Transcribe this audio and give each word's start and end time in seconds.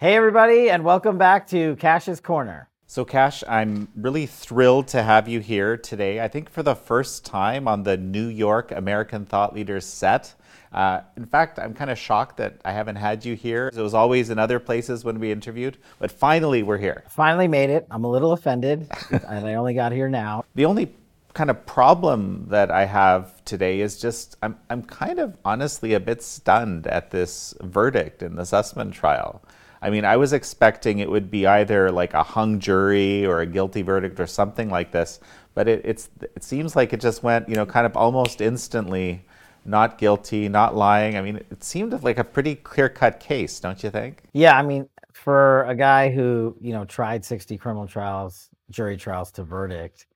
Hey, 0.00 0.16
everybody, 0.16 0.70
and 0.70 0.82
welcome 0.82 1.18
back 1.18 1.46
to 1.48 1.76
Kash's 1.76 2.20
Corner. 2.20 2.70
So, 2.86 3.04
Cash, 3.04 3.44
I'm 3.46 3.86
really 3.94 4.24
thrilled 4.24 4.88
to 4.88 5.02
have 5.02 5.28
you 5.28 5.40
here 5.40 5.76
today. 5.76 6.22
I 6.22 6.26
think 6.26 6.48
for 6.48 6.62
the 6.62 6.74
first 6.74 7.26
time 7.26 7.68
on 7.68 7.82
the 7.82 7.98
New 7.98 8.26
York 8.26 8.72
American 8.72 9.26
Thought 9.26 9.54
Leaders 9.54 9.84
set. 9.84 10.34
Uh, 10.72 11.02
in 11.18 11.26
fact, 11.26 11.58
I'm 11.58 11.74
kind 11.74 11.90
of 11.90 11.98
shocked 11.98 12.38
that 12.38 12.62
I 12.64 12.72
haven't 12.72 12.96
had 12.96 13.26
you 13.26 13.36
here. 13.36 13.70
It 13.74 13.76
was 13.76 13.92
always 13.92 14.30
in 14.30 14.38
other 14.38 14.58
places 14.58 15.04
when 15.04 15.20
we 15.20 15.30
interviewed, 15.30 15.76
but 15.98 16.10
finally 16.10 16.62
we're 16.62 16.78
here. 16.78 17.04
Finally 17.10 17.48
made 17.48 17.68
it. 17.68 17.86
I'm 17.90 18.04
a 18.04 18.10
little 18.10 18.32
offended, 18.32 18.88
and 19.10 19.46
I 19.46 19.52
only 19.52 19.74
got 19.74 19.92
here 19.92 20.08
now. 20.08 20.46
The 20.54 20.64
only 20.64 20.94
kind 21.34 21.50
of 21.50 21.66
problem 21.66 22.46
that 22.48 22.70
I 22.70 22.86
have 22.86 23.44
today 23.44 23.80
is 23.80 24.00
just 24.00 24.38
I'm, 24.42 24.56
I'm 24.70 24.82
kind 24.82 25.18
of 25.18 25.36
honestly 25.44 25.92
a 25.92 26.00
bit 26.00 26.22
stunned 26.22 26.86
at 26.86 27.10
this 27.10 27.52
verdict 27.60 28.22
in 28.22 28.36
the 28.36 28.44
Sussmann 28.44 28.94
trial. 28.94 29.42
I 29.82 29.90
mean, 29.90 30.04
I 30.04 30.16
was 30.16 30.32
expecting 30.32 30.98
it 30.98 31.10
would 31.10 31.30
be 31.30 31.46
either 31.46 31.90
like 31.90 32.12
a 32.14 32.22
hung 32.22 32.58
jury 32.58 33.24
or 33.24 33.40
a 33.40 33.46
guilty 33.46 33.82
verdict 33.82 34.20
or 34.20 34.26
something 34.26 34.68
like 34.68 34.92
this, 34.92 35.20
but 35.54 35.68
it, 35.68 35.80
it's 35.84 36.10
it 36.20 36.44
seems 36.44 36.76
like 36.76 36.92
it 36.92 37.00
just 37.00 37.22
went, 37.22 37.48
you 37.48 37.56
know, 37.56 37.66
kind 37.66 37.86
of 37.86 37.96
almost 37.96 38.40
instantly, 38.40 39.24
not 39.64 39.98
guilty, 39.98 40.48
not 40.48 40.76
lying. 40.76 41.16
I 41.16 41.22
mean, 41.22 41.36
it 41.36 41.64
seemed 41.64 41.92
like 42.02 42.18
a 42.18 42.24
pretty 42.24 42.56
clear-cut 42.56 43.20
case, 43.20 43.58
don't 43.58 43.82
you 43.82 43.90
think? 43.90 44.22
Yeah, 44.32 44.58
I 44.58 44.62
mean, 44.62 44.86
for 45.12 45.64
a 45.64 45.74
guy 45.74 46.10
who 46.10 46.56
you 46.60 46.72
know 46.72 46.84
tried 46.84 47.24
60 47.24 47.56
criminal 47.58 47.86
trials, 47.86 48.50
jury 48.70 48.96
trials 48.98 49.30
to 49.32 49.44
verdict, 49.44 50.06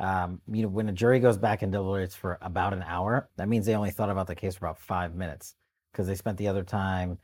um, 0.00 0.40
you 0.50 0.62
know, 0.62 0.68
when 0.68 0.88
a 0.88 0.92
jury 0.92 1.20
goes 1.20 1.36
back 1.36 1.62
and 1.62 1.70
deliberates 1.70 2.14
for 2.14 2.38
about 2.40 2.72
an 2.72 2.82
hour, 2.86 3.28
that 3.36 3.48
means 3.48 3.66
they 3.66 3.74
only 3.76 3.90
thought 3.90 4.10
about 4.10 4.26
the 4.26 4.34
case 4.34 4.56
for 4.56 4.66
about 4.66 4.78
five 4.78 5.14
minutes 5.14 5.54
because 5.92 6.06
they 6.06 6.14
spent 6.14 6.38
the 6.38 6.48
other 6.48 6.64
time 6.64 7.18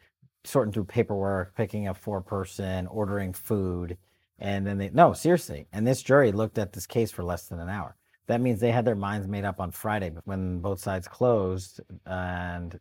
sorting 0.49 0.73
through 0.73 0.85
paperwork, 0.85 1.55
picking 1.55 1.89
a 1.89 1.95
four 1.95 2.21
person, 2.21 2.87
ordering 2.87 3.33
food, 3.33 3.97
and 4.39 4.67
then 4.67 4.79
they 4.79 4.91
no 4.91 5.13
seriously. 5.13 5.67
And 5.73 5.87
this 5.87 6.03
jury 6.03 6.33
looked 6.33 6.59
at 6.59 6.73
this 6.73 6.87
case 6.87 7.11
for 7.11 7.23
less 7.23 7.49
than 7.49 7.61
an 7.61 7.69
hour. 7.69 7.97
That 8.27 8.41
means 8.41 8.61
they 8.61 8.73
had 8.73 8.85
their 8.85 8.95
minds 8.95 9.27
made 9.27 9.45
up 9.45 9.61
on 9.61 9.71
Friday 9.71 10.13
when 10.25 10.61
both 10.61 10.81
sides 10.81 11.09
closed, 11.09 11.81
and 12.05 12.79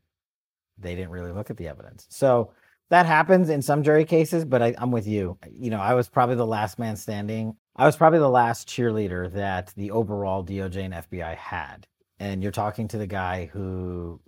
they 0.77 0.95
didn't 0.95 1.11
really 1.11 1.31
look 1.31 1.49
at 1.49 1.57
the 1.57 1.67
evidence. 1.67 2.05
So 2.09 2.51
that 2.89 3.05
happens 3.05 3.49
in 3.49 3.61
some 3.61 3.83
jury 3.83 4.05
cases, 4.05 4.45
but 4.45 4.61
I, 4.61 4.75
I'm 4.77 4.91
with 4.91 5.07
you. 5.07 5.37
You 5.51 5.69
know, 5.69 5.79
I 5.79 5.93
was 5.93 6.09
probably 6.09 6.35
the 6.35 6.45
last 6.45 6.79
man 6.79 6.95
standing. 6.95 7.55
I 7.75 7.85
was 7.85 7.97
probably 7.97 8.19
the 8.19 8.29
last 8.29 8.67
cheerleader 8.67 9.31
that 9.33 9.73
the 9.75 9.91
overall 9.91 10.43
DOJ 10.43 10.85
and 10.85 10.93
FBI 10.93 11.35
had. 11.35 11.87
And 12.19 12.41
you're 12.41 12.51
talking 12.51 12.87
to 12.89 12.97
the 12.97 13.07
guy 13.07 13.45
who 13.45 14.19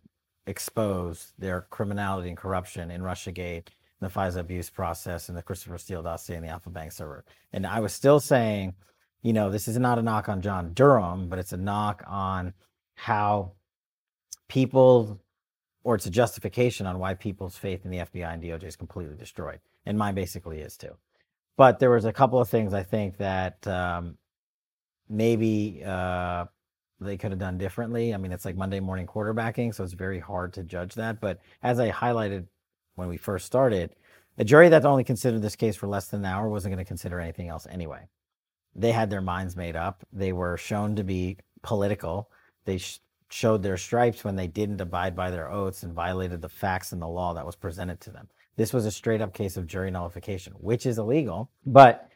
expose 0.49 1.33
their 1.37 1.61
criminality 1.69 2.29
and 2.29 2.37
corruption 2.37 2.91
in 2.91 3.01
Russiagate, 3.01 3.67
the 3.99 4.07
FISA 4.07 4.37
abuse 4.37 4.69
process, 4.69 5.29
and 5.29 5.37
the 5.37 5.43
Christopher 5.43 5.77
Steele 5.77 6.03
dossier 6.03 6.35
and 6.35 6.45
the 6.45 6.49
Alfa 6.49 6.69
Bank 6.69 6.91
server. 6.91 7.23
And 7.53 7.67
I 7.67 7.79
was 7.79 7.93
still 7.93 8.19
saying, 8.19 8.73
you 9.21 9.33
know, 9.33 9.49
this 9.49 9.67
is 9.67 9.77
not 9.77 9.99
a 9.99 10.01
knock 10.01 10.27
on 10.27 10.41
John 10.41 10.73
Durham, 10.73 11.29
but 11.29 11.39
it's 11.39 11.53
a 11.53 11.57
knock 11.57 12.03
on 12.07 12.53
how 12.95 13.51
people, 14.47 15.19
or 15.83 15.95
it's 15.95 16.05
a 16.05 16.11
justification 16.11 16.87
on 16.87 16.99
why 16.99 17.13
people's 17.13 17.57
faith 17.57 17.85
in 17.85 17.91
the 17.91 17.97
FBI 17.99 18.33
and 18.33 18.41
DOJ 18.41 18.63
is 18.63 18.75
completely 18.75 19.15
destroyed. 19.15 19.59
And 19.85 19.97
mine 19.97 20.15
basically 20.15 20.61
is 20.61 20.77
too. 20.77 20.95
But 21.57 21.79
there 21.79 21.91
was 21.91 22.05
a 22.05 22.13
couple 22.13 22.39
of 22.39 22.49
things 22.49 22.73
I 22.73 22.83
think 22.83 23.17
that 23.17 23.67
um, 23.67 24.17
maybe 25.09 25.83
uh, 25.85 26.45
they 26.99 27.17
could 27.17 27.31
have 27.31 27.39
done 27.39 27.57
differently. 27.57 28.13
I 28.13 28.17
mean, 28.17 28.31
it's 28.31 28.45
like 28.45 28.55
Monday 28.55 28.79
morning 28.79 29.07
quarterbacking, 29.07 29.73
so 29.73 29.83
it's 29.83 29.93
very 29.93 30.19
hard 30.19 30.53
to 30.53 30.63
judge 30.63 30.95
that. 30.95 31.21
But 31.21 31.39
as 31.63 31.79
I 31.79 31.91
highlighted 31.91 32.47
when 32.95 33.07
we 33.07 33.17
first 33.17 33.45
started, 33.45 33.95
a 34.37 34.43
jury 34.43 34.69
that 34.69 34.85
only 34.85 35.03
considered 35.03 35.41
this 35.41 35.55
case 35.55 35.75
for 35.75 35.87
less 35.87 36.07
than 36.07 36.21
an 36.21 36.25
hour 36.25 36.49
wasn't 36.49 36.73
going 36.73 36.83
to 36.83 36.87
consider 36.87 37.19
anything 37.19 37.49
else 37.49 37.67
anyway. 37.69 38.07
They 38.75 38.91
had 38.91 39.09
their 39.09 39.21
minds 39.21 39.55
made 39.55 39.75
up. 39.75 40.05
They 40.13 40.33
were 40.33 40.57
shown 40.57 40.95
to 40.95 41.03
be 41.03 41.37
political. 41.61 42.29
They 42.65 42.77
sh- 42.77 42.99
showed 43.29 43.63
their 43.63 43.77
stripes 43.77 44.23
when 44.23 44.35
they 44.35 44.47
didn't 44.47 44.81
abide 44.81 45.15
by 45.15 45.31
their 45.31 45.51
oaths 45.51 45.83
and 45.83 45.93
violated 45.93 46.41
the 46.41 46.49
facts 46.49 46.91
and 46.91 47.01
the 47.01 47.07
law 47.07 47.33
that 47.33 47.45
was 47.45 47.55
presented 47.55 47.99
to 48.01 48.11
them. 48.11 48.27
This 48.55 48.73
was 48.73 48.85
a 48.85 48.91
straight 48.91 49.21
up 49.21 49.33
case 49.33 49.57
of 49.57 49.67
jury 49.67 49.91
nullification, 49.91 50.53
which 50.53 50.85
is 50.85 50.97
illegal, 50.97 51.49
but 51.65 52.09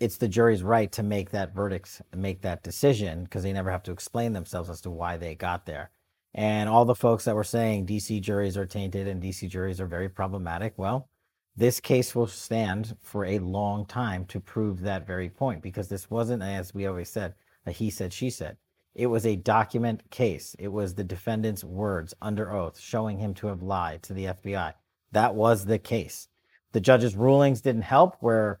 it's 0.00 0.16
the 0.16 0.28
jury's 0.28 0.62
right 0.62 0.90
to 0.92 1.02
make 1.02 1.30
that 1.30 1.54
verdict, 1.54 2.02
make 2.14 2.42
that 2.42 2.62
decision, 2.62 3.24
because 3.24 3.42
they 3.42 3.52
never 3.52 3.70
have 3.70 3.82
to 3.84 3.92
explain 3.92 4.32
themselves 4.32 4.70
as 4.70 4.80
to 4.82 4.90
why 4.90 5.16
they 5.16 5.34
got 5.34 5.66
there. 5.66 5.90
And 6.34 6.68
all 6.68 6.84
the 6.84 6.94
folks 6.94 7.24
that 7.24 7.34
were 7.34 7.44
saying 7.44 7.86
DC 7.86 8.20
juries 8.20 8.56
are 8.56 8.66
tainted 8.66 9.08
and 9.08 9.22
DC 9.22 9.48
juries 9.48 9.80
are 9.80 9.86
very 9.86 10.08
problematic, 10.08 10.74
well, 10.76 11.08
this 11.56 11.80
case 11.80 12.14
will 12.14 12.26
stand 12.26 12.96
for 13.00 13.24
a 13.24 13.38
long 13.38 13.86
time 13.86 14.26
to 14.26 14.40
prove 14.40 14.80
that 14.80 15.06
very 15.06 15.30
point, 15.30 15.62
because 15.62 15.88
this 15.88 16.10
wasn't, 16.10 16.42
as 16.42 16.74
we 16.74 16.86
always 16.86 17.08
said, 17.08 17.34
a 17.64 17.72
he 17.72 17.88
said, 17.88 18.12
she 18.12 18.28
said. 18.28 18.58
It 18.94 19.06
was 19.06 19.26
a 19.26 19.36
document 19.36 20.10
case. 20.10 20.54
It 20.58 20.68
was 20.68 20.94
the 20.94 21.04
defendant's 21.04 21.64
words 21.64 22.14
under 22.20 22.52
oath 22.52 22.78
showing 22.78 23.18
him 23.18 23.34
to 23.34 23.46
have 23.46 23.62
lied 23.62 24.02
to 24.04 24.12
the 24.12 24.26
FBI. 24.26 24.74
That 25.12 25.34
was 25.34 25.64
the 25.64 25.78
case. 25.78 26.28
The 26.72 26.80
judge's 26.80 27.16
rulings 27.16 27.62
didn't 27.62 27.82
help, 27.82 28.16
where 28.20 28.60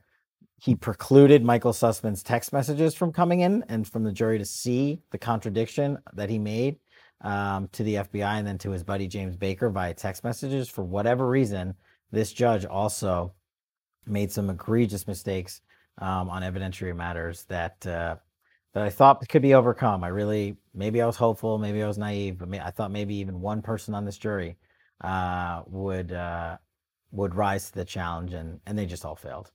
he 0.58 0.74
precluded 0.74 1.44
Michael 1.44 1.72
Sussmann's 1.72 2.22
text 2.22 2.52
messages 2.52 2.94
from 2.94 3.12
coming 3.12 3.40
in 3.40 3.64
and 3.68 3.86
from 3.86 4.04
the 4.04 4.12
jury 4.12 4.38
to 4.38 4.44
see 4.44 5.00
the 5.10 5.18
contradiction 5.18 5.98
that 6.14 6.30
he 6.30 6.38
made 6.38 6.78
um, 7.20 7.68
to 7.72 7.82
the 7.82 7.96
FBI 7.96 8.38
and 8.38 8.46
then 8.46 8.58
to 8.58 8.70
his 8.70 8.82
buddy 8.82 9.06
James 9.06 9.36
Baker 9.36 9.68
via 9.68 9.94
text 9.94 10.24
messages. 10.24 10.68
For 10.68 10.82
whatever 10.82 11.28
reason, 11.28 11.74
this 12.10 12.32
judge 12.32 12.64
also 12.64 13.34
made 14.06 14.32
some 14.32 14.48
egregious 14.48 15.06
mistakes 15.06 15.60
um, 15.98 16.30
on 16.30 16.42
evidentiary 16.42 16.96
matters 16.96 17.44
that 17.44 17.86
uh, 17.86 18.16
that 18.72 18.82
I 18.82 18.90
thought 18.90 19.26
could 19.28 19.42
be 19.42 19.54
overcome. 19.54 20.04
I 20.04 20.08
really, 20.08 20.56
maybe 20.74 21.00
I 21.00 21.06
was 21.06 21.16
hopeful, 21.16 21.58
maybe 21.58 21.82
I 21.82 21.86
was 21.86 21.96
naive, 21.98 22.38
but 22.38 22.52
I 22.60 22.70
thought 22.70 22.90
maybe 22.90 23.14
even 23.16 23.40
one 23.40 23.62
person 23.62 23.94
on 23.94 24.04
this 24.04 24.18
jury 24.18 24.58
uh, 25.02 25.62
would 25.66 26.12
uh, 26.12 26.58
would 27.10 27.34
rise 27.34 27.68
to 27.68 27.74
the 27.74 27.84
challenge, 27.84 28.32
and 28.32 28.60
and 28.66 28.78
they 28.78 28.86
just 28.86 29.04
all 29.04 29.16
failed. 29.16 29.50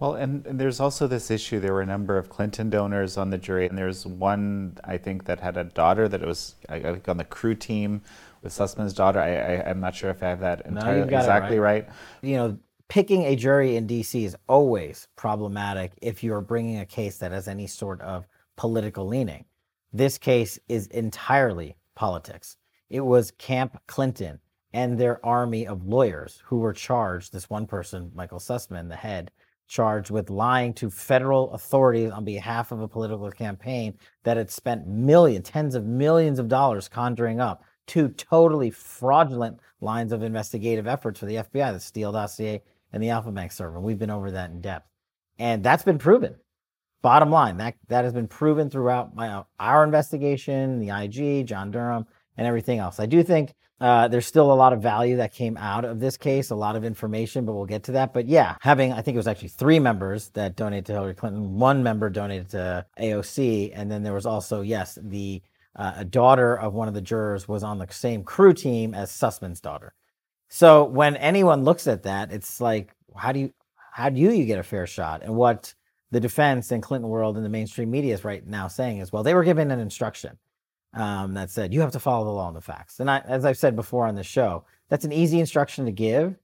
Well, 0.00 0.14
and, 0.14 0.46
and, 0.46 0.58
there's 0.58 0.80
also 0.80 1.06
this 1.06 1.30
issue. 1.30 1.60
There 1.60 1.74
were 1.74 1.82
a 1.82 1.86
number 1.86 2.16
of 2.16 2.30
Clinton 2.30 2.70
donors 2.70 3.18
on 3.18 3.28
the 3.28 3.36
jury, 3.36 3.66
and 3.66 3.76
there's 3.76 4.06
one 4.06 4.78
I 4.82 4.96
think 4.96 5.26
that 5.26 5.40
had 5.40 5.58
a 5.58 5.64
daughter 5.64 6.08
that 6.08 6.24
was 6.24 6.54
I 6.70 6.80
think 6.80 7.06
on 7.06 7.18
the 7.18 7.24
crew 7.24 7.54
team 7.54 8.00
with 8.42 8.54
Sussmann's 8.54 8.94
daughter. 8.94 9.20
I, 9.20 9.34
I 9.34 9.70
am 9.70 9.78
not 9.78 9.94
sure 9.94 10.08
if 10.08 10.22
I 10.22 10.28
have 10.28 10.40
that 10.40 10.64
entirely, 10.64 11.10
no, 11.10 11.18
exactly 11.18 11.58
right. 11.58 11.86
right. 11.86 11.94
You 12.22 12.36
know, 12.36 12.58
picking 12.88 13.24
a 13.24 13.36
jury 13.36 13.76
in 13.76 13.86
D.C. 13.86 14.24
is 14.24 14.36
always 14.48 15.06
problematic 15.16 15.92
if 16.00 16.24
you're 16.24 16.40
bringing 16.40 16.78
a 16.78 16.86
case 16.86 17.18
that 17.18 17.32
has 17.32 17.46
any 17.46 17.66
sort 17.66 18.00
of 18.00 18.26
political 18.56 19.06
leaning. 19.06 19.44
This 19.92 20.16
case 20.16 20.58
is 20.68 20.86
entirely 20.88 21.76
politics. 21.94 22.56
It 22.88 23.00
was 23.00 23.32
Camp 23.32 23.78
Clinton 23.86 24.40
and 24.72 24.96
their 24.96 25.24
army 25.26 25.66
of 25.66 25.86
lawyers 25.86 26.42
who 26.46 26.58
were 26.58 26.72
charged. 26.72 27.32
This 27.32 27.50
one 27.50 27.66
person, 27.66 28.12
Michael 28.14 28.38
Sussmann, 28.38 28.88
the 28.88 28.96
head 28.96 29.30
charged 29.70 30.10
with 30.10 30.28
lying 30.28 30.74
to 30.74 30.90
federal 30.90 31.52
authorities 31.52 32.10
on 32.10 32.24
behalf 32.24 32.72
of 32.72 32.80
a 32.80 32.88
political 32.88 33.30
campaign 33.30 33.94
that 34.24 34.36
had 34.36 34.50
spent 34.50 34.86
millions, 34.86 35.48
tens 35.48 35.76
of 35.76 35.86
millions 35.86 36.40
of 36.40 36.48
dollars 36.48 36.88
conjuring 36.88 37.40
up 37.40 37.62
two 37.86 38.08
totally 38.08 38.70
fraudulent 38.70 39.58
lines 39.80 40.12
of 40.12 40.22
investigative 40.22 40.88
efforts 40.88 41.20
for 41.20 41.26
the 41.26 41.36
FBI, 41.36 41.72
the 41.72 41.80
Steele 41.80 42.12
dossier 42.12 42.60
and 42.92 43.02
the 43.02 43.10
Alfa 43.10 43.30
Bank 43.30 43.52
server. 43.52 43.80
We've 43.80 43.98
been 43.98 44.10
over 44.10 44.32
that 44.32 44.50
in 44.50 44.60
depth. 44.60 44.88
And 45.38 45.62
that's 45.62 45.84
been 45.84 45.98
proven. 45.98 46.34
Bottom 47.00 47.30
line, 47.30 47.56
that, 47.58 47.76
that 47.88 48.04
has 48.04 48.12
been 48.12 48.28
proven 48.28 48.68
throughout 48.68 49.14
my, 49.14 49.42
our 49.58 49.84
investigation, 49.84 50.80
the 50.80 50.90
IG, 50.90 51.46
John 51.46 51.70
Durham, 51.70 52.06
and 52.36 52.46
everything 52.46 52.80
else. 52.80 53.00
I 53.00 53.06
do 53.06 53.22
think 53.22 53.54
uh, 53.80 54.08
there's 54.08 54.26
still 54.26 54.52
a 54.52 54.54
lot 54.54 54.74
of 54.74 54.82
value 54.82 55.16
that 55.16 55.32
came 55.32 55.56
out 55.56 55.86
of 55.86 56.00
this 56.00 56.18
case, 56.18 56.50
a 56.50 56.54
lot 56.54 56.76
of 56.76 56.84
information, 56.84 57.46
but 57.46 57.54
we'll 57.54 57.64
get 57.64 57.84
to 57.84 57.92
that. 57.92 58.12
But 58.12 58.28
yeah, 58.28 58.56
having, 58.60 58.92
I 58.92 59.00
think 59.00 59.14
it 59.14 59.18
was 59.18 59.26
actually 59.26 59.48
three 59.48 59.78
members 59.78 60.28
that 60.30 60.54
donated 60.54 60.86
to 60.86 60.92
Hillary 60.92 61.14
Clinton, 61.14 61.58
one 61.58 61.82
member 61.82 62.10
donated 62.10 62.50
to 62.50 62.84
AOC, 62.98 63.72
and 63.74 63.90
then 63.90 64.02
there 64.02 64.12
was 64.12 64.26
also, 64.26 64.60
yes, 64.60 64.98
the 65.02 65.42
uh, 65.76 66.04
daughter 66.04 66.58
of 66.58 66.74
one 66.74 66.88
of 66.88 66.94
the 66.94 67.00
jurors 67.00 67.48
was 67.48 67.62
on 67.62 67.78
the 67.78 67.86
same 67.90 68.22
crew 68.22 68.52
team 68.52 68.92
as 68.92 69.10
Sussmann's 69.10 69.62
daughter. 69.62 69.94
So 70.48 70.84
when 70.84 71.16
anyone 71.16 71.64
looks 71.64 71.86
at 71.86 72.02
that, 72.02 72.32
it's 72.32 72.60
like, 72.60 72.94
how 73.16 73.32
do 73.32 73.40
you, 73.40 73.52
how 73.92 74.10
do 74.10 74.20
you 74.20 74.44
get 74.44 74.58
a 74.58 74.62
fair 74.62 74.86
shot? 74.86 75.22
And 75.22 75.36
what 75.36 75.74
the 76.10 76.20
defense 76.20 76.70
and 76.70 76.82
Clinton 76.82 77.08
world 77.08 77.36
and 77.36 77.46
the 77.46 77.50
mainstream 77.50 77.90
media 77.90 78.12
is 78.12 78.24
right 78.24 78.46
now 78.46 78.68
saying 78.68 78.98
is, 78.98 79.10
well, 79.10 79.22
they 79.22 79.32
were 79.32 79.44
given 79.44 79.70
an 79.70 79.80
instruction 79.80 80.36
um, 80.94 81.34
that 81.34 81.50
said 81.50 81.72
you 81.72 81.80
have 81.80 81.92
to 81.92 82.00
follow 82.00 82.24
the 82.24 82.30
law 82.30 82.48
and 82.48 82.56
the 82.56 82.60
facts. 82.60 83.00
And 83.00 83.10
I, 83.10 83.18
as 83.20 83.44
I've 83.44 83.58
said 83.58 83.76
before 83.76 84.06
on 84.06 84.14
this 84.14 84.26
show, 84.26 84.64
that's 84.88 85.04
an 85.04 85.12
easy 85.12 85.40
instruction 85.40 85.84
to 85.86 85.92
give, 85.92 86.36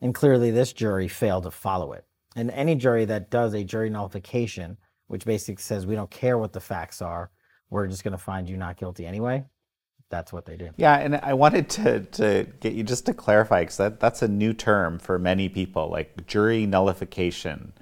and 0.00 0.14
clearly 0.14 0.50
this 0.50 0.72
jury 0.72 1.08
failed 1.08 1.44
to 1.44 1.50
follow 1.50 1.92
it. 1.92 2.04
And 2.34 2.50
any 2.50 2.74
jury 2.74 3.04
that 3.04 3.30
does 3.30 3.54
a 3.54 3.62
jury 3.62 3.90
nullification, 3.90 4.76
which 5.06 5.24
basically 5.24 5.62
says 5.62 5.86
we 5.86 5.94
don't 5.94 6.10
care 6.10 6.38
what 6.38 6.52
the 6.52 6.60
facts 6.60 7.02
are, 7.02 7.30
we're 7.70 7.86
just 7.86 8.04
going 8.04 8.12
to 8.12 8.18
find 8.18 8.48
you 8.48 8.56
not 8.56 8.76
guilty 8.76 9.06
anyway, 9.06 9.44
that's 10.10 10.32
what 10.32 10.44
they 10.44 10.56
do. 10.56 10.70
Yeah, 10.76 10.96
and 10.98 11.16
I 11.16 11.34
wanted 11.34 11.70
to, 11.70 12.00
to 12.00 12.46
get 12.60 12.74
you 12.74 12.82
just 12.82 13.06
to 13.06 13.14
clarify 13.14 13.62
because 13.62 13.78
that, 13.78 14.00
that's 14.00 14.22
a 14.22 14.28
new 14.28 14.52
term 14.52 14.98
for 14.98 15.18
many 15.18 15.48
people, 15.48 15.88
like 15.88 16.26
jury 16.26 16.66
nullification. 16.66 17.72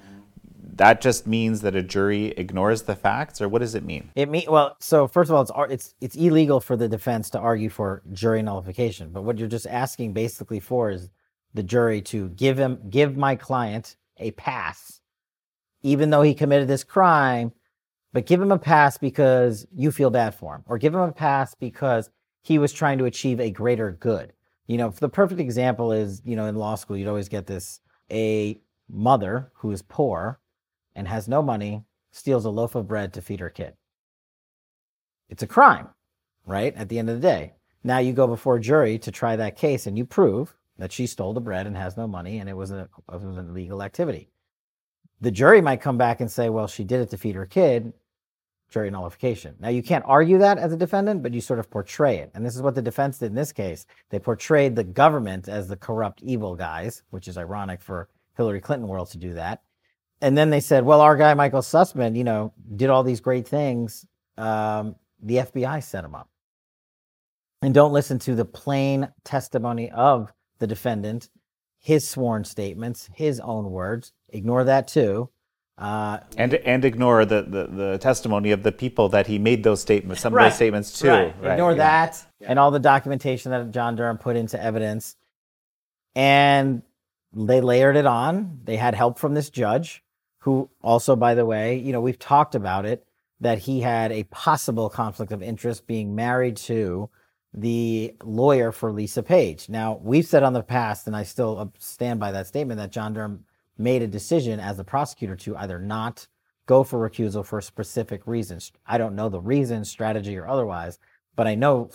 That 0.77 1.01
just 1.01 1.27
means 1.27 1.61
that 1.63 1.75
a 1.75 1.83
jury 1.83 2.27
ignores 2.37 2.83
the 2.83 2.95
facts, 2.95 3.41
or 3.41 3.49
what 3.49 3.61
does 3.61 3.75
it 3.75 3.85
mean? 3.85 4.11
It 4.15 4.29
mean 4.29 4.45
well. 4.49 4.77
So 4.81 5.07
first 5.07 5.31
of 5.31 5.37
all, 5.37 5.43
it's 5.43 5.53
it's 5.73 5.95
it's 6.01 6.17
illegal 6.17 6.61
for 6.61 6.77
the 6.77 6.89
defense 6.89 7.31
to 7.31 7.39
argue 7.39 7.71
for 7.71 8.03
jury 8.13 8.43
nullification. 8.43 9.11
But 9.11 9.23
what 9.23 9.39
you're 9.39 9.49
just 9.49 9.67
asking 9.67 10.13
basically 10.13 10.61
for 10.61 10.91
is 10.91 11.11
the 11.55 11.63
jury 11.63 12.01
to 12.03 12.29
give 12.31 12.59
him 12.59 12.79
give 12.89 13.17
my 13.17 13.37
client 13.37 13.97
a 14.19 14.31
pass, 14.33 15.01
even 15.83 16.11
though 16.11 16.23
he 16.23 16.35
committed 16.35 16.69
this 16.69 16.85
crime, 16.85 17.53
but 18.13 18.27
give 18.27 18.41
him 18.41 18.53
a 18.53 18.59
pass 18.59 18.99
because 18.99 19.67
you 19.75 19.91
feel 19.91 20.11
bad 20.11 20.35
for 20.35 20.55
him, 20.55 20.63
or 20.67 20.79
give 20.79 20.95
him 20.95 21.01
a 21.01 21.13
pass 21.13 21.55
because 21.55 22.11
he 22.43 22.59
was 22.59 22.73
trying 22.73 22.99
to 22.99 23.05
achieve 23.05 23.41
a 23.41 23.51
greater 23.51 23.93
good. 23.93 24.33
You 24.67 24.79
know, 24.79 24.91
the 24.91 25.09
perfect 25.09 25.41
example 25.41 25.91
is, 25.93 26.23
you 26.25 26.37
know, 26.37 26.47
in 26.47 26.55
law 26.55 26.77
school, 26.77 26.97
you'd 26.97 27.09
always 27.09 27.29
get 27.29 27.47
this 27.47 27.81
a 28.11 28.61
mother 28.89 29.51
who 29.55 29.71
is 29.73 29.83
poor 29.83 30.39
and 30.95 31.09
has 31.09 31.29
no 31.29 31.43
money 31.43 31.85
steals 32.13 32.45
a 32.45 32.51
loaf 32.51 32.75
of 32.75 32.89
bread 32.89 33.13
to 33.15 33.23
feed 33.23 33.41
her 33.41 33.51
kid. 33.51 33.75
It's 35.29 35.43
a 35.43 35.47
crime, 35.47 35.89
right? 36.47 36.75
At 36.75 36.89
the 36.89 36.99
end 36.99 37.09
of 37.09 37.17
the 37.21 37.29
day. 37.29 37.55
Now 37.85 37.99
you 37.99 38.13
go 38.13 38.27
before 38.27 38.57
a 38.57 38.61
jury 38.61 38.99
to 38.99 39.11
try 39.13 39.37
that 39.37 39.57
case 39.57 39.87
and 39.87 39.97
you 39.97 40.05
prove 40.05 40.55
that 40.79 40.93
she 40.93 41.07
stole 41.07 41.33
the 41.33 41.41
bread 41.41 41.67
and 41.67 41.77
has 41.77 41.97
no 41.97 42.07
money 42.07 42.39
and 42.39 42.49
it 42.49 42.57
was, 42.57 42.71
a, 42.71 42.89
it 43.13 43.21
was 43.21 43.37
an 43.37 43.51
illegal 43.51 43.83
activity. 43.83 44.29
The 45.21 45.31
jury 45.31 45.61
might 45.61 45.83
come 45.83 45.99
back 45.99 46.21
and 46.21 46.31
say, 46.31 46.49
well, 46.49 46.67
she 46.67 46.85
did 46.85 47.01
it 47.01 47.11
to 47.11 47.19
feed 47.19 47.35
her 47.35 47.47
kid 47.47 47.93
jury 48.71 48.91
nullification. 48.91 49.57
Now, 49.59 49.69
you 49.69 49.83
can't 49.83 50.05
argue 50.07 50.39
that 50.39 50.59
as 50.59 50.73
a 50.73 50.77
defendant, 50.77 51.23
but 51.23 51.35
you 51.35 51.41
sort 51.41 51.59
of 51.59 51.71
portray 51.71 52.19
it. 52.19 52.31
And 52.35 52.47
this 52.47 52.57
is 52.57 52.63
what 52.63 52.75
the 52.75 52.83
defense 52.83 53.19
did 53.19 53.27
in 53.27 53.35
this 53.35 53.53
case. 53.53 53.85
They 54.11 54.19
portrayed 54.19 54.77
the 54.77 54.85
government 54.85 55.49
as 55.49 55.69
the 55.69 55.77
corrupt, 55.77 56.23
evil 56.23 56.55
guys, 56.55 57.03
which 57.11 57.29
is 57.29 57.37
ironic 57.37 57.83
for 57.83 58.09
Hillary 58.37 58.61
Clinton 58.61 58.89
world 58.89 59.11
to 59.11 59.19
do 59.19 59.35
that. 59.35 59.63
And 60.21 60.37
then 60.37 60.51
they 60.51 60.61
said, 60.61 60.85
well, 60.85 61.01
our 61.01 61.17
guy, 61.17 61.33
Michael 61.35 61.63
Sussmann, 61.63 62.17
you 62.17 62.25
know, 62.25 62.53
did 62.77 62.91
all 62.91 63.03
these 63.03 63.21
great 63.21 63.49
things. 63.49 64.07
Um, 64.37 64.97
the 65.23 65.37
FBI 65.37 65.83
set 65.83 66.05
him 66.05 66.15
up. 66.15 66.29
And 67.63 67.75
don't 67.75 67.93
listen 67.93 68.19
to 68.21 68.35
the 68.35 68.45
plain 68.45 69.09
testimony 69.25 69.91
of 69.91 70.33
the 70.59 70.67
defendant, 70.67 71.31
his 71.79 72.09
sworn 72.09 72.45
statements, 72.45 73.09
his 73.15 73.41
own 73.41 73.71
words. 73.71 74.13
Ignore 74.29 74.65
that 74.65 74.89
too 74.89 75.31
uh, 75.81 76.19
and 76.37 76.55
and 76.55 76.85
ignore 76.85 77.25
the, 77.25 77.43
the, 77.43 77.67
the, 77.67 77.99
testimony 77.99 78.51
of 78.51 78.63
the 78.63 78.71
people 78.71 79.09
that 79.09 79.27
he 79.27 79.39
made 79.39 79.65
those 79.65 79.81
statements, 79.81 80.21
some 80.21 80.35
right, 80.35 80.45
of 80.45 80.53
those 80.53 80.57
statements 80.57 80.99
too. 80.99 81.09
Right. 81.09 81.35
Right, 81.41 81.53
ignore 81.53 81.71
yeah. 81.71 81.77
that 81.79 82.27
yeah. 82.39 82.49
and 82.51 82.59
all 82.59 82.71
the 82.71 82.79
documentation 82.79 83.51
that 83.51 83.71
John 83.71 83.97
Durham 83.97 84.19
put 84.19 84.37
into 84.37 84.63
evidence. 84.63 85.17
And 86.15 86.83
they 87.33 87.63
layered 87.63 87.97
it 87.97 88.05
on. 88.05 88.61
They 88.65 88.77
had 88.77 88.95
help 88.95 89.19
from 89.19 89.33
this 89.33 89.49
judge, 89.49 90.05
who 90.41 90.69
also, 90.83 91.17
by 91.17 91.35
the 91.35 91.47
way, 91.47 91.77
you 91.79 91.93
know, 91.93 92.01
we've 92.01 92.19
talked 92.19 92.55
about 92.55 92.85
it, 92.85 93.07
that 93.41 93.59
he 93.59 93.81
had 93.81 94.13
a 94.13 94.25
possible 94.25 94.91
conflict 94.91 95.33
of 95.33 95.43
interest 95.43 95.87
being 95.87 96.15
married 96.15 96.57
to 96.57 97.09
the 97.55 98.15
lawyer 98.23 98.71
for 98.71 98.93
Lisa 98.93 99.23
Page. 99.23 99.69
Now, 99.69 99.99
we've 100.03 100.27
said 100.27 100.43
on 100.43 100.53
the 100.53 100.63
past, 100.63 101.07
and 101.07 101.17
I 101.17 101.23
still 101.23 101.73
stand 101.79 102.21
by 102.21 102.33
that 102.33 102.47
statement, 102.47 102.79
that 102.79 102.93
John 102.93 103.15
Durham 103.15 103.45
made 103.79 104.03
a 104.03 104.07
decision 104.07 104.61
as 104.61 104.79
a 104.79 104.85
prosecutor 104.85 105.37
to 105.37 105.57
either 105.57 105.79
not 105.79 106.27
go 106.67 106.85
for 106.85 107.09
recusal 107.09 107.45
for 107.45 107.61
specific 107.61 108.27
reasons. 108.27 108.73
I 108.87 108.99
don't 108.99 109.17
know 109.17 109.29
the 109.29 109.41
reason, 109.41 109.85
strategy, 109.85 110.37
or 110.37 110.47
otherwise, 110.47 110.99
but 111.35 111.47
I 111.47 111.55
know 111.55 111.91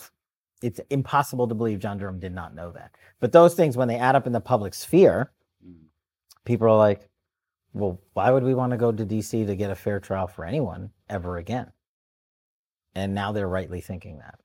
it's 0.62 0.80
impossible 0.90 1.48
to 1.48 1.54
believe 1.54 1.78
John 1.78 1.98
Durham 1.98 2.18
did 2.18 2.34
not 2.34 2.54
know 2.54 2.72
that. 2.72 2.94
But 3.20 3.32
those 3.32 3.54
things, 3.54 3.76
when 3.76 3.88
they 3.88 3.96
add 3.96 4.16
up 4.16 4.26
in 4.26 4.32
the 4.32 4.40
public 4.40 4.74
sphere, 4.74 5.30
mm. 5.66 5.76
people 6.44 6.66
are 6.66 6.76
like, 6.76 7.08
well, 7.76 8.00
why 8.14 8.30
would 8.30 8.42
we 8.42 8.54
want 8.54 8.70
to 8.70 8.78
go 8.78 8.90
to 8.90 9.04
DC 9.04 9.46
to 9.46 9.54
get 9.54 9.70
a 9.70 9.74
fair 9.74 10.00
trial 10.00 10.26
for 10.26 10.44
anyone 10.44 10.90
ever 11.10 11.36
again? 11.36 11.70
And 12.94 13.14
now 13.14 13.32
they're 13.32 13.48
rightly 13.48 13.82
thinking 13.82 14.18
that. 14.18 14.40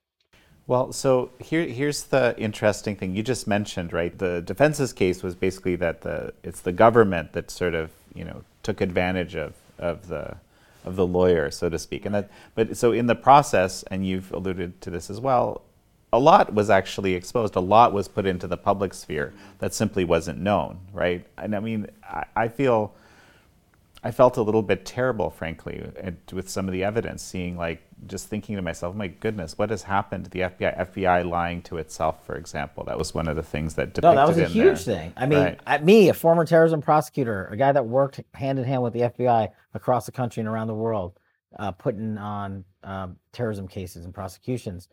Well, 0.68 0.92
so 0.92 1.32
here, 1.40 1.66
here's 1.66 2.04
the 2.04 2.36
interesting 2.38 2.96
thing 2.96 3.16
you 3.16 3.24
just 3.24 3.48
mentioned, 3.48 3.94
right? 3.94 4.18
The 4.18 4.42
defense's 4.42 4.92
case 4.92 5.24
was 5.24 5.34
basically 5.34 5.78
that 5.78 6.02
the 6.02 6.34
it's 6.44 6.62
the 6.62 6.72
government 6.72 7.32
that 7.34 7.50
sort 7.50 7.74
of 7.74 7.92
you 8.14 8.26
know 8.26 8.44
took 8.64 8.82
advantage 8.82 9.36
of 9.36 9.54
of 9.80 10.08
the 10.08 10.36
of 10.84 10.96
the 10.98 11.08
lawyer, 11.08 11.52
so 11.52 11.70
to 11.70 11.80
speak, 11.80 12.06
and 12.06 12.14
that. 12.14 12.30
But 12.54 12.76
so 12.78 12.92
in 12.92 13.08
the 13.08 13.16
process, 13.16 13.84
and 13.84 14.06
you've 14.06 14.32
alluded 14.34 14.82
to 14.82 14.90
this 14.90 15.10
as 15.10 15.20
well, 15.20 15.62
a 16.14 16.20
lot 16.20 16.54
was 16.54 16.70
actually 16.70 17.14
exposed. 17.16 17.56
A 17.56 17.62
lot 17.62 17.94
was 17.94 18.08
put 18.08 18.26
into 18.26 18.48
the 18.48 18.58
public 18.58 18.94
sphere 18.94 19.34
that 19.60 19.74
simply 19.74 20.04
wasn't 20.04 20.40
known, 20.40 20.80
right? 20.94 21.26
And 21.38 21.56
I 21.56 21.60
mean, 21.60 21.88
I, 22.04 22.26
I 22.36 22.48
feel 22.50 22.94
I 24.04 24.10
felt 24.10 24.38
a 24.38 24.42
little 24.42 24.64
bit 24.64 24.84
terrible, 24.84 25.30
frankly, 25.30 25.84
with 26.32 26.50
some 26.50 26.68
of 26.68 26.72
the 26.72 26.84
evidence, 26.84 27.22
seeing 27.22 27.56
like 27.56 27.84
just 28.08 28.28
thinking 28.28 28.56
to 28.56 28.62
myself, 28.64 28.96
my 28.96 29.08
goodness, 29.08 29.60
what 29.60 29.70
has 29.70 29.84
happened 29.84 30.24
to 30.24 30.32
the 30.32 30.40
FBI? 30.40 30.92
FBI 30.92 31.30
lying 31.30 31.62
to 31.64 31.78
itself, 31.78 32.26
for 32.26 32.36
example. 32.36 32.84
That 32.86 32.98
was 32.98 33.14
one 33.14 33.28
of 33.28 33.36
the 33.36 33.44
things 33.44 33.76
that 33.76 33.94
depicted. 33.94 34.04
No, 34.04 34.16
that 34.16 34.28
was 34.28 34.40
a 34.40 34.46
huge 34.48 34.86
there. 34.86 34.98
thing. 34.98 35.14
I 35.16 35.28
mean, 35.28 35.40
right. 35.40 35.60
at 35.68 35.86
me, 35.86 36.10
a 36.10 36.16
former 36.16 36.46
terrorism 36.46 36.82
prosecutor, 36.82 37.46
a 37.52 37.58
guy 37.58 37.72
that 37.72 37.86
worked 37.86 38.20
hand 38.34 38.58
in 38.58 38.66
hand 38.66 38.82
with 38.82 38.94
the 38.94 39.02
FBI 39.02 39.50
across 39.76 40.08
the 40.08 40.12
country 40.12 40.42
and 40.42 40.50
around 40.50 40.68
the 40.68 40.74
world, 40.74 41.20
uh, 41.60 41.72
putting 41.72 42.18
on 42.18 42.64
um, 42.84 43.18
terrorism 43.34 43.68
cases 43.68 44.06
and 44.06 44.16
prosecutions. 44.16 44.90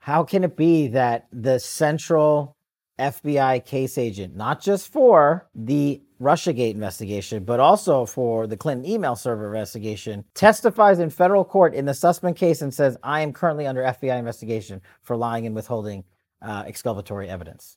How 0.00 0.22
can 0.22 0.44
it 0.44 0.54
be 0.54 0.88
that 0.88 1.28
the 1.32 1.58
central 1.58 2.55
FBI 2.98 3.64
case 3.64 3.98
agent, 3.98 4.36
not 4.36 4.60
just 4.60 4.90
for 4.90 5.48
the 5.54 6.02
Russiagate 6.20 6.74
investigation, 6.74 7.44
but 7.44 7.60
also 7.60 8.06
for 8.06 8.46
the 8.46 8.56
Clinton 8.56 8.90
email 8.90 9.16
server 9.16 9.46
investigation, 9.46 10.24
testifies 10.34 10.98
in 10.98 11.10
federal 11.10 11.44
court 11.44 11.74
in 11.74 11.84
the 11.84 11.92
Sussmann 11.92 12.34
case 12.34 12.62
and 12.62 12.72
says, 12.72 12.96
I 13.02 13.20
am 13.20 13.32
currently 13.32 13.66
under 13.66 13.82
FBI 13.82 14.18
investigation 14.18 14.80
for 15.02 15.16
lying 15.16 15.46
and 15.46 15.54
withholding 15.54 16.04
uh, 16.40 16.64
exculpatory 16.66 17.28
evidence. 17.28 17.76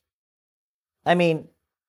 I 1.04 1.14
mean, 1.14 1.48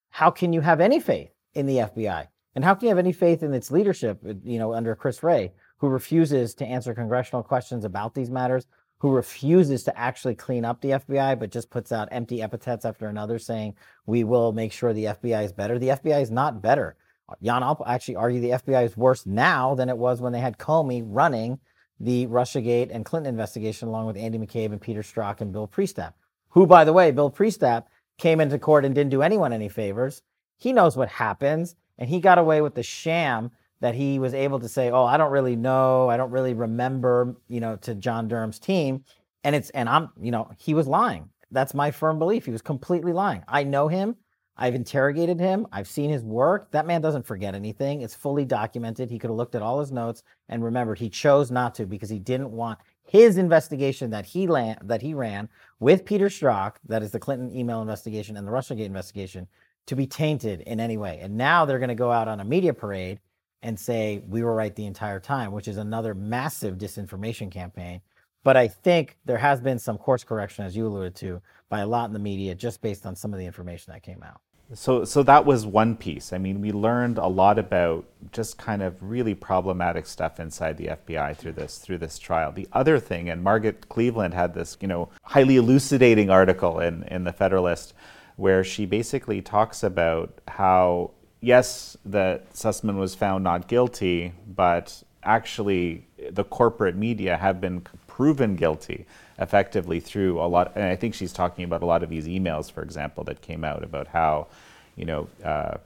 how 0.10 0.30
can 0.32 0.52
you 0.52 0.62
have 0.62 0.82
any 0.82 1.00
faith 1.00 1.32
in 1.54 1.68
the 1.68 1.78
FBI? 1.78 2.28
And 2.54 2.66
how 2.66 2.76
can 2.76 2.84
you 2.84 2.90
have 2.90 2.98
any 2.98 3.14
faith 3.14 3.44
in 3.44 3.54
its 3.54 3.72
leadership, 3.72 4.20
you 4.44 4.60
know, 4.60 4.74
under 4.74 4.94
Chris 4.94 5.24
Wray, 5.24 5.54
who 5.78 5.88
refuses 5.88 6.54
to 6.56 6.66
answer 6.66 6.94
congressional 6.94 7.44
questions 7.44 7.86
about 7.86 8.14
these 8.14 8.30
matters, 8.30 8.68
who 9.02 9.10
refuses 9.10 9.84
to 9.84 9.98
actually 9.98 10.36
clean 10.36 10.64
up 10.64 10.80
the 10.80 10.92
FBI, 10.92 11.40
but 11.40 11.50
just 11.50 11.72
puts 11.72 11.92
out 11.92 12.08
empty 12.12 12.40
epithets 12.40 12.86
after 12.86 13.08
another 13.08 13.40
saying, 13.40 13.74
we 14.06 14.24
will 14.24 14.54
make 14.54 14.72
sure 14.72 14.94
the 14.94 15.06
FBI 15.06 15.44
is 15.44 15.52
better. 15.52 15.80
The 15.80 15.88
FBI 15.88 16.22
is 16.22 16.30
not 16.30 16.62
better. 16.62 16.96
Jan, 17.42 17.64
I'll 17.64 17.84
actually 17.88 18.18
argued 18.18 18.44
the 18.44 18.50
FBI 18.52 18.86
is 18.86 18.96
worse 18.96 19.26
now 19.26 19.74
than 19.74 19.90
it 19.90 19.98
was 19.98 20.22
when 20.22 20.34
they 20.34 20.40
had 20.40 20.60
Comey 20.60 21.02
running 21.04 21.58
the 22.00 22.28
Russiagate 22.28 22.92
and 22.92 23.04
Clinton 23.04 23.34
investigation 23.34 23.88
along 23.88 24.06
with 24.06 24.18
Andy 24.18 24.38
McCabe 24.38 24.72
and 24.72 24.80
Peter 24.80 25.02
Strzok 25.02 25.42
and 25.42 25.52
Bill 25.52 25.68
Priestap, 25.68 26.14
who, 26.50 26.68
by 26.68 26.84
the 26.84 26.94
way, 26.94 27.10
Bill 27.10 27.32
Priestap 27.32 27.86
came 28.20 28.40
into 28.40 28.60
court 28.60 28.86
and 28.86 28.94
didn't 28.94 29.10
do 29.10 29.24
anyone 29.24 29.52
any 29.52 29.68
favors. 29.68 30.22
He 30.58 30.74
knows 30.74 30.96
what 30.96 31.10
happens, 31.10 31.76
and 31.98 32.08
he 32.08 32.20
got 32.20 32.38
away 32.38 32.62
with 32.62 32.76
the 32.76 32.84
sham 32.84 33.50
that 33.82 33.94
he 33.96 34.20
was 34.20 34.34
able 34.34 34.60
to 34.60 34.70
say, 34.70 34.90
"Oh, 34.90 35.04
I 35.04 35.18
don't 35.18 35.32
really 35.32 35.56
know, 35.56 36.10
I 36.10 36.18
don't 36.18 36.32
really 36.32 36.54
remember," 36.54 37.36
you 37.48 37.60
know, 37.60 37.76
to 37.78 37.94
John 37.96 38.28
Durham's 38.28 38.60
team, 38.60 39.04
and 39.44 39.56
it's 39.56 39.70
and 39.72 39.90
I'm, 39.90 40.10
you 40.22 40.32
know, 40.32 40.50
he 40.58 40.74
was 40.74 40.88
lying. 40.88 41.30
That's 41.52 41.74
my 41.74 41.92
firm 41.92 42.18
belief. 42.18 42.46
He 42.46 42.52
was 42.52 42.62
completely 42.62 43.14
lying. 43.14 43.44
I 43.48 43.64
know 43.64 43.90
him. 43.90 44.16
I've 44.58 44.76
interrogated 44.76 45.40
him. 45.40 45.66
I've 45.72 45.88
seen 45.88 46.10
his 46.10 46.24
work. 46.24 46.72
That 46.72 46.86
man 46.86 47.02
doesn't 47.02 47.26
forget 47.26 47.56
anything. 47.56 48.02
It's 48.02 48.14
fully 48.14 48.46
documented. 48.46 49.10
He 49.10 49.18
could 49.18 49.30
have 49.30 49.38
looked 49.38 49.56
at 49.56 49.62
all 49.62 49.80
his 49.80 49.92
notes 49.92 50.24
and 50.50 50.64
remembered. 50.64 51.00
He 51.00 51.10
chose 51.10 51.50
not 51.52 51.74
to 51.76 51.86
because 51.86 52.10
he 52.10 52.20
didn't 52.20 52.52
want 52.52 52.80
his 53.04 53.38
investigation 53.38 54.12
that 54.12 54.26
he 54.26 54.48
ran, 54.48 54.78
that 54.84 55.02
he 55.02 55.14
ran 55.14 55.50
with 55.80 56.06
Peter 56.06 56.28
Strzok, 56.28 56.76
that 56.88 57.02
is 57.02 57.12
the 57.12 57.20
Clinton 57.20 57.54
email 57.56 57.82
investigation 57.82 58.38
and 58.38 58.48
the 58.48 58.52
Russiagate 58.52 58.86
investigation, 58.86 59.48
to 59.88 59.96
be 59.96 60.06
tainted 60.06 60.62
in 60.62 60.80
any 60.80 60.98
way. 60.98 61.20
And 61.22 61.36
now 61.36 61.66
they're 61.66 61.80
going 61.80 61.90
to 61.90 61.96
go 61.96 62.12
out 62.12 62.28
on 62.28 62.40
a 62.40 62.46
media 62.46 62.74
parade 62.74 63.20
and 63.64 63.80
say 63.80 64.24
we 64.28 64.44
were 64.44 64.56
right 64.56 64.76
the 64.76 64.86
entire 64.86 65.20
time, 65.20 65.52
which 65.52 65.68
is 65.68 65.78
another 65.78 66.14
massive 66.14 66.78
disinformation 66.78 67.52
campaign. 67.52 68.02
But 68.44 68.58
I 68.58 68.68
think 68.68 69.18
there 69.26 69.38
has 69.38 69.62
been 69.62 69.78
some 69.78 69.98
course 69.98 70.24
correction, 70.24 70.66
as 70.66 70.76
you 70.76 70.88
alluded 70.88 71.16
to, 71.18 71.42
by 71.70 71.82
a 71.82 71.88
lot 71.88 72.06
in 72.06 72.14
the 72.14 72.20
media 72.20 72.56
just 72.56 72.82
based 72.82 73.06
on 73.06 73.16
some 73.16 73.34
of 73.34 73.40
the 73.40 73.46
information 73.46 73.94
that 73.94 74.02
came 74.02 74.24
out. 74.24 74.42
So, 74.74 75.04
so 75.04 75.22
that 75.24 75.46
was 75.46 75.66
one 75.66 75.98
piece. 75.98 76.32
I 76.32 76.38
mean, 76.38 76.62
we 76.62 76.72
learned 76.72 77.18
a 77.18 77.28
lot 77.28 77.60
about 77.60 78.06
just 78.32 78.58
kind 78.58 78.82
of 78.82 78.96
really 79.02 79.36
problematic 79.36 80.06
stuff 80.06 80.40
inside 80.40 80.78
the 80.78 80.88
FBI 80.88 81.36
through 81.36 81.54
this 81.54 81.78
through 81.78 81.98
this 81.98 82.18
trial. 82.18 82.54
The 82.54 82.70
other 82.72 82.98
thing, 82.98 83.30
and 83.30 83.44
Margaret 83.44 83.90
Cleveland 83.90 84.34
had 84.34 84.54
this, 84.54 84.78
you 84.80 84.88
know, 84.88 85.10
highly 85.24 85.58
elucidating 85.58 86.30
article 86.30 86.80
in 86.80 87.04
in 87.04 87.26
the 87.26 87.34
Federalist, 87.34 87.94
where 88.38 88.64
she 88.64 88.86
basically 88.86 89.42
talks 89.42 89.84
about 89.84 90.40
how 90.48 91.12
yes, 91.42 91.98
that 92.06 92.54
Sussmann 92.54 92.98
was 92.98 93.16
found 93.16 93.44
not 93.44 93.68
guilty, 93.68 94.34
but 94.48 95.04
actually 95.24 96.06
the 96.30 96.44
corporate 96.44 96.96
media 96.96 97.38
have 97.38 97.60
been 97.60 97.82
proven 98.08 98.56
guilty 98.56 99.06
effectively 99.40 100.00
through 100.00 100.40
a 100.40 100.46
lot. 100.46 100.72
And 100.76 100.86
I 100.86 100.96
think 100.96 101.16
she's 101.16 101.34
talking 101.34 101.66
about 101.66 101.82
a 101.82 101.86
lot 101.86 102.04
of 102.04 102.10
these 102.10 102.28
emails, 102.28 102.72
for 102.72 102.84
example, 102.84 103.24
that 103.26 103.42
came 103.42 103.64
out 103.64 103.84
about 103.84 104.08
how, 104.08 104.48
you 104.96 105.06
know, 105.06 105.28
uh, 105.44 105.78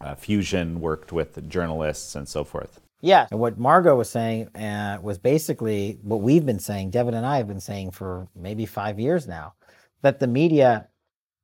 uh, 0.00 0.14
Fusion 0.14 0.80
worked 0.80 1.12
with 1.12 1.48
journalists 1.48 2.14
and 2.14 2.28
so 2.28 2.44
forth. 2.44 2.80
Yeah. 3.00 3.26
And 3.30 3.38
what 3.38 3.58
Margot 3.58 3.94
was 3.94 4.10
saying 4.10 4.48
uh, 4.56 4.98
was 5.00 5.18
basically 5.18 5.98
what 6.02 6.20
we've 6.20 6.44
been 6.44 6.58
saying, 6.58 6.90
Devin 6.90 7.14
and 7.14 7.24
I 7.24 7.36
have 7.36 7.46
been 7.46 7.60
saying 7.60 7.92
for 7.92 8.26
maybe 8.34 8.66
five 8.66 8.98
years 8.98 9.26
now, 9.26 9.54
that 10.02 10.18
the 10.18 10.26
media 10.26 10.88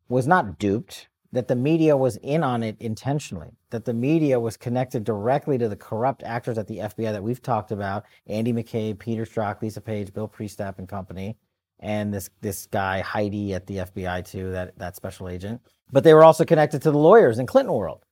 was 0.09 0.27
not 0.27 0.59
duped, 0.59 1.09
that 1.35 1.49
the 1.49 1.57
media 1.57 1.97
was 1.97 2.17
in 2.19 2.45
on 2.45 2.63
it 2.63 2.77
intentionally, 2.79 3.51
that 3.71 3.85
the 3.85 3.93
media 3.93 4.39
was 4.39 4.57
connected 4.57 5.03
directly 5.03 5.59
to 5.59 5.69
the 5.69 5.75
corrupt 5.75 6.23
actors 6.23 6.57
at 6.59 6.69
the 6.69 6.79
FBI 6.79 7.11
that 7.11 7.25
we've 7.25 7.43
talked 7.43 7.73
about 7.73 8.05
Andy 8.29 8.53
McCabe, 8.53 9.01
Peter 9.01 9.25
Strzok, 9.25 9.61
Lisa 9.61 9.81
Page, 9.81 10.15
Bill 10.15 10.29
Priestap 10.29 10.79
and 10.79 10.89
company, 10.89 11.37
and 11.81 12.15
this, 12.15 12.31
this 12.41 12.67
guy, 12.67 13.01
Heide 13.01 13.51
at 13.51 13.67
the 13.67 13.79
FBI, 13.79 14.25
too, 14.25 14.53
that, 14.53 14.79
that 14.79 14.95
special 14.95 15.29
agent. 15.29 15.61
But 15.91 16.05
they 16.05 16.15
were 16.15 16.23
also 16.23 16.45
connected 16.45 16.83
to 16.83 16.93
the 16.93 16.99
lawyers 16.99 17.41
in 17.41 17.47
Clinton 17.47 17.75
world. 17.75 18.05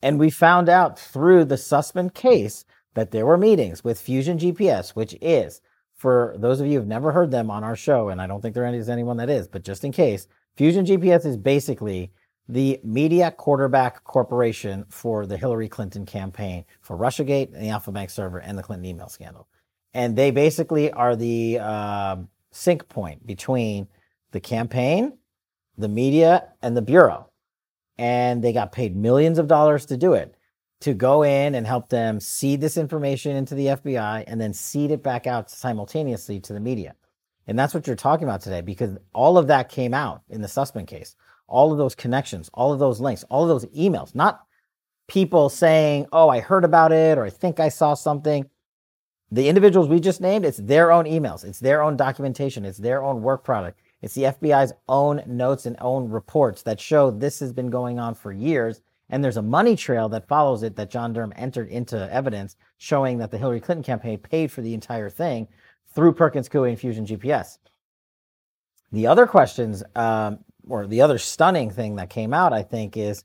And 0.00 0.20
we 0.20 0.30
found 0.30 0.68
out 0.68 1.00
through 1.00 1.46
the 1.46 1.56
Sussmann 1.56 2.14
case 2.14 2.64
that 2.94 3.10
there 3.10 3.26
were 3.26 3.36
meetings 3.36 3.82
with 3.82 4.00
Fusion 4.00 4.38
GPS, 4.38 4.90
which 4.90 5.16
is, 5.20 5.60
for 5.96 6.36
those 6.38 6.60
of 6.60 6.68
you 6.68 6.78
who've 6.78 6.86
never 6.86 7.10
heard 7.10 7.32
them 7.32 7.50
on 7.50 7.64
our 7.64 7.74
show, 7.74 8.08
and 8.08 8.22
I 8.22 8.28
don't 8.28 8.40
think 8.40 8.54
there 8.54 8.72
is 8.72 8.88
anyone 8.88 9.16
that 9.16 9.28
is, 9.28 9.48
but 9.48 9.64
just 9.64 9.82
in 9.82 9.90
case, 9.90 10.28
Fusion 10.56 10.86
GPS 10.86 11.26
is 11.26 11.36
basically 11.36 12.12
the 12.48 12.80
media 12.82 13.30
quarterback 13.30 14.04
corporation 14.04 14.84
for 14.88 15.26
the 15.26 15.36
Hillary 15.36 15.68
Clinton 15.68 16.06
campaign, 16.06 16.64
for 16.80 16.96
Russiagate 16.96 17.52
and 17.52 17.62
the 17.62 17.68
Alfa 17.68 17.92
Bank 17.92 18.10
server 18.10 18.38
and 18.38 18.56
the 18.56 18.62
Clinton 18.62 18.86
email 18.86 19.08
scandal. 19.08 19.48
And 19.94 20.16
they 20.16 20.30
basically 20.30 20.90
are 20.92 21.16
the 21.16 21.58
uh, 21.60 22.16
sync 22.50 22.88
point 22.88 23.26
between 23.26 23.88
the 24.32 24.40
campaign, 24.40 25.18
the 25.76 25.88
media, 25.88 26.48
and 26.62 26.76
the 26.76 26.82
Bureau. 26.82 27.30
And 27.98 28.42
they 28.42 28.52
got 28.52 28.72
paid 28.72 28.96
millions 28.96 29.38
of 29.38 29.48
dollars 29.48 29.86
to 29.86 29.96
do 29.96 30.14
it 30.14 30.34
to 30.80 30.94
go 30.94 31.22
in 31.22 31.54
and 31.54 31.66
help 31.66 31.88
them 31.88 32.20
seed 32.20 32.60
this 32.60 32.76
information 32.76 33.36
into 33.36 33.54
the 33.54 33.66
FBI 33.66 34.24
and 34.26 34.40
then 34.40 34.52
seed 34.52 34.90
it 34.90 35.02
back 35.02 35.26
out 35.26 35.50
simultaneously 35.50 36.38
to 36.40 36.52
the 36.52 36.60
media. 36.60 36.94
And 37.46 37.58
that's 37.58 37.74
what 37.74 37.86
you're 37.86 37.96
talking 37.96 38.28
about 38.28 38.42
today 38.42 38.60
because 38.60 38.96
all 39.12 39.38
of 39.38 39.48
that 39.48 39.70
came 39.70 39.94
out 39.94 40.22
in 40.28 40.40
the 40.40 40.48
Sussmann 40.48 40.86
case. 40.86 41.16
All 41.48 41.72
of 41.72 41.78
those 41.78 41.94
connections, 41.94 42.50
all 42.54 42.72
of 42.72 42.78
those 42.78 43.00
links, 43.00 43.24
all 43.24 43.42
of 43.42 43.48
those 43.48 43.64
emails, 43.72 44.14
not 44.14 44.44
people 45.08 45.48
saying, 45.48 46.06
oh, 46.12 46.28
I 46.28 46.40
heard 46.40 46.64
about 46.64 46.92
it 46.92 47.18
or 47.18 47.24
I 47.24 47.30
think 47.30 47.58
I 47.58 47.70
saw 47.70 47.94
something. 47.94 48.48
The 49.30 49.48
individuals 49.48 49.88
we 49.88 50.00
just 50.00 50.20
named, 50.20 50.44
it's 50.44 50.58
their 50.58 50.92
own 50.92 51.04
emails, 51.04 51.44
it's 51.44 51.60
their 51.60 51.82
own 51.82 51.96
documentation, 51.96 52.64
it's 52.64 52.78
their 52.78 53.02
own 53.02 53.22
work 53.22 53.44
product. 53.44 53.80
It's 54.00 54.14
the 54.14 54.22
FBI's 54.24 54.72
own 54.88 55.22
notes 55.26 55.66
and 55.66 55.76
own 55.80 56.08
reports 56.08 56.62
that 56.62 56.80
show 56.80 57.10
this 57.10 57.40
has 57.40 57.52
been 57.52 57.68
going 57.68 57.98
on 57.98 58.14
for 58.14 58.32
years 58.32 58.80
and 59.10 59.24
there's 59.24 59.36
a 59.36 59.42
money 59.42 59.74
trail 59.74 60.08
that 60.10 60.28
follows 60.28 60.62
it 60.62 60.76
that 60.76 60.90
John 60.90 61.12
Durham 61.12 61.32
entered 61.36 61.68
into 61.68 62.12
evidence 62.12 62.56
showing 62.76 63.18
that 63.18 63.30
the 63.30 63.38
Hillary 63.38 63.60
Clinton 63.60 63.82
campaign 63.82 64.18
paid 64.18 64.52
for 64.52 64.60
the 64.60 64.74
entire 64.74 65.08
thing 65.08 65.48
through 65.94 66.12
Perkins 66.12 66.48
Coie 66.48 66.68
and 66.68 66.78
Fusion 66.78 67.06
GPS. 67.06 67.58
The 68.92 69.06
other 69.06 69.26
questions, 69.26 69.82
um, 69.96 70.38
or 70.68 70.86
the 70.86 71.02
other 71.02 71.18
stunning 71.18 71.70
thing 71.70 71.96
that 71.96 72.10
came 72.10 72.32
out, 72.32 72.52
I 72.52 72.62
think, 72.62 72.96
is 72.96 73.24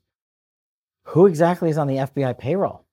who 1.06 1.28
exactly 1.28 1.70
is 1.70 1.78
on 1.78 1.88
the 1.88 1.98
FBI 1.98 2.38
payroll? 2.38 2.84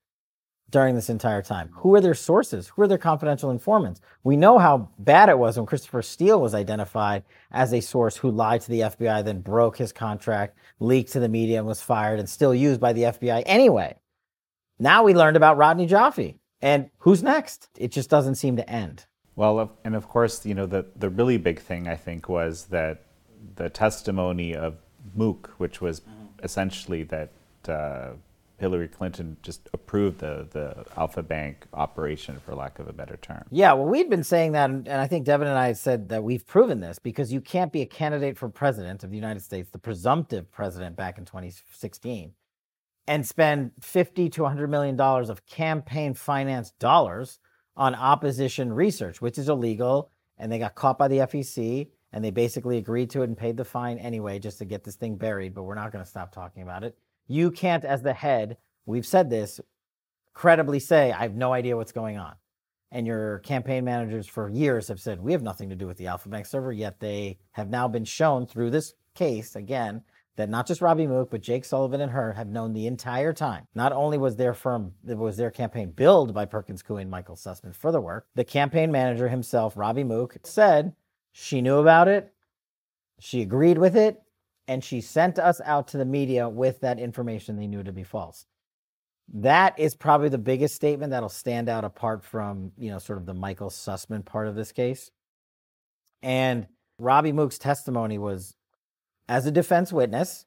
during 0.70 0.94
this 0.94 1.10
entire 1.10 1.42
time? 1.42 1.70
Who 1.74 1.94
are 1.94 2.00
their 2.00 2.14
sources? 2.14 2.68
Who 2.68 2.82
are 2.82 2.88
their 2.88 2.98
confidential 2.98 3.50
informants? 3.50 4.00
We 4.22 4.36
know 4.36 4.58
how 4.58 4.88
bad 4.98 5.28
it 5.28 5.38
was 5.38 5.56
when 5.56 5.66
Christopher 5.66 6.02
Steele 6.02 6.40
was 6.40 6.54
identified 6.54 7.24
as 7.50 7.72
a 7.72 7.80
source 7.80 8.16
who 8.16 8.30
lied 8.30 8.60
to 8.62 8.70
the 8.70 8.80
FBI, 8.80 9.24
then 9.24 9.40
broke 9.40 9.76
his 9.76 9.92
contract, 9.92 10.56
leaked 10.78 11.12
to 11.12 11.20
the 11.20 11.28
media, 11.28 11.58
and 11.58 11.66
was 11.66 11.82
fired 11.82 12.18
and 12.18 12.28
still 12.28 12.54
used 12.54 12.80
by 12.80 12.92
the 12.92 13.02
FBI 13.02 13.42
anyway. 13.46 13.96
Now 14.78 15.02
we 15.02 15.14
learned 15.14 15.36
about 15.36 15.56
Rodney 15.56 15.86
Joffe. 15.86 16.36
And 16.62 16.90
who's 16.98 17.22
next? 17.22 17.68
It 17.76 17.90
just 17.90 18.10
doesn't 18.10 18.34
seem 18.36 18.56
to 18.56 18.70
end. 18.70 19.06
Well, 19.34 19.78
and 19.84 19.94
of 19.94 20.08
course, 20.08 20.44
you 20.44 20.54
know, 20.54 20.66
the, 20.66 20.86
the 20.96 21.08
really 21.08 21.38
big 21.38 21.60
thing 21.60 21.88
I 21.88 21.96
think 21.96 22.28
was 22.28 22.66
that 22.66 23.06
the 23.60 23.68
testimony 23.68 24.54
of 24.56 24.76
Mook, 25.14 25.54
which 25.58 25.82
was 25.82 26.00
essentially 26.42 27.02
that 27.04 27.30
uh, 27.68 28.12
Hillary 28.56 28.88
Clinton 28.88 29.36
just 29.42 29.68
approved 29.74 30.20
the, 30.20 30.46
the 30.50 30.86
Alfa 30.96 31.22
Bank 31.22 31.66
operation, 31.74 32.40
for 32.44 32.54
lack 32.54 32.78
of 32.78 32.88
a 32.88 32.92
better 32.92 33.18
term. 33.18 33.44
Yeah, 33.50 33.74
well, 33.74 33.84
we'd 33.84 34.08
been 34.08 34.24
saying 34.24 34.52
that, 34.52 34.70
and 34.70 34.88
I 34.88 35.06
think 35.06 35.26
Devin 35.26 35.46
and 35.46 35.58
I 35.58 35.74
said 35.74 36.08
that 36.08 36.24
we've 36.24 36.46
proven 36.46 36.80
this 36.80 36.98
because 36.98 37.30
you 37.32 37.42
can't 37.42 37.70
be 37.70 37.82
a 37.82 37.86
candidate 37.86 38.38
for 38.38 38.48
president 38.48 39.04
of 39.04 39.10
the 39.10 39.16
United 39.16 39.40
States, 39.40 39.68
the 39.70 39.78
presumptive 39.78 40.50
president 40.50 40.96
back 40.96 41.18
in 41.18 41.26
2016, 41.26 42.32
and 43.08 43.26
spend 43.26 43.72
50 43.80 44.30
to 44.30 44.42
100 44.42 44.70
million 44.70 44.96
dollars 44.96 45.28
of 45.28 45.44
campaign 45.44 46.14
finance 46.14 46.70
dollars 46.78 47.38
on 47.76 47.94
opposition 47.94 48.72
research, 48.72 49.20
which 49.20 49.36
is 49.36 49.50
illegal, 49.50 50.10
and 50.38 50.50
they 50.50 50.58
got 50.58 50.74
caught 50.74 50.96
by 50.96 51.08
the 51.08 51.18
FEC, 51.18 51.88
and 52.12 52.24
they 52.24 52.30
basically 52.30 52.78
agreed 52.78 53.10
to 53.10 53.22
it 53.22 53.28
and 53.28 53.36
paid 53.36 53.56
the 53.56 53.64
fine 53.64 53.98
anyway 53.98 54.38
just 54.38 54.58
to 54.58 54.64
get 54.64 54.84
this 54.84 54.96
thing 54.96 55.16
buried. 55.16 55.54
But 55.54 55.62
we're 55.64 55.74
not 55.74 55.92
going 55.92 56.04
to 56.04 56.10
stop 56.10 56.32
talking 56.32 56.62
about 56.62 56.84
it 56.84 56.96
you 57.30 57.52
can't, 57.52 57.84
as 57.84 58.02
the 58.02 58.12
head, 58.12 58.56
we've 58.86 59.06
said 59.06 59.30
this, 59.30 59.60
credibly 60.34 60.80
say, 60.80 61.12
I 61.12 61.22
have 61.22 61.36
no 61.36 61.52
idea 61.52 61.76
what's 61.76 61.92
going 61.92 62.18
on. 62.18 62.34
And 62.90 63.06
your 63.06 63.38
campaign 63.38 63.84
managers 63.84 64.26
for 64.26 64.48
years 64.48 64.88
have 64.88 64.98
said, 64.98 65.20
we 65.20 65.30
have 65.30 65.42
nothing 65.42 65.70
to 65.70 65.76
do 65.76 65.86
with 65.86 65.96
the 65.96 66.08
Alfa 66.08 66.28
Bank 66.28 66.44
server, 66.44 66.72
yet 66.72 66.98
they 66.98 67.38
have 67.52 67.70
now 67.70 67.86
been 67.86 68.04
shown 68.04 68.48
through 68.48 68.70
this 68.70 68.94
case 69.14 69.54
again 69.54 70.02
that 70.34 70.48
not 70.48 70.66
just 70.66 70.80
Robbie 70.80 71.06
Mook, 71.06 71.30
but 71.30 71.40
Jake 71.40 71.64
Sullivan 71.64 72.00
and 72.00 72.10
her 72.10 72.32
have 72.32 72.48
known 72.48 72.72
the 72.72 72.88
entire 72.88 73.32
time. 73.32 73.68
Not 73.76 73.92
only 73.92 74.18
was 74.18 74.34
their 74.34 74.54
firm, 74.54 74.94
was 75.04 75.36
their 75.36 75.52
campaign 75.52 75.92
billed 75.92 76.34
by 76.34 76.46
Perkins 76.46 76.82
Coie 76.82 77.02
and 77.02 77.10
Michael 77.10 77.36
Sussmann 77.36 77.76
for 77.76 77.92
the 77.92 78.00
work, 78.00 78.26
the 78.34 78.44
campaign 78.44 78.90
manager 78.90 79.28
himself, 79.28 79.76
Robbie 79.76 80.02
Mook, 80.02 80.36
said 80.42 80.94
she 81.32 81.60
knew 81.60 81.78
about 81.78 82.08
it, 82.08 82.32
she 83.18 83.42
agreed 83.42 83.78
with 83.78 83.96
it, 83.96 84.20
and 84.66 84.82
she 84.82 85.00
sent 85.00 85.38
us 85.38 85.60
out 85.64 85.88
to 85.88 85.98
the 85.98 86.04
media 86.04 86.48
with 86.48 86.80
that 86.80 86.98
information 86.98 87.56
they 87.56 87.66
knew 87.66 87.82
to 87.82 87.92
be 87.92 88.04
false. 88.04 88.46
That 89.32 89.78
is 89.78 89.94
probably 89.94 90.28
the 90.28 90.38
biggest 90.38 90.74
statement 90.74 91.10
that'll 91.10 91.28
stand 91.28 91.68
out 91.68 91.84
apart 91.84 92.24
from, 92.24 92.72
you 92.76 92.90
know, 92.90 92.98
sort 92.98 93.18
of 93.18 93.26
the 93.26 93.34
Michael 93.34 93.70
Sussmann 93.70 94.24
part 94.24 94.48
of 94.48 94.54
this 94.54 94.72
case. 94.72 95.10
And 96.22 96.66
Robbie 96.98 97.32
Mook's 97.32 97.58
testimony 97.58 98.18
was 98.18 98.54
as 99.28 99.46
a 99.46 99.50
defense 99.50 99.92
witness. 99.92 100.46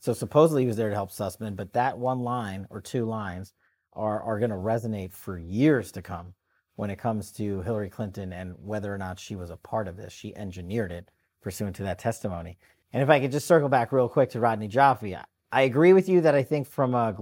So 0.00 0.12
supposedly 0.12 0.62
he 0.62 0.68
was 0.68 0.76
there 0.76 0.90
to 0.90 0.94
help 0.94 1.10
Sussmann, 1.10 1.56
but 1.56 1.72
that 1.72 1.98
one 1.98 2.20
line 2.20 2.66
or 2.70 2.80
two 2.80 3.04
lines 3.04 3.54
are, 3.92 4.22
are 4.22 4.38
going 4.38 4.50
to 4.50 4.56
resonate 4.56 5.12
for 5.12 5.38
years 5.38 5.92
to 5.92 6.02
come 6.02 6.34
when 6.78 6.90
it 6.90 6.96
comes 6.96 7.32
to 7.32 7.60
Hillary 7.62 7.90
Clinton 7.90 8.32
and 8.32 8.54
whether 8.62 8.94
or 8.94 8.98
not 8.98 9.18
she 9.18 9.34
was 9.34 9.50
a 9.50 9.56
part 9.56 9.88
of 9.88 9.96
this. 9.96 10.12
She 10.12 10.36
engineered 10.36 10.92
it 10.92 11.10
pursuant 11.42 11.74
to 11.74 11.82
that 11.82 11.98
testimony. 11.98 12.56
And 12.92 13.02
if 13.02 13.10
I 13.10 13.18
could 13.18 13.32
just 13.32 13.48
circle 13.48 13.68
back 13.68 13.90
real 13.90 14.08
quick 14.08 14.30
to 14.30 14.40
Rodney 14.40 14.68
Joffe, 14.68 15.20
I 15.50 15.62
agree 15.62 15.92
with 15.92 16.08
you 16.08 16.20
that 16.20 16.36
I 16.36 16.44
think 16.44 16.68
from 16.68 16.94
a 16.94 17.16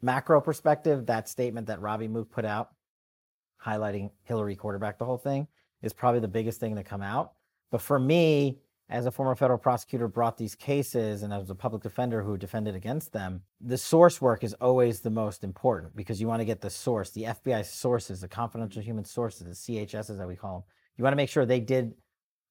macro 0.00 0.40
perspective, 0.40 1.06
that 1.06 1.28
statement 1.28 1.66
that 1.66 1.80
Robbie 1.80 2.06
Mook 2.06 2.30
put 2.30 2.44
out, 2.44 2.70
highlighting 3.60 4.10
Hillary 4.22 4.54
quarterback 4.54 4.96
the 4.96 5.04
whole 5.04 5.18
thing, 5.18 5.48
is 5.82 5.92
probably 5.92 6.20
the 6.20 6.28
biggest 6.28 6.60
thing 6.60 6.76
to 6.76 6.84
come 6.84 7.02
out. 7.02 7.32
But 7.72 7.80
for 7.80 7.98
me, 7.98 8.60
as 8.88 9.06
a 9.06 9.10
former 9.10 9.34
federal 9.34 9.58
prosecutor 9.58 10.08
brought 10.08 10.36
these 10.36 10.54
cases 10.54 11.22
and 11.22 11.32
as 11.32 11.48
a 11.48 11.54
public 11.54 11.82
defender 11.82 12.22
who 12.22 12.36
defended 12.36 12.74
against 12.74 13.12
them, 13.12 13.42
the 13.60 13.78
source 13.78 14.20
work 14.20 14.44
is 14.44 14.54
always 14.54 15.00
the 15.00 15.10
most 15.10 15.44
important 15.44 15.96
because 15.96 16.20
you 16.20 16.28
want 16.28 16.40
to 16.40 16.44
get 16.44 16.60
the 16.60 16.70
source, 16.70 17.10
the 17.10 17.24
FBI 17.24 17.64
sources, 17.64 18.20
the 18.20 18.28
confidential 18.28 18.82
human 18.82 19.04
sources, 19.04 19.46
the 19.46 19.86
CHSs 19.86 20.18
that 20.18 20.28
we 20.28 20.36
call 20.36 20.60
them. 20.60 20.64
You 20.96 21.04
want 21.04 21.12
to 21.12 21.16
make 21.16 21.30
sure 21.30 21.46
they 21.46 21.60
did 21.60 21.94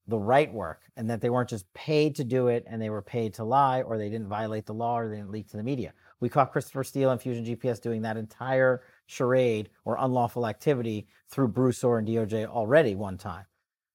the 0.07 0.17
right 0.17 0.51
work 0.51 0.81
and 0.97 1.09
that 1.09 1.21
they 1.21 1.29
weren't 1.29 1.50
just 1.50 1.71
paid 1.73 2.15
to 2.15 2.23
do 2.23 2.47
it 2.47 2.63
and 2.67 2.81
they 2.81 2.89
were 2.89 3.01
paid 3.01 3.33
to 3.35 3.43
lie 3.43 3.81
or 3.83 3.97
they 3.97 4.09
didn't 4.09 4.27
violate 4.27 4.65
the 4.65 4.73
law 4.73 4.97
or 4.97 5.07
they 5.07 5.17
didn't 5.17 5.31
leak 5.31 5.47
to 5.50 5.57
the 5.57 5.63
media. 5.63 5.93
We 6.19 6.29
caught 6.29 6.51
Christopher 6.51 6.83
Steele 6.83 7.11
and 7.11 7.21
Fusion 7.21 7.45
GPS 7.45 7.79
doing 7.79 8.01
that 8.01 8.17
entire 8.17 8.81
charade 9.05 9.69
or 9.85 9.97
unlawful 10.00 10.47
activity 10.47 11.07
through 11.29 11.50
Bruce 11.50 11.83
Ohr 11.83 12.00
and 12.00 12.07
DOJ 12.07 12.47
already 12.47 12.95
one 12.95 13.17
time. 13.17 13.45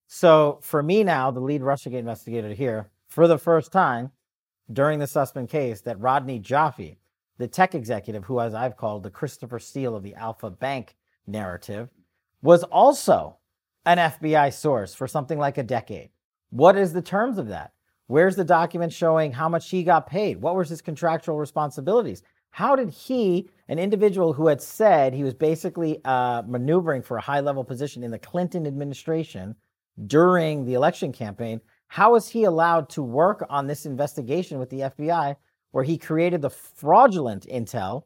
So 0.06 0.58
for 0.62 0.82
me 0.82 1.04
now, 1.04 1.30
the 1.30 1.40
lead 1.40 1.62
Russiagate 1.62 1.98
investigator 1.98 2.52
here, 2.52 2.90
for 3.08 3.26
the 3.26 3.38
first 3.38 3.72
time 3.72 4.12
during 4.72 4.98
the 4.98 5.06
Sussmann 5.06 5.48
case, 5.48 5.80
that 5.82 6.00
Rodney 6.00 6.40
Joffe, 6.40 6.96
the 7.38 7.48
tech 7.48 7.74
executive 7.74 8.24
who, 8.24 8.40
as 8.40 8.54
I've 8.54 8.76
called 8.76 9.02
the 9.02 9.10
Christopher 9.10 9.58
Steele 9.58 9.96
of 9.96 10.02
the 10.02 10.14
Alfa 10.14 10.50
Bank 10.50 10.96
narrative, 11.26 11.88
was 12.42 12.62
also 12.64 13.36
an 13.84 13.98
FBI 13.98 14.52
source 14.52 14.94
for 14.94 15.06
something 15.06 15.38
like 15.38 15.58
a 15.58 15.62
decade. 15.62 16.10
What 16.50 16.76
is 16.76 16.92
the 16.92 17.02
terms 17.02 17.38
of 17.38 17.48
that? 17.48 17.72
Where's 18.08 18.36
the 18.36 18.44
document 18.44 18.92
showing 18.92 19.32
how 19.32 19.48
much 19.48 19.68
he 19.70 19.82
got 19.82 20.06
paid? 20.06 20.40
What 20.40 20.54
were 20.54 20.64
his 20.64 20.80
contractual 20.80 21.38
responsibilities? 21.38 22.22
How 22.50 22.76
did 22.76 22.90
he, 22.90 23.50
an 23.68 23.78
individual 23.78 24.32
who 24.32 24.46
had 24.46 24.62
said 24.62 25.12
he 25.12 25.24
was 25.24 25.34
basically 25.34 26.00
uh, 26.04 26.42
maneuvering 26.46 27.02
for 27.02 27.16
a 27.16 27.20
high 27.20 27.40
level 27.40 27.64
position 27.64 28.02
in 28.02 28.10
the 28.10 28.18
Clinton 28.18 28.66
administration 28.66 29.56
during 30.06 30.64
the 30.64 30.74
election 30.74 31.12
campaign, 31.12 31.60
how 31.88 32.12
was 32.12 32.28
he 32.28 32.44
allowed 32.44 32.88
to 32.90 33.02
work 33.02 33.46
on 33.48 33.66
this 33.66 33.86
investigation 33.86 34.58
with 34.58 34.70
the 34.70 34.80
FBI 34.80 35.36
where 35.70 35.84
he 35.84 35.98
created 35.98 36.42
the 36.42 36.50
fraudulent 36.50 37.46
intel 37.46 38.04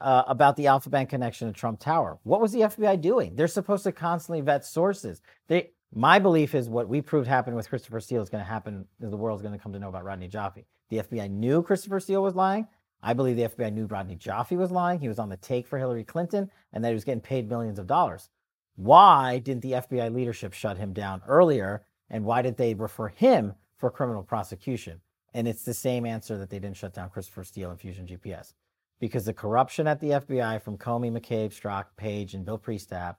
uh, 0.00 0.24
about 0.26 0.56
the 0.56 0.66
Alfa 0.66 0.90
Bank 0.90 1.10
connection 1.10 1.48
to 1.48 1.54
Trump 1.54 1.80
Tower? 1.80 2.18
What 2.24 2.40
was 2.40 2.52
the 2.52 2.60
FBI 2.60 3.00
doing? 3.00 3.36
They're 3.36 3.48
supposed 3.48 3.84
to 3.84 3.92
constantly 3.92 4.40
vet 4.40 4.64
sources. 4.64 5.22
They, 5.48 5.70
my 5.94 6.18
belief 6.18 6.54
is 6.54 6.68
what 6.68 6.88
we 6.88 7.00
proved 7.00 7.26
happened 7.26 7.56
with 7.56 7.68
Christopher 7.68 8.00
Steele 8.00 8.22
is 8.22 8.28
going 8.28 8.44
to 8.44 8.50
happen. 8.50 8.86
The 8.98 9.16
world's 9.16 9.42
going 9.42 9.54
to 9.54 9.62
come 9.62 9.72
to 9.72 9.78
know 9.78 9.88
about 9.88 10.04
Rodney 10.04 10.28
Joffe. 10.28 10.64
The 10.90 10.98
FBI 10.98 11.30
knew 11.30 11.62
Christopher 11.62 12.00
Steele 12.00 12.22
was 12.22 12.34
lying. 12.34 12.66
I 13.02 13.14
believe 13.14 13.36
the 13.36 13.48
FBI 13.48 13.72
knew 13.72 13.86
Rodney 13.86 14.16
Joffe 14.16 14.56
was 14.56 14.70
lying. 14.70 15.00
He 15.00 15.08
was 15.08 15.18
on 15.18 15.28
the 15.28 15.36
take 15.38 15.66
for 15.66 15.78
Hillary 15.78 16.04
Clinton 16.04 16.50
and 16.72 16.84
that 16.84 16.88
he 16.88 16.94
was 16.94 17.04
getting 17.04 17.20
paid 17.20 17.48
millions 17.48 17.78
of 17.78 17.86
dollars. 17.86 18.28
Why 18.76 19.38
didn't 19.38 19.62
the 19.62 19.72
FBI 19.72 20.12
leadership 20.14 20.52
shut 20.52 20.78
him 20.78 20.92
down 20.92 21.22
earlier? 21.26 21.84
And 22.08 22.24
why 22.24 22.42
did 22.42 22.56
they 22.56 22.74
refer 22.74 23.08
him 23.08 23.54
for 23.76 23.90
criminal 23.90 24.22
prosecution? 24.22 25.00
And 25.34 25.46
it's 25.46 25.64
the 25.64 25.74
same 25.74 26.06
answer 26.06 26.36
that 26.38 26.50
they 26.50 26.58
didn't 26.58 26.76
shut 26.76 26.94
down 26.94 27.10
Christopher 27.10 27.44
Steele 27.44 27.70
and 27.70 27.80
Fusion 27.80 28.06
GPS. 28.06 28.54
Because 28.98 29.24
the 29.24 29.32
corruption 29.32 29.86
at 29.86 30.00
the 30.00 30.10
FBI 30.10 30.60
from 30.60 30.76
Comey, 30.76 31.10
McCabe, 31.10 31.52
Strzok, 31.52 31.86
Page, 31.96 32.34
and 32.34 32.44
Bill 32.44 32.58
Priestap, 32.58 33.16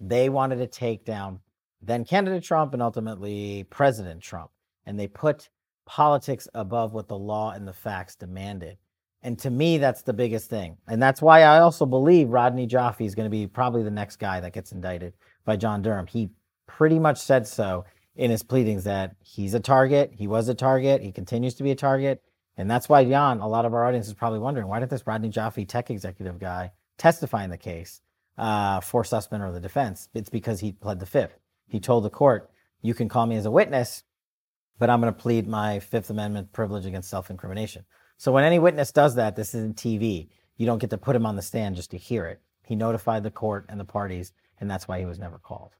they 0.00 0.28
wanted 0.28 0.56
to 0.56 0.66
take 0.66 1.04
down 1.04 1.40
then 1.80 2.04
candidate 2.04 2.42
Trump 2.42 2.72
and 2.74 2.82
ultimately 2.82 3.64
President 3.70 4.20
Trump. 4.20 4.50
And 4.84 4.98
they 4.98 5.06
put 5.06 5.48
politics 5.86 6.48
above 6.54 6.92
what 6.92 7.08
the 7.08 7.18
law 7.18 7.52
and 7.52 7.66
the 7.66 7.72
facts 7.72 8.14
demanded. 8.14 8.78
And 9.22 9.38
to 9.40 9.50
me, 9.50 9.78
that's 9.78 10.02
the 10.02 10.12
biggest 10.12 10.48
thing. 10.48 10.76
And 10.86 11.02
that's 11.02 11.20
why 11.20 11.42
I 11.42 11.58
also 11.58 11.86
believe 11.86 12.28
Rodney 12.28 12.66
Joffe 12.66 13.04
is 13.04 13.14
going 13.14 13.26
to 13.26 13.30
be 13.30 13.46
probably 13.46 13.82
the 13.82 13.90
next 13.90 14.16
guy 14.16 14.40
that 14.40 14.52
gets 14.52 14.72
indicted 14.72 15.14
by 15.44 15.56
John 15.56 15.82
Durham. 15.82 16.06
He 16.06 16.30
pretty 16.66 16.98
much 16.98 17.18
said 17.18 17.46
so 17.46 17.84
in 18.14 18.30
his 18.30 18.42
pleadings 18.42 18.84
that 18.84 19.16
he's 19.20 19.54
a 19.54 19.60
target, 19.60 20.12
he 20.14 20.26
was 20.26 20.48
a 20.48 20.54
target, 20.54 21.02
he 21.02 21.12
continues 21.12 21.54
to 21.54 21.62
be 21.62 21.70
a 21.70 21.76
target. 21.76 22.22
And 22.56 22.70
that's 22.70 22.88
why, 22.88 23.04
Jan, 23.04 23.38
a 23.38 23.48
lot 23.48 23.64
of 23.64 23.74
our 23.74 23.86
audience 23.86 24.08
is 24.08 24.14
probably 24.14 24.40
wondering 24.40 24.66
why 24.66 24.80
did 24.80 24.90
this 24.90 25.06
Rodney 25.06 25.30
Joffe 25.30 25.66
tech 25.66 25.90
executive 25.90 26.38
guy 26.38 26.72
testify 26.96 27.44
in 27.44 27.50
the 27.50 27.58
case 27.58 28.00
uh, 28.36 28.80
for 28.80 29.04
Sussmann 29.04 29.40
or 29.40 29.52
the 29.52 29.60
defense? 29.60 30.08
It's 30.14 30.30
because 30.30 30.60
he 30.60 30.72
pled 30.72 30.98
the 30.98 31.06
fifth. 31.06 31.38
He 31.68 31.80
told 31.80 32.04
the 32.04 32.10
court, 32.10 32.50
you 32.82 32.94
can 32.94 33.08
call 33.08 33.26
me 33.26 33.36
as 33.36 33.46
a 33.46 33.50
witness, 33.50 34.02
but 34.78 34.90
I'm 34.90 35.00
going 35.00 35.12
to 35.12 35.20
plead 35.20 35.46
my 35.46 35.80
Fifth 35.80 36.10
Amendment 36.10 36.52
privilege 36.52 36.86
against 36.86 37.10
self 37.10 37.30
incrimination. 37.30 37.84
So 38.18 38.32
when 38.32 38.42
any 38.42 38.58
witness 38.58 38.90
does 38.90 39.14
that, 39.14 39.36
this 39.36 39.54
isn't 39.54 39.76
TV. 39.76 40.28
You 40.56 40.66
don't 40.66 40.80
get 40.80 40.90
to 40.90 40.98
put 40.98 41.14
him 41.14 41.24
on 41.24 41.36
the 41.36 41.42
stand 41.42 41.76
just 41.76 41.92
to 41.92 41.96
hear 41.96 42.26
it. 42.26 42.40
He 42.64 42.74
notified 42.74 43.22
the 43.22 43.30
court 43.30 43.64
and 43.68 43.78
the 43.78 43.84
parties, 43.84 44.32
and 44.60 44.68
that's 44.68 44.88
why 44.88 44.98
he 44.98 45.06
was 45.06 45.20
never 45.20 45.38
called. 45.38 45.70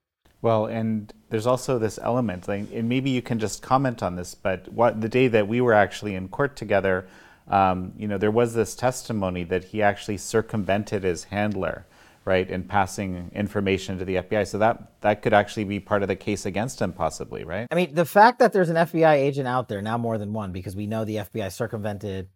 Well, 0.40 0.66
and 0.66 1.12
there's 1.30 1.48
also 1.48 1.80
this 1.80 1.98
element, 2.00 2.46
and 2.46 2.88
maybe 2.88 3.10
you 3.10 3.22
can 3.22 3.40
just 3.40 3.60
comment 3.60 4.04
on 4.04 4.14
this. 4.14 4.36
But 4.36 4.72
what 4.72 5.00
the 5.00 5.08
day 5.08 5.26
that 5.26 5.48
we 5.48 5.60
were 5.60 5.74
actually 5.74 6.14
in 6.14 6.28
court 6.28 6.54
together, 6.54 7.08
um, 7.48 7.92
you 7.98 8.06
know, 8.06 8.18
there 8.18 8.30
was 8.30 8.54
this 8.54 8.76
testimony 8.76 9.42
that 9.42 9.64
he 9.64 9.82
actually 9.82 10.18
circumvented 10.18 11.02
his 11.02 11.24
handler, 11.24 11.86
right, 12.28 12.48
in 12.48 12.62
passing 12.62 13.30
information 13.34 13.98
to 13.98 14.04
the 14.04 14.16
FBI. 14.16 14.46
So 14.46 14.58
that 14.58 15.00
that 15.00 15.22
could 15.22 15.32
actually 15.32 15.64
be 15.64 15.80
part 15.80 16.02
of 16.02 16.08
the 16.08 16.16
case 16.16 16.44
against 16.44 16.80
him, 16.80 16.92
possibly, 16.92 17.42
right? 17.42 17.66
I 17.70 17.74
mean, 17.74 17.94
the 17.94 18.04
fact 18.04 18.38
that 18.38 18.52
there's 18.52 18.68
an 18.68 18.76
FBI 18.76 19.14
agent 19.14 19.48
out 19.48 19.68
there 19.68 19.80
now, 19.80 19.96
more 19.96 20.18
than 20.18 20.32
one, 20.34 20.52
because 20.52 20.76
we 20.76 20.86
know 20.86 21.04
the 21.04 21.16
FBI 21.16 21.50
circumvented 21.50 22.28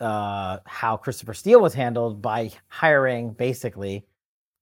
uh, 0.00 0.58
how 0.64 0.96
Christopher 0.96 1.34
Steele 1.34 1.60
was 1.60 1.74
handled 1.74 2.22
by 2.22 2.52
hiring 2.68 3.32
basically 3.32 4.06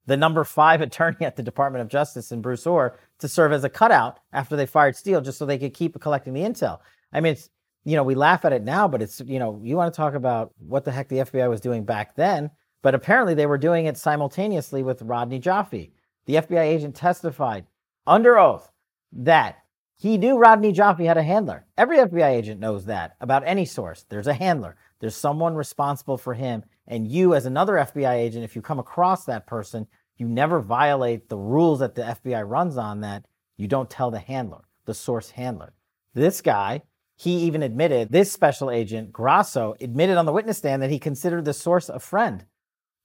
the 0.06 0.16
number 0.16 0.42
five 0.42 0.80
attorney 0.86 1.26
at 1.26 1.36
the 1.36 1.42
Department 1.42 1.82
of 1.82 1.88
Justice 1.88 2.32
in 2.32 2.40
Bruce 2.40 2.66
Ohr 2.66 2.98
to 3.18 3.28
serve 3.28 3.52
as 3.52 3.64
a 3.64 3.68
cutout 3.68 4.20
after 4.32 4.56
they 4.56 4.66
fired 4.66 4.96
Steele, 4.96 5.20
just 5.20 5.38
so 5.38 5.44
they 5.44 5.58
could 5.58 5.74
keep 5.74 6.00
collecting 6.00 6.32
the 6.32 6.40
intel. 6.40 6.78
I 7.12 7.20
mean, 7.20 7.34
it's 7.34 7.50
you 7.84 7.94
know 7.94 8.04
we 8.04 8.14
laugh 8.14 8.46
at 8.46 8.54
it 8.54 8.62
now, 8.62 8.88
but 8.88 9.02
it's 9.02 9.20
you 9.20 9.38
know 9.38 9.60
you 9.62 9.76
want 9.76 9.92
to 9.92 9.96
talk 9.96 10.14
about 10.14 10.52
what 10.58 10.84
the 10.84 10.92
heck 10.92 11.08
the 11.08 11.18
FBI 11.18 11.50
was 11.50 11.60
doing 11.60 11.84
back 11.84 12.16
then, 12.16 12.50
but 12.82 12.94
apparently 12.94 13.34
they 13.34 13.46
were 13.46 13.58
doing 13.58 13.86
it 13.86 13.96
simultaneously 13.96 14.82
with 14.82 15.02
Rodney 15.02 15.40
Joffe. 15.40 15.92
The 16.26 16.34
FBI 16.34 16.62
agent 16.62 16.94
testified 16.94 17.66
under 18.06 18.38
oath 18.38 18.70
that 19.12 19.58
he 19.96 20.18
knew 20.18 20.36
Rodney 20.36 20.72
Joffe 20.72 21.06
had 21.06 21.16
a 21.16 21.22
handler. 21.22 21.64
Every 21.78 21.98
FBI 21.98 22.28
agent 22.28 22.60
knows 22.60 22.86
that 22.86 23.16
about 23.20 23.46
any 23.46 23.64
source. 23.64 24.04
There's 24.08 24.26
a 24.26 24.34
handler. 24.34 24.76
There's 24.98 25.14
someone 25.14 25.54
responsible 25.54 26.18
for 26.18 26.34
him. 26.34 26.64
And 26.88 27.06
you, 27.06 27.34
as 27.34 27.46
another 27.46 27.74
FBI 27.74 28.14
agent, 28.14 28.44
if 28.44 28.56
you 28.56 28.62
come 28.62 28.80
across 28.80 29.24
that 29.24 29.46
person, 29.46 29.86
you 30.16 30.26
never 30.26 30.60
violate 30.60 31.28
the 31.28 31.38
rules 31.38 31.78
that 31.78 31.94
the 31.94 32.02
FBI 32.02 32.48
runs 32.48 32.76
on 32.76 33.00
that 33.02 33.24
you 33.56 33.68
don't 33.68 33.90
tell 33.90 34.10
the 34.10 34.18
handler, 34.18 34.62
the 34.86 34.94
source 34.94 35.30
handler. 35.30 35.72
This 36.14 36.40
guy, 36.40 36.82
he 37.16 37.38
even 37.42 37.62
admitted, 37.62 38.10
this 38.10 38.32
special 38.32 38.70
agent, 38.70 39.12
Grasso, 39.12 39.74
admitted 39.80 40.16
on 40.16 40.26
the 40.26 40.32
witness 40.32 40.58
stand 40.58 40.82
that 40.82 40.90
he 40.90 40.98
considered 40.98 41.44
the 41.44 41.54
source 41.54 41.88
a 41.88 42.00
friend. 42.00 42.44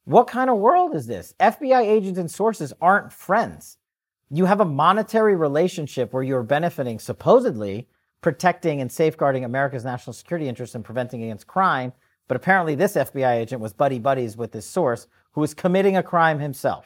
What 0.08 0.28
kind 0.28 0.50
of 0.50 0.60
world 0.60 0.96
is 0.96 1.06
this? 1.06 1.34
FBI 1.38 1.82
agents 1.82 2.18
and 2.18 2.32
sources 2.32 2.72
aren't 2.80 3.12
friends. 3.12 3.78
You 4.30 4.46
have 4.46 4.62
a 4.62 4.66
monetary 4.66 5.36
relationship 5.36 6.14
where 6.14 6.24
you're 6.24 6.44
benefiting, 6.44 6.98
supposedly, 6.98 7.90
protecting 8.22 8.80
and 8.80 8.90
safeguarding 8.90 9.44
America's 9.44 9.84
national 9.84 10.14
security 10.14 10.48
interests 10.48 10.76
and 10.76 10.86
preventing 10.86 11.24
against 11.24 11.46
crime. 11.46 11.92
But 12.30 12.38
apparently, 12.38 12.74
this 12.74 12.94
FBI 12.94 13.36
agent 13.36 13.62
was 13.62 13.74
buddy 13.74 14.00
buddies 14.00 14.38
with 14.38 14.54
this 14.54 14.66
source 14.66 15.08
who 15.34 15.42
was 15.42 15.54
committing 15.54 15.98
a 15.98 16.04
crime 16.04 16.40
himself. 16.40 16.86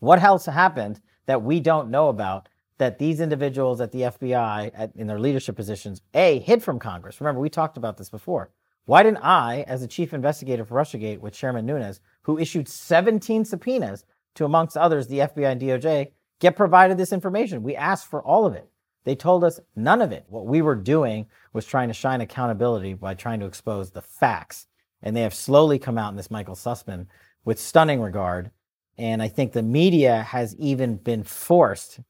What 0.00 0.20
else 0.20 0.46
happened 0.46 1.00
that 1.26 1.44
we 1.44 1.60
don't 1.60 1.88
know 1.88 2.08
about 2.08 2.48
that 2.78 2.98
these 2.98 3.20
individuals 3.20 3.80
at 3.80 3.92
the 3.92 4.00
FBI 4.00 4.72
at, 4.74 4.90
in 4.96 5.06
their 5.06 5.20
leadership 5.20 5.54
positions, 5.54 6.02
A, 6.14 6.40
hid 6.40 6.64
from 6.64 6.80
Congress? 6.80 7.20
Remember, 7.20 7.40
we 7.40 7.48
talked 7.48 7.76
about 7.76 7.96
this 7.96 8.10
before. 8.10 8.50
Why 8.86 9.02
didn't 9.02 9.24
I, 9.24 9.62
as 9.62 9.80
the 9.80 9.88
chief 9.88 10.14
investigator 10.14 10.64
for 10.64 10.76
Russiagate 10.76 11.18
with 11.18 11.34
Chairman 11.34 11.66
Nunes, 11.66 12.00
who 12.22 12.38
issued 12.38 12.68
17 12.68 13.44
subpoenas 13.44 14.04
to, 14.36 14.44
amongst 14.44 14.76
others, 14.76 15.08
the 15.08 15.18
FBI 15.18 15.52
and 15.52 15.60
DOJ, 15.60 16.12
get 16.40 16.56
provided 16.56 16.96
this 16.96 17.12
information? 17.12 17.64
We 17.64 17.74
asked 17.74 18.06
for 18.06 18.22
all 18.22 18.46
of 18.46 18.54
it. 18.54 18.70
They 19.04 19.16
told 19.16 19.42
us 19.42 19.60
none 19.74 20.02
of 20.02 20.12
it. 20.12 20.24
What 20.28 20.46
we 20.46 20.62
were 20.62 20.76
doing 20.76 21.26
was 21.52 21.66
trying 21.66 21.88
to 21.88 21.94
shine 21.94 22.20
accountability 22.20 22.94
by 22.94 23.14
trying 23.14 23.40
to 23.40 23.46
expose 23.46 23.90
the 23.90 24.02
facts. 24.02 24.66
And 25.02 25.16
they 25.16 25.22
have 25.22 25.34
slowly 25.34 25.80
come 25.80 25.98
out 25.98 26.10
in 26.10 26.16
this 26.16 26.30
Michael 26.30 26.54
Sussmann 26.54 27.06
with 27.44 27.60
stunning 27.60 28.00
regard. 28.00 28.52
And 28.98 29.20
I 29.20 29.28
think 29.28 29.52
the 29.52 29.62
media 29.62 30.22
has 30.22 30.54
even 30.56 30.96
been 30.96 31.24
forced, 31.24 32.00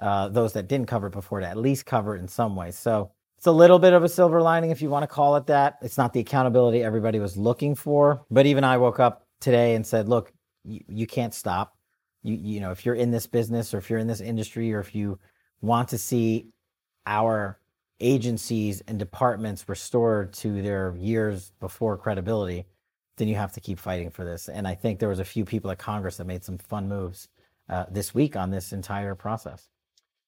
uh, 0.00 0.28
those 0.28 0.52
that 0.54 0.68
didn't 0.68 0.88
cover 0.88 1.06
it 1.06 1.12
before, 1.12 1.40
to 1.40 1.48
at 1.48 1.56
least 1.56 1.86
cover 1.86 2.16
it 2.16 2.20
in 2.20 2.28
some 2.28 2.56
way. 2.56 2.72
So 2.72 3.12
it's 3.44 3.48
a 3.48 3.52
little 3.52 3.78
bit 3.78 3.92
of 3.92 4.02
a 4.02 4.08
silver 4.08 4.40
lining, 4.40 4.70
if 4.70 4.80
you 4.80 4.88
want 4.88 5.02
to 5.02 5.06
call 5.06 5.36
it 5.36 5.48
that. 5.48 5.76
It's 5.82 5.98
not 5.98 6.14
the 6.14 6.20
accountability 6.20 6.82
everybody 6.82 7.18
was 7.18 7.36
looking 7.36 7.74
for. 7.74 8.24
But 8.30 8.46
even 8.46 8.64
I 8.64 8.78
woke 8.78 8.98
up 8.98 9.26
today 9.38 9.74
and 9.74 9.86
said, 9.86 10.08
look, 10.08 10.32
you, 10.64 10.80
you 10.88 11.06
can't 11.06 11.34
stop. 11.34 11.76
You, 12.22 12.36
you 12.36 12.60
know, 12.60 12.70
if 12.70 12.86
you're 12.86 12.94
in 12.94 13.10
this 13.10 13.26
business 13.26 13.74
or 13.74 13.76
if 13.76 13.90
you're 13.90 13.98
in 13.98 14.06
this 14.06 14.22
industry 14.22 14.72
or 14.72 14.80
if 14.80 14.94
you 14.94 15.18
want 15.60 15.90
to 15.90 15.98
see 15.98 16.46
our 17.06 17.60
agencies 18.00 18.82
and 18.88 18.98
departments 18.98 19.68
restored 19.68 20.32
to 20.32 20.62
their 20.62 20.96
years 20.96 21.52
before 21.60 21.98
credibility, 21.98 22.64
then 23.18 23.28
you 23.28 23.34
have 23.34 23.52
to 23.52 23.60
keep 23.60 23.78
fighting 23.78 24.08
for 24.08 24.24
this. 24.24 24.48
And 24.48 24.66
I 24.66 24.74
think 24.74 25.00
there 25.00 25.10
was 25.10 25.20
a 25.20 25.24
few 25.24 25.44
people 25.44 25.70
at 25.70 25.78
Congress 25.78 26.16
that 26.16 26.26
made 26.26 26.44
some 26.44 26.56
fun 26.56 26.88
moves 26.88 27.28
uh, 27.68 27.84
this 27.90 28.14
week 28.14 28.36
on 28.36 28.48
this 28.48 28.72
entire 28.72 29.14
process. 29.14 29.68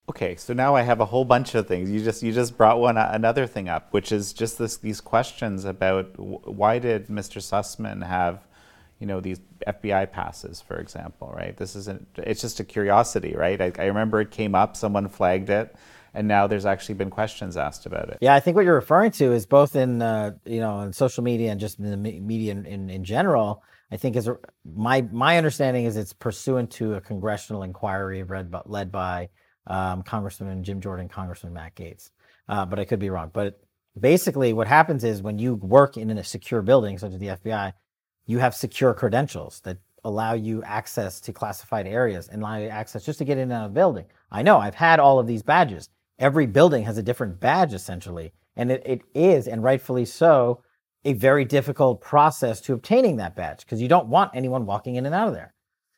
Okay, 0.09 0.35
so 0.37 0.53
now 0.53 0.75
I 0.75 0.83
have 0.83 1.01
a 1.01 1.05
whole 1.05 1.25
bunch 1.25 1.53
of 1.55 1.67
things. 1.67 1.91
You 1.91 2.01
just 2.03 2.23
you 2.23 2.31
just 2.31 2.57
brought 2.57 2.79
one 2.79 2.97
another 2.97 3.45
thing 3.45 3.67
up, 3.67 3.91
which 3.91 4.11
is 4.11 4.31
just 4.33 4.57
this 4.57 4.77
these 4.77 5.01
questions 5.01 5.65
about 5.65 6.17
why 6.17 6.79
did 6.79 7.07
Mr. 7.07 7.41
Sussmann 7.41 8.05
have, 8.05 8.47
you 8.99 9.07
know, 9.07 9.19
these 9.19 9.41
FBI 9.67 10.11
passes, 10.11 10.61
for 10.61 10.77
example, 10.77 11.33
right? 11.35 11.57
This 11.57 11.75
isn't. 11.75 12.07
It's 12.17 12.41
just 12.41 12.59
a 12.61 12.63
curiosity, 12.63 13.35
right? 13.35 13.61
I, 13.61 13.71
I 13.77 13.85
remember 13.85 14.21
it 14.21 14.31
came 14.31 14.55
up, 14.55 14.77
someone 14.77 15.09
flagged 15.09 15.49
it 15.49 15.75
and 16.17 16.27
now 16.27 16.47
there's 16.47 16.65
actually 16.65 16.95
been 16.95 17.11
questions 17.11 17.57
asked 17.57 17.85
about 17.85 18.09
it. 18.09 18.17
Yeah, 18.21 18.33
I 18.33 18.39
think 18.39 18.55
what 18.55 18.65
you're 18.65 18.73
referring 18.73 19.11
to 19.11 19.33
is 19.33 19.45
both 19.45 19.75
in 19.75 20.01
uh, 20.01 20.31
you 20.45 20.59
know 20.59 20.81
in 20.81 20.91
social 20.91 21.23
media 21.23 21.51
and 21.51 21.59
just 21.59 21.77
in 21.77 21.91
the 21.91 21.97
media 21.97 22.53
in, 22.53 22.65
in, 22.65 22.89
in 22.89 23.03
general. 23.03 23.63
I 23.91 23.97
think 23.97 24.15
is 24.15 24.27
my 24.65 25.01
my 25.11 25.37
understanding 25.37 25.85
is 25.85 25.95
it's 25.95 26.13
pursuant 26.13 26.71
to 26.71 26.95
a 26.95 27.01
congressional 27.01 27.61
inquiry 27.61 28.23
led 28.23 28.49
by, 28.49 28.61
led 28.65 28.91
by 28.91 29.29
um, 29.67 30.03
Congressman 30.03 30.63
Jim 30.63 30.81
Jordan, 30.81 31.07
Congressman 31.07 31.53
Matt 31.53 31.75
Gaetz. 31.75 32.11
uh, 32.49 32.65
but 32.65 32.79
I 32.79 32.85
could 32.85 32.99
be 32.99 33.09
wrong. 33.09 33.29
But 33.33 33.59
basically, 33.99 34.53
what 34.53 34.67
happens 34.67 35.03
is 35.03 35.21
when 35.21 35.37
you 35.37 35.55
work 35.55 35.97
in 35.97 36.09
a 36.09 36.23
secure 36.23 36.61
building, 36.61 36.97
such 36.97 37.13
as 37.13 37.19
the 37.19 37.27
FBI, 37.27 37.73
you 38.25 38.39
have 38.39 38.55
secure 38.55 38.93
credentials 38.93 39.61
that 39.61 39.77
allow 40.03 40.33
you 40.33 40.63
access 40.63 41.19
to 41.21 41.33
classified 41.33 41.87
areas 41.87 42.27
and 42.29 42.41
allow 42.41 42.57
you 42.57 42.67
access 42.67 43.05
just 43.05 43.19
to 43.19 43.25
get 43.25 43.37
in 43.37 43.43
and 43.43 43.53
out 43.53 43.65
of 43.65 43.73
the 43.73 43.79
building. 43.79 44.05
I 44.31 44.43
know 44.43 44.57
I've 44.57 44.75
had 44.75 44.99
all 44.99 45.19
of 45.19 45.27
these 45.27 45.43
badges 45.43 45.89
every 46.19 46.45
building 46.45 46.83
has 46.83 46.97
a 46.97 47.03
different 47.03 47.39
badge 47.39 47.73
essentially. 47.73 48.33
And 48.55 48.71
it, 48.71 48.81
it 48.85 49.01
is, 49.13 49.47
and 49.47 49.63
rightfully 49.63 50.05
so, 50.05 50.63
a 51.05 51.13
very 51.13 51.45
difficult 51.45 52.01
process 52.01 52.59
to 52.61 52.73
obtaining 52.73 53.17
that 53.17 53.35
badge 53.35 53.59
because 53.59 53.81
you 53.81 53.87
don't 53.87 54.07
want 54.07 54.31
anyone 54.33 54.65
walking 54.65 54.95
in 54.95 55.05
and 55.05 55.13
out 55.13 55.27
of 55.27 55.33
there. 55.33 55.53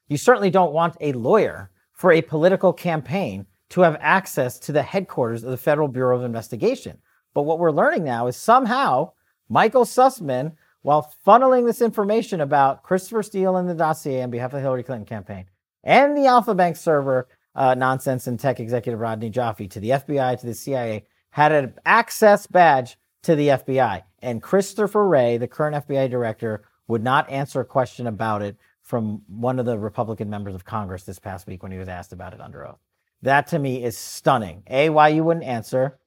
You 0.10 0.18
certainly 0.18 0.50
don't 0.50 0.74
want 0.74 0.98
a 1.00 1.14
lawyer 1.14 1.72
for 1.94 2.12
a 2.12 2.22
political 2.22 2.74
campaign 2.74 3.46
to 3.70 3.82
have 3.82 3.98
access 4.00 4.58
to 4.60 4.72
the 4.72 4.84
headquarters 4.84 5.44
of 5.44 5.52
the 5.52 5.58
Federal 5.58 5.88
Bureau 5.88 6.18
of 6.18 6.24
Investigation. 6.24 6.98
But 7.34 7.44
what 7.44 7.60
we're 7.60 7.72
learning 7.72 8.04
now 8.04 8.28
is 8.28 8.36
somehow 8.36 9.12
Michael 9.48 9.86
Sussmann, 9.86 10.54
while 10.82 11.14
funneling 11.26 11.66
this 11.66 11.82
information 11.82 12.42
about 12.42 12.84
Christopher 12.84 13.24
Steele 13.24 13.58
and 13.58 13.70
the 13.70 13.76
dossier 13.76 14.22
on 14.22 14.32
behalf 14.32 14.54
of 14.54 14.58
the 14.58 14.62
Hillary 14.62 14.84
Clinton 14.84 15.06
campaign 15.06 15.46
and 15.84 16.16
the 16.16 16.26
Alfa 16.26 16.56
Bank 16.56 16.78
server 16.78 17.28
uh, 17.56 17.76
nonsense 17.76 18.28
and 18.28 18.40
tech 18.40 18.60
executive 18.60 19.00
Rodney 19.00 19.30
Joffe 19.30 19.70
to 19.70 19.80
the 19.80 19.90
FBI, 19.90 20.40
to 20.40 20.46
the 20.46 20.54
CIA, 20.54 21.06
had 21.32 21.52
an 21.52 21.74
access 21.86 22.48
badge 22.48 22.98
to 23.24 23.36
the 23.36 23.50
FBI. 23.50 24.04
And 24.20 24.42
Christopher 24.42 25.08
Wray, 25.08 25.38
the 25.38 25.48
current 25.48 25.88
FBI 25.88 26.10
director, 26.10 26.64
would 26.88 27.04
not 27.04 27.30
answer 27.30 27.60
a 27.60 27.66
question 27.66 28.08
about 28.08 28.42
it 28.42 28.58
from 28.84 29.22
one 29.28 29.60
of 29.60 29.66
the 29.66 29.78
Republican 29.78 30.30
members 30.30 30.56
of 30.56 30.66
Congress 30.66 31.04
this 31.04 31.20
past 31.20 31.48
week 31.48 31.62
when 31.62 31.72
he 31.72 31.78
was 31.78 31.88
asked 31.88 32.14
about 32.14 32.34
it 32.34 32.42
under 32.42 32.68
oath. 32.68 32.80
That 33.22 33.48
to 33.48 33.60
me 33.60 33.84
is 33.84 33.98
stunning. 33.98 34.64
A, 34.68 34.90
why 34.90 35.10
you 35.10 35.24
wouldn't 35.24 35.46
answer. 35.46 36.00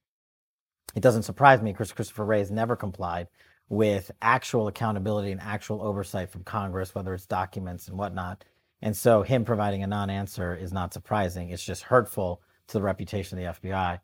It 0.95 1.03
doesn't 1.03 1.25
surprise 1.25 1.63
me 1.63 1.73
because 1.73 1.93
Christopher 1.93 2.25
Wray 2.25 2.39
has 2.39 2.51
never 2.51 2.77
complied 2.77 3.29
with 3.69 4.11
actual 4.21 4.69
accountability 4.69 5.33
and 5.33 5.41
actual 5.41 5.83
oversight 5.83 6.31
from 6.31 6.45
Congress, 6.45 6.95
whether 6.95 7.15
it's 7.15 7.27
documents 7.27 7.89
and 7.89 7.99
whatnot. 7.99 8.45
And 8.83 8.97
so 8.97 9.23
him 9.23 9.45
providing 9.45 9.83
a 9.83 9.87
non 9.87 10.11
answer 10.11 10.55
is 10.55 10.73
not 10.73 10.93
surprising. 10.93 11.51
It's 11.51 11.65
just 11.65 11.83
hurtful 11.83 12.43
to 12.69 12.75
the 12.75 12.83
reputation 12.83 13.39
of 13.39 13.61
the 13.61 13.69
FBI. 13.69 14.01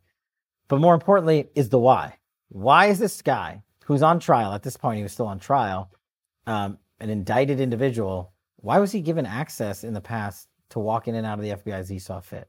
But 0.68 0.80
more 0.80 0.94
importantly, 0.94 1.48
is 1.54 1.68
the 1.68 1.78
why. 1.78 2.16
Why 2.48 2.86
is 2.86 2.98
this 2.98 3.20
guy 3.22 3.62
who's 3.84 4.02
on 4.02 4.20
trial 4.20 4.52
at 4.52 4.62
this 4.62 4.76
point, 4.76 4.98
he 4.98 5.02
was 5.02 5.12
still 5.12 5.26
on 5.26 5.38
trial, 5.38 5.90
um, 6.46 6.78
an 7.00 7.10
indicted 7.10 7.60
individual, 7.60 8.32
why 8.56 8.78
was 8.78 8.92
he 8.92 9.00
given 9.00 9.24
access 9.24 9.84
in 9.84 9.94
the 9.94 10.00
past 10.00 10.48
to 10.70 10.78
walk 10.78 11.08
in 11.08 11.14
and 11.14 11.26
out 11.26 11.38
of 11.38 11.44
the 11.44 11.50
FBI 11.50 11.78
as 11.78 11.88
he 11.88 11.98
saw 11.98 12.20
fit? 12.20 12.48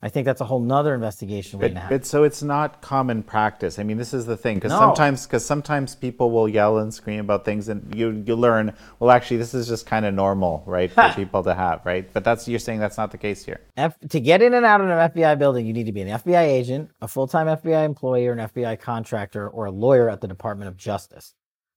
I 0.00 0.08
think 0.08 0.26
that's 0.26 0.40
a 0.40 0.44
whole 0.44 0.60
nother 0.60 0.94
investigation 0.94 1.58
waiting 1.58 1.74
to 1.74 1.80
happen. 1.80 1.98
But, 1.98 2.06
so 2.06 2.22
it's 2.22 2.40
not 2.40 2.82
common 2.82 3.24
practice. 3.24 3.80
I 3.80 3.82
mean, 3.82 3.96
this 3.96 4.14
is 4.14 4.26
the 4.26 4.36
thing 4.36 4.54
because 4.56 4.70
No. 4.70 4.78
sometimes 4.78 5.26
because 5.26 5.44
sometimes 5.44 5.96
people 5.96 6.30
will 6.30 6.48
yell 6.48 6.78
and 6.78 6.94
scream 6.94 7.18
about 7.18 7.44
things, 7.44 7.68
and 7.68 7.92
you 7.92 8.22
you 8.24 8.36
learn. 8.36 8.74
Well, 9.00 9.10
actually, 9.10 9.38
this 9.38 9.54
is 9.54 9.66
just 9.66 9.86
kind 9.86 10.06
of 10.06 10.14
normal, 10.14 10.62
right, 10.66 10.90
for 10.92 11.12
people 11.16 11.42
to 11.42 11.52
have, 11.54 11.84
right? 11.84 12.08
But 12.12 12.22
that's 12.22 12.46
you're 12.46 12.60
saying 12.60 12.78
that's 12.78 12.96
not 12.96 13.10
the 13.10 13.18
case 13.18 13.44
here. 13.44 13.60
F- 13.76 13.98
to 14.10 14.20
get 14.20 14.40
in 14.40 14.54
and 14.54 14.64
out 14.64 14.80
of 14.80 14.88
an 14.88 15.10
FBI 15.10 15.36
building, 15.36 15.66
you 15.66 15.72
need 15.72 15.86
to 15.86 15.92
be 15.92 16.02
an 16.02 16.08
FBI 16.20 16.42
agent, 16.44 16.90
a 17.00 17.08
full 17.08 17.26
time 17.26 17.48
FBI 17.48 17.84
employee, 17.84 18.28
or 18.28 18.32
an 18.32 18.38
FBI 18.38 18.78
contractor, 18.78 19.48
or 19.48 19.64
a 19.64 19.72
lawyer 19.72 20.08
at 20.08 20.20
the 20.20 20.28
Department 20.28 20.68
of 20.68 20.76
Justice. 20.76 21.34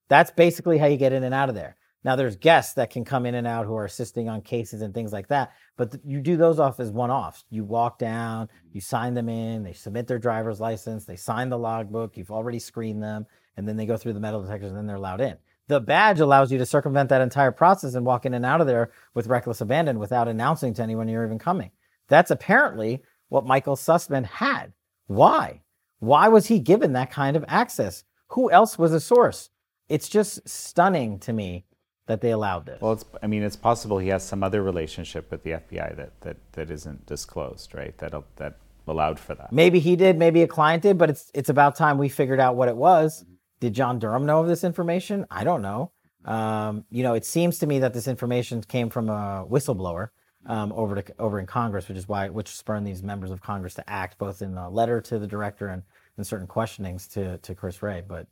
That's 0.09 0.29
basically 0.29 0.77
how 0.77 0.85
you 0.85 0.97
get 0.97 1.11
in 1.13 1.23
and 1.23 1.33
out 1.33 1.49
of 1.49 1.55
there. 1.55 1.75
Now, 2.03 2.15
there's 2.15 2.35
guests 2.35 2.73
that 2.75 2.89
can 2.89 3.05
come 3.05 3.27
in 3.27 3.35
and 3.35 3.45
out 3.45 3.67
who 3.67 3.75
are 3.75 3.85
assisting 3.85 4.27
on 4.27 4.41
cases 4.41 4.81
and 4.81 4.93
things 4.93 5.13
like 5.13 5.27
that, 5.27 5.51
but 5.77 5.91
th- 5.91 6.03
you 6.03 6.19
do 6.19 6.35
those 6.35 6.59
off 6.59 6.79
as 6.79 6.89
one 6.89 7.11
offs. 7.11 7.45
You 7.51 7.63
walk 7.63 7.99
down, 7.99 8.49
you 8.71 8.79
mm-hmm. 8.79 8.85
sign 8.85 9.13
them 9.13 9.29
in, 9.29 9.61
they 9.63 9.73
submit 9.73 10.07
their 10.07 10.17
driver's 10.17 10.59
license, 10.59 11.05
they 11.05 11.15
sign 11.15 11.49
the 11.49 11.59
logbook, 11.59 12.17
you've 12.17 12.31
already 12.31 12.57
screened 12.57 13.03
them, 13.03 13.27
and 13.55 13.67
then 13.67 13.77
they 13.77 13.85
go 13.85 13.97
through 13.97 14.13
the 14.13 14.19
metal 14.19 14.41
detectors 14.41 14.69
and 14.69 14.77
then 14.77 14.87
they're 14.87 14.95
allowed 14.95 15.21
in. 15.21 15.37
The 15.67 15.79
badge 15.79 16.19
allows 16.19 16.51
you 16.51 16.57
to 16.57 16.65
circumvent 16.65 17.09
that 17.09 17.21
entire 17.21 17.51
process 17.51 17.93
and 17.93 18.05
walk 18.05 18.25
in 18.25 18.33
and 18.33 18.45
out 18.45 18.61
of 18.61 18.67
there 18.67 18.91
with 19.13 19.27
reckless 19.27 19.61
abandon 19.61 19.99
without 19.99 20.27
announcing 20.27 20.73
to 20.73 20.81
anyone 20.81 21.07
you're 21.07 21.25
even 21.25 21.39
coming. 21.39 21.71
That's 22.07 22.31
apparently 22.31 23.03
what 23.29 23.45
Michael 23.45 23.75
Sussmann 23.75 24.25
had. 24.25 24.73
Why? 25.07 25.61
Why 25.99 26.27
was 26.29 26.47
he 26.47 26.59
given 26.59 26.93
that 26.93 27.11
kind 27.11 27.37
of 27.37 27.45
access? 27.47 28.03
Who 28.29 28.51
else 28.51 28.77
was 28.77 28.91
a 28.91 28.99
source? 28.99 29.49
It's 29.87 30.09
just 30.09 30.47
stunning 30.49 31.19
to 31.19 31.31
me 31.31 31.65
that 32.07 32.21
they 32.21 32.31
allowed 32.31 32.65
this. 32.65 32.81
Well, 32.81 32.93
it's 32.93 33.05
I 33.21 33.27
mean, 33.27 33.43
it's 33.43 33.55
possible 33.55 33.97
he 33.97 34.09
has 34.09 34.23
some 34.23 34.43
other 34.43 34.61
relationship 34.61 35.31
with 35.31 35.43
the 35.43 35.51
FBI 35.51 35.95
that 35.95 36.21
that, 36.21 36.37
that 36.53 36.71
isn't 36.71 37.05
disclosed, 37.05 37.73
right? 37.73 37.97
That 37.99 38.13
that 38.37 38.57
allowed 38.87 39.19
for 39.19 39.35
that. 39.35 39.53
maybe 39.53 39.79
he 39.79 39.95
did, 39.95 40.17
maybe 40.17 40.41
a 40.41 40.47
client 40.47 40.83
did, 40.83 40.97
but 40.97 41.09
it's 41.09 41.31
it's 41.33 41.49
about 41.49 41.75
time 41.75 41.97
we 41.97 42.09
figured 42.09 42.39
out 42.39 42.55
what 42.55 42.67
it 42.67 42.75
was. 42.75 43.25
Did 43.59 43.73
John 43.73 43.99
Durham 43.99 44.25
know 44.25 44.41
of 44.41 44.47
this 44.47 44.63
information? 44.63 45.25
I 45.29 45.43
don't 45.43 45.61
know. 45.61 45.91
Um, 46.25 46.85
you 46.89 47.03
know, 47.03 47.13
it 47.13 47.25
seems 47.25 47.59
to 47.59 47.67
me 47.67 47.79
that 47.79 47.93
this 47.93 48.07
information 48.07 48.61
came 48.63 48.89
from 48.89 49.09
a 49.09 49.45
whistleblower 49.49 50.09
um, 50.45 50.71
over 50.73 51.01
to, 51.01 51.13
over 51.19 51.39
in 51.39 51.45
Congress, 51.45 51.87
which 51.87 51.97
is 51.97 52.07
why 52.07 52.29
which 52.29 52.49
spurned 52.49 52.85
these 52.85 53.03
members 53.03 53.31
of 53.31 53.41
Congress 53.41 53.75
to 53.75 53.89
act, 53.89 54.17
both 54.17 54.41
in 54.41 54.57
a 54.57 54.69
letter 54.69 55.01
to 55.01 55.19
the 55.19 55.27
director 55.27 55.67
and, 55.67 55.83
and 56.17 56.25
certain 56.25 56.47
questionings 56.47 57.07
to 57.09 57.37
to 57.39 57.55
Chris 57.55 57.81
Wray. 57.81 58.03
But 58.05 58.27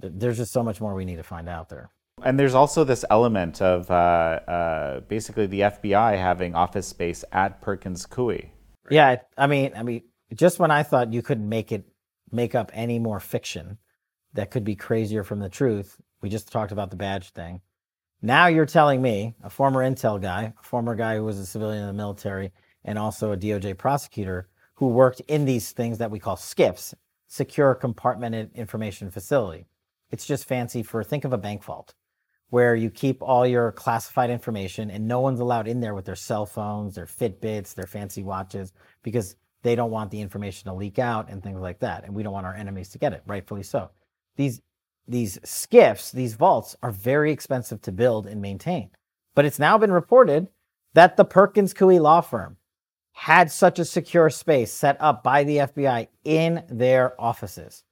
th- 0.00 0.14
there's 0.16 0.38
just 0.38 0.52
so 0.52 0.62
much 0.62 0.80
more 0.80 0.94
we 0.94 1.04
need 1.04 1.16
to 1.16 1.22
find 1.22 1.48
out 1.48 1.68
there. 1.68 1.90
And 2.24 2.38
there's 2.38 2.54
also 2.54 2.84
this 2.84 3.04
element 3.10 3.60
of 3.60 3.90
uh, 3.90 3.94
uh, 3.94 5.00
basically 5.00 5.46
the 5.46 5.60
FBI 5.60 6.16
having 6.16 6.54
office 6.54 6.86
space 6.86 7.24
at 7.32 7.60
Perkins 7.60 8.06
Coie. 8.06 8.50
Yeah, 8.90 9.16
I 9.36 9.46
mean, 9.46 9.72
I 9.76 9.82
mean, 9.82 10.02
just 10.34 10.58
when 10.58 10.70
I 10.70 10.82
thought 10.82 11.12
you 11.12 11.22
couldn't 11.22 11.48
make 11.48 11.72
it 11.72 11.84
make 12.30 12.54
up 12.54 12.70
any 12.72 12.98
more 12.98 13.20
fiction 13.20 13.78
that 14.34 14.50
could 14.50 14.64
be 14.64 14.76
crazier 14.76 15.24
from 15.24 15.40
the 15.40 15.48
truth, 15.48 16.00
we 16.22 16.28
just 16.28 16.50
talked 16.50 16.72
about 16.72 16.90
the 16.90 16.96
badge 16.96 17.30
thing. 17.30 17.60
Now 18.22 18.46
you're 18.46 18.66
telling 18.66 19.02
me, 19.02 19.34
a 19.42 19.50
former 19.50 19.80
intel 19.80 20.20
guy, 20.20 20.54
a 20.58 20.62
former 20.62 20.94
guy 20.94 21.16
who 21.16 21.24
was 21.24 21.38
a 21.38 21.46
civilian 21.46 21.82
in 21.82 21.88
the 21.88 21.92
military, 21.92 22.52
and 22.84 22.98
also 22.98 23.32
a 23.32 23.36
DOJ 23.36 23.76
prosecutor 23.76 24.48
who 24.74 24.88
worked 24.88 25.20
in 25.28 25.44
these 25.44 25.72
things 25.72 25.98
that 25.98 26.10
we 26.10 26.18
call 26.18 26.36
SCIFs, 26.36 26.94
secure 27.26 27.74
compartmented 27.74 28.54
information 28.54 29.10
facility. 29.10 29.66
It's 30.10 30.26
just 30.26 30.46
fancy 30.46 30.82
for 30.82 31.02
think 31.02 31.24
of 31.24 31.32
a 31.32 31.38
bank 31.38 31.64
vault 31.64 31.94
where 32.52 32.76
you 32.76 32.90
keep 32.90 33.22
all 33.22 33.46
your 33.46 33.72
classified 33.72 34.28
information 34.28 34.90
and 34.90 35.08
no 35.08 35.20
one's 35.20 35.40
allowed 35.40 35.66
in 35.66 35.80
there 35.80 35.94
with 35.94 36.04
their 36.04 36.14
cell 36.14 36.44
phones, 36.44 36.94
their 36.94 37.06
Fitbits, 37.06 37.72
their 37.72 37.86
fancy 37.86 38.22
watches, 38.22 38.74
because 39.02 39.36
they 39.62 39.74
don't 39.74 39.90
want 39.90 40.10
the 40.10 40.20
information 40.20 40.66
to 40.66 40.74
leak 40.74 40.98
out 40.98 41.30
and 41.30 41.42
things 41.42 41.62
like 41.62 41.78
that. 41.78 42.04
And 42.04 42.14
we 42.14 42.22
don't 42.22 42.34
want 42.34 42.44
our 42.44 42.54
enemies 42.54 42.90
to 42.90 42.98
get 42.98 43.14
it, 43.14 43.22
rightfully 43.26 43.62
so. 43.62 43.88
These 44.36 44.60
these 45.08 45.38
SCIFs, 45.38 46.12
these 46.12 46.34
vaults 46.34 46.76
are 46.82 46.90
very 46.90 47.32
expensive 47.32 47.80
to 47.82 47.90
build 47.90 48.26
and 48.26 48.42
maintain. 48.42 48.90
But 49.34 49.46
it's 49.46 49.58
now 49.58 49.78
been 49.78 49.90
reported 49.90 50.48
that 50.92 51.16
the 51.16 51.24
Perkins 51.24 51.72
Coie 51.72 52.02
law 52.02 52.20
firm 52.20 52.58
had 53.12 53.50
such 53.50 53.78
a 53.78 53.84
secure 53.86 54.28
space 54.28 54.70
set 54.70 54.98
up 55.00 55.24
by 55.24 55.44
the 55.44 55.56
FBI 55.56 56.08
in 56.24 56.64
their 56.68 57.18
offices. 57.18 57.82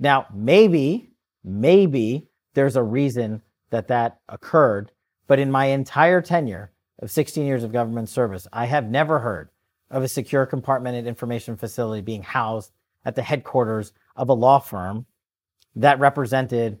Now, 0.00 0.26
maybe, 0.34 1.12
maybe 1.44 2.26
there's 2.54 2.74
a 2.74 2.82
reason 2.82 3.42
that 3.70 3.88
that 3.88 4.20
occurred, 4.28 4.92
but 5.26 5.38
in 5.38 5.50
my 5.50 5.66
entire 5.66 6.20
tenure 6.20 6.72
of 7.00 7.10
16 7.10 7.46
years 7.46 7.64
of 7.64 7.72
government 7.72 8.08
service, 8.08 8.46
I 8.52 8.66
have 8.66 8.88
never 8.88 9.20
heard 9.20 9.50
of 9.90 10.02
a 10.02 10.08
secure 10.08 10.46
compartmented 10.46 11.06
information 11.06 11.56
facility 11.56 12.02
being 12.02 12.22
housed 12.22 12.72
at 13.04 13.14
the 13.14 13.22
headquarters 13.22 13.92
of 14.16 14.28
a 14.28 14.34
law 14.34 14.58
firm 14.58 15.06
that 15.76 16.00
represented 16.00 16.78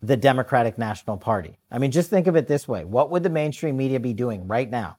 the 0.00 0.16
Democratic 0.16 0.76
National 0.78 1.16
Party. 1.16 1.58
I 1.70 1.78
mean, 1.78 1.90
just 1.90 2.10
think 2.10 2.26
of 2.26 2.36
it 2.36 2.46
this 2.46 2.68
way. 2.68 2.84
What 2.84 3.10
would 3.10 3.22
the 3.22 3.30
mainstream 3.30 3.76
media 3.76 4.00
be 4.00 4.12
doing 4.12 4.46
right 4.46 4.68
now 4.68 4.98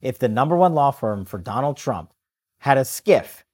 if 0.00 0.18
the 0.18 0.28
number 0.28 0.56
one 0.56 0.74
law 0.74 0.90
firm 0.90 1.24
for 1.24 1.38
Donald 1.38 1.76
Trump 1.76 2.12
had 2.58 2.78
a 2.78 2.82
SCIF 2.82 3.44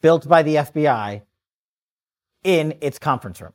built 0.00 0.28
by 0.28 0.42
the 0.42 0.56
FBI 0.56 1.22
in 2.44 2.76
its 2.80 2.98
conference 2.98 3.40
room? 3.40 3.52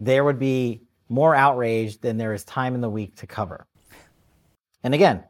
There 0.00 0.24
would 0.24 0.38
be 0.38 0.82
more 1.10 1.34
outrage 1.34 2.00
than 2.00 2.16
there 2.16 2.32
is 2.32 2.44
time 2.44 2.74
in 2.74 2.80
the 2.80 2.88
week 2.88 3.16
to 3.16 3.26
cover. 3.26 3.66
And 4.82 4.94
again, 4.94 5.24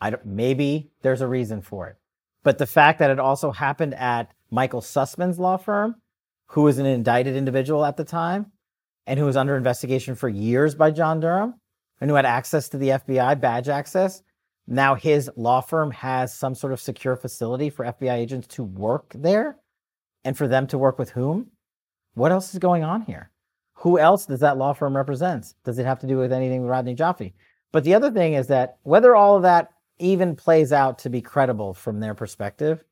I 0.00 0.10
don't, 0.10 0.26
maybe 0.26 0.90
there's 1.00 1.20
a 1.20 1.26
reason 1.28 1.62
for 1.62 1.88
it. 1.88 1.96
But 2.42 2.58
the 2.58 2.66
fact 2.66 2.98
that 2.98 3.10
it 3.10 3.20
also 3.20 3.52
happened 3.52 3.94
at 3.94 4.32
Michael 4.50 4.80
Sussmann's 4.80 5.38
law 5.38 5.56
firm, 5.56 5.94
who 6.46 6.62
was 6.62 6.78
an 6.78 6.86
indicted 6.86 7.36
individual 7.36 7.84
at 7.84 7.96
the 7.96 8.04
time 8.04 8.50
and 9.06 9.18
who 9.18 9.24
was 9.24 9.36
under 9.36 9.56
investigation 9.56 10.14
for 10.14 10.28
years 10.28 10.74
by 10.74 10.90
John 10.90 11.20
Durham 11.20 11.54
and 12.00 12.10
who 12.10 12.16
had 12.16 12.26
access 12.26 12.68
to 12.70 12.76
the 12.76 12.88
FBI 12.88 13.40
badge 13.40 13.68
access, 13.68 14.22
now 14.66 14.94
his 14.94 15.30
law 15.36 15.60
firm 15.60 15.90
has 15.92 16.34
some 16.34 16.54
sort 16.54 16.72
of 16.72 16.80
secure 16.80 17.16
facility 17.16 17.70
for 17.70 17.84
FBI 17.84 18.14
agents 18.14 18.48
to 18.48 18.64
work 18.64 19.12
there 19.14 19.56
and 20.24 20.36
for 20.36 20.46
them 20.46 20.66
to 20.68 20.78
work 20.78 20.98
with 20.98 21.10
whom? 21.10 21.50
What 22.14 22.32
else 22.32 22.52
is 22.52 22.58
going 22.58 22.84
on 22.84 23.02
here? 23.02 23.31
Who 23.82 23.98
else 23.98 24.26
does 24.26 24.38
that 24.40 24.58
law 24.58 24.74
firm 24.74 24.96
represent? 24.96 25.54
Does 25.64 25.80
it 25.80 25.86
have 25.86 25.98
to 26.00 26.06
do 26.06 26.16
with 26.16 26.32
anything 26.32 26.62
with 26.62 26.70
Rodney 26.70 26.94
Joffe? 26.94 27.32
But 27.72 27.82
the 27.82 27.94
other 27.94 28.12
thing 28.12 28.34
is 28.34 28.46
that 28.46 28.76
whether 28.84 29.16
all 29.16 29.34
of 29.34 29.42
that 29.42 29.72
even 29.98 30.36
plays 30.36 30.72
out 30.72 31.00
to 31.00 31.10
be 31.10 31.20
credible 31.20 31.74
from 31.74 31.98
their 31.98 32.14
perspective, 32.14 32.84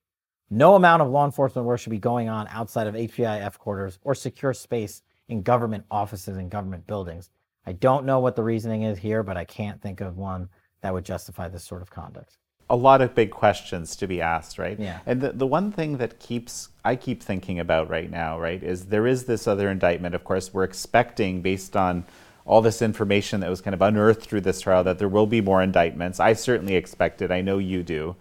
no 0.50 0.74
amount 0.74 1.02
of 1.02 1.08
law 1.08 1.24
enforcement 1.24 1.64
work 1.64 1.78
should 1.78 1.90
be 1.90 2.00
going 2.00 2.28
on 2.28 2.48
outside 2.48 2.88
of 2.88 2.96
HPIF 2.96 3.56
quarters 3.56 4.00
or 4.02 4.16
secure 4.16 4.52
space 4.52 5.02
in 5.28 5.42
government 5.42 5.84
offices 5.92 6.36
and 6.36 6.50
government 6.50 6.88
buildings. 6.88 7.30
I 7.66 7.72
don't 7.72 8.04
know 8.04 8.18
what 8.18 8.34
the 8.34 8.42
reasoning 8.42 8.82
is 8.82 8.98
here, 8.98 9.22
but 9.22 9.36
I 9.36 9.44
can't 9.44 9.80
think 9.80 10.00
of 10.00 10.16
one 10.16 10.48
that 10.80 10.92
would 10.92 11.04
justify 11.04 11.46
this 11.46 11.62
sort 11.62 11.82
of 11.82 11.90
conduct. 11.90 12.36
A 12.70 12.76
lot 12.76 13.02
of 13.02 13.14
big 13.16 13.32
questions 13.32 13.96
to 13.96 14.06
be 14.06 14.22
asked, 14.22 14.56
right? 14.56 14.78
Yeah. 14.78 15.00
And 15.04 15.20
the, 15.20 15.32
the 15.32 15.46
one 15.46 15.72
thing 15.72 15.98
that 15.98 16.20
keeps 16.20 16.68
I 16.84 16.96
keep 16.96 17.22
thinking 17.22 17.58
about 17.58 17.90
right 17.90 18.10
now, 18.10 18.38
right, 18.38 18.62
is 18.62 18.86
there 18.86 19.06
is 19.06 19.24
this 19.24 19.46
other 19.46 19.68
indictment. 19.68 20.14
Of 20.14 20.24
course, 20.24 20.54
we're 20.54 20.64
expecting 20.64 21.42
based 21.42 21.76
on 21.76 22.04
all 22.46 22.62
this 22.62 22.80
information 22.80 23.40
that 23.40 23.50
was 23.50 23.60
kind 23.60 23.74
of 23.74 23.82
unearthed 23.82 24.22
through 24.22 24.40
this 24.40 24.60
trial 24.60 24.84
that 24.84 24.98
there 24.98 25.08
will 25.08 25.26
be 25.26 25.40
more 25.40 25.62
indictments. 25.62 26.20
I 26.20 26.32
certainly 26.32 26.76
expect 26.76 27.20
it. 27.20 27.30
I 27.30 27.42
know 27.42 27.58
you 27.58 27.82
do, 27.82 28.16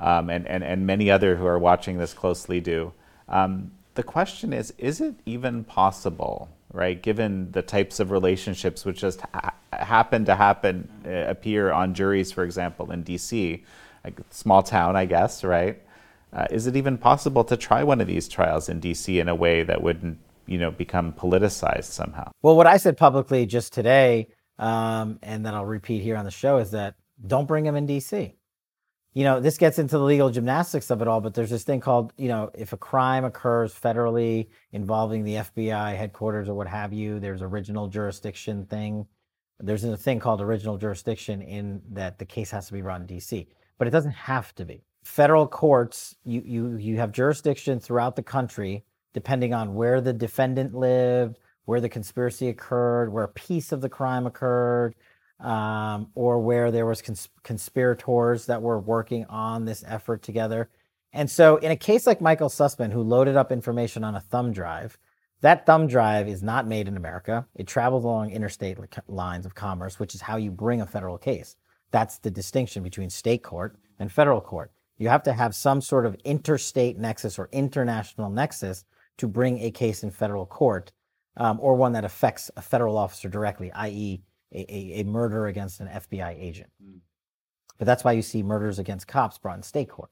um, 0.00 0.30
and, 0.30 0.46
and 0.46 0.62
and 0.62 0.86
many 0.86 1.10
other 1.10 1.36
who 1.36 1.44
are 1.44 1.58
watching 1.58 1.98
this 1.98 2.14
closely 2.14 2.60
do. 2.60 2.92
Um, 3.28 3.72
the 3.94 4.04
question 4.04 4.52
is, 4.52 4.72
is 4.78 5.00
it 5.00 5.16
even 5.26 5.64
possible, 5.64 6.48
right, 6.72 7.02
given 7.02 7.50
the 7.50 7.62
types 7.62 7.98
of 7.98 8.12
relationships 8.12 8.84
which 8.84 9.00
just 9.00 9.20
ha- 9.34 9.54
happen 9.72 10.24
to 10.24 10.36
happen, 10.36 10.88
uh, 11.04 11.10
appear 11.10 11.72
on 11.72 11.94
juries, 11.94 12.30
for 12.30 12.44
example, 12.44 12.92
in 12.92 13.02
DC, 13.02 13.60
like 14.08 14.20
small 14.30 14.62
town, 14.62 14.96
I 14.96 15.04
guess, 15.04 15.44
right? 15.44 15.80
Uh, 16.32 16.46
is 16.50 16.66
it 16.66 16.76
even 16.76 16.98
possible 16.98 17.44
to 17.44 17.56
try 17.56 17.82
one 17.82 18.00
of 18.00 18.06
these 18.06 18.28
trials 18.28 18.68
in 18.68 18.80
DC 18.80 19.20
in 19.20 19.28
a 19.28 19.34
way 19.34 19.62
that 19.62 19.82
wouldn't, 19.82 20.18
you 20.46 20.58
know, 20.58 20.70
become 20.70 21.12
politicized 21.12 21.84
somehow? 21.84 22.30
Well, 22.42 22.56
what 22.56 22.66
I 22.66 22.76
said 22.76 22.96
publicly 22.96 23.46
just 23.46 23.72
today, 23.72 24.28
um, 24.58 25.18
and 25.22 25.44
then 25.44 25.54
I'll 25.54 25.66
repeat 25.66 26.02
here 26.02 26.16
on 26.16 26.24
the 26.24 26.30
show, 26.30 26.58
is 26.58 26.72
that 26.72 26.96
don't 27.26 27.46
bring 27.46 27.64
him 27.64 27.76
in 27.76 27.86
DC 27.86 28.34
you 29.18 29.24
know, 29.24 29.40
this 29.40 29.58
gets 29.58 29.80
into 29.80 29.98
the 29.98 30.04
legal 30.04 30.30
gymnastics 30.30 30.90
of 30.90 31.02
it 31.02 31.08
all, 31.08 31.20
but 31.20 31.34
there's 31.34 31.50
this 31.50 31.64
thing 31.64 31.80
called, 31.80 32.12
you 32.16 32.28
know, 32.28 32.50
if 32.54 32.72
a 32.72 32.76
crime 32.76 33.24
occurs 33.24 33.74
federally 33.74 34.46
involving 34.70 35.24
the 35.24 35.34
FBI 35.34 35.96
headquarters 35.96 36.48
or 36.48 36.54
what 36.54 36.68
have 36.68 36.92
you, 36.92 37.18
there's 37.18 37.42
original 37.42 37.88
jurisdiction 37.88 38.66
thing. 38.66 39.06
There's 39.58 39.82
a 39.82 39.96
thing 39.96 40.20
called 40.20 40.40
original 40.40 40.78
jurisdiction 40.78 41.42
in 41.42 41.82
that 41.90 42.20
the 42.20 42.26
case 42.26 42.52
has 42.52 42.68
to 42.68 42.72
be 42.72 42.80
brought 42.80 43.00
in 43.00 43.08
DC, 43.08 43.48
but 43.78 43.88
it 43.88 43.92
doesn't 43.92 44.12
have 44.12 44.54
to 44.56 44.64
be. 44.64 44.84
Federal 45.04 45.46
courts, 45.46 46.16
you 46.24 46.42
you 46.44 46.76
you 46.76 46.96
have 46.98 47.12
jurisdiction 47.12 47.80
throughout 47.80 48.16
the 48.16 48.22
country 48.22 48.84
depending 49.14 49.54
on 49.54 49.74
where 49.74 50.00
the 50.00 50.12
defendant 50.12 50.74
lived, 50.74 51.38
where 51.64 51.80
the 51.80 51.88
conspiracy 51.88 52.48
occurred, 52.48 53.12
where 53.12 53.24
a 53.24 53.28
piece 53.28 53.72
of 53.72 53.80
the 53.80 53.88
crime 53.88 54.26
occurred, 54.26 54.94
um, 55.40 56.08
or 56.14 56.38
where 56.40 56.70
there 56.70 56.86
was 56.86 57.02
cons- 57.02 57.28
conspirators 57.42 58.46
that 58.46 58.62
were 58.62 58.78
working 58.78 59.24
on 59.26 59.64
this 59.64 59.84
effort 59.86 60.22
together. 60.22 60.68
And 61.12 61.30
so, 61.30 61.56
in 61.56 61.70
a 61.70 61.76
case 61.76 62.06
like 62.06 62.20
Michael 62.20 62.48
Sussmann, 62.48 62.92
who 62.92 63.02
loaded 63.02 63.36
up 63.36 63.50
information 63.50 64.04
on 64.04 64.14
a 64.14 64.20
thumb 64.20 64.52
drive, 64.52 64.98
that 65.40 65.66
thumb 65.66 65.86
drive 65.86 66.28
is 66.28 66.42
not 66.42 66.66
made 66.66 66.88
in 66.88 66.96
America. 66.96 67.46
It 67.54 67.66
travels 67.66 68.04
along 68.04 68.30
interstate 68.30 68.78
lines 69.08 69.46
of 69.46 69.54
commerce, 69.54 69.98
which 69.98 70.14
is 70.14 70.20
how 70.20 70.36
you 70.36 70.50
bring 70.50 70.80
a 70.80 70.86
federal 70.86 71.18
case. 71.18 71.56
That's 71.90 72.18
the 72.18 72.30
distinction 72.30 72.82
between 72.82 73.10
state 73.10 73.42
court 73.42 73.76
and 73.98 74.10
federal 74.10 74.40
court. 74.40 74.72
You 74.98 75.08
have 75.08 75.22
to 75.24 75.32
have 75.32 75.54
some 75.54 75.80
sort 75.80 76.06
of 76.06 76.16
interstate 76.24 76.98
nexus 76.98 77.38
or 77.38 77.48
international 77.52 78.30
nexus 78.30 78.84
to 79.18 79.28
bring 79.28 79.60
a 79.60 79.70
case 79.70 80.02
in 80.02 80.10
federal 80.10 80.46
court, 80.46 80.92
um, 81.36 81.58
or 81.60 81.74
one 81.74 81.92
that 81.92 82.04
affects 82.04 82.50
a 82.56 82.62
federal 82.62 82.98
officer 82.98 83.28
directly, 83.28 83.70
i.e., 83.72 84.22
a, 84.52 84.58
a, 84.58 85.00
a 85.00 85.04
murder 85.04 85.46
against 85.46 85.80
an 85.80 85.88
FBI 85.88 86.40
agent. 86.40 86.70
Mm. 86.82 87.00
But 87.78 87.86
that's 87.86 88.02
why 88.02 88.12
you 88.12 88.22
see 88.22 88.42
murders 88.42 88.78
against 88.78 89.06
cops 89.06 89.38
brought 89.38 89.56
in 89.56 89.62
state 89.62 89.88
court. 89.88 90.10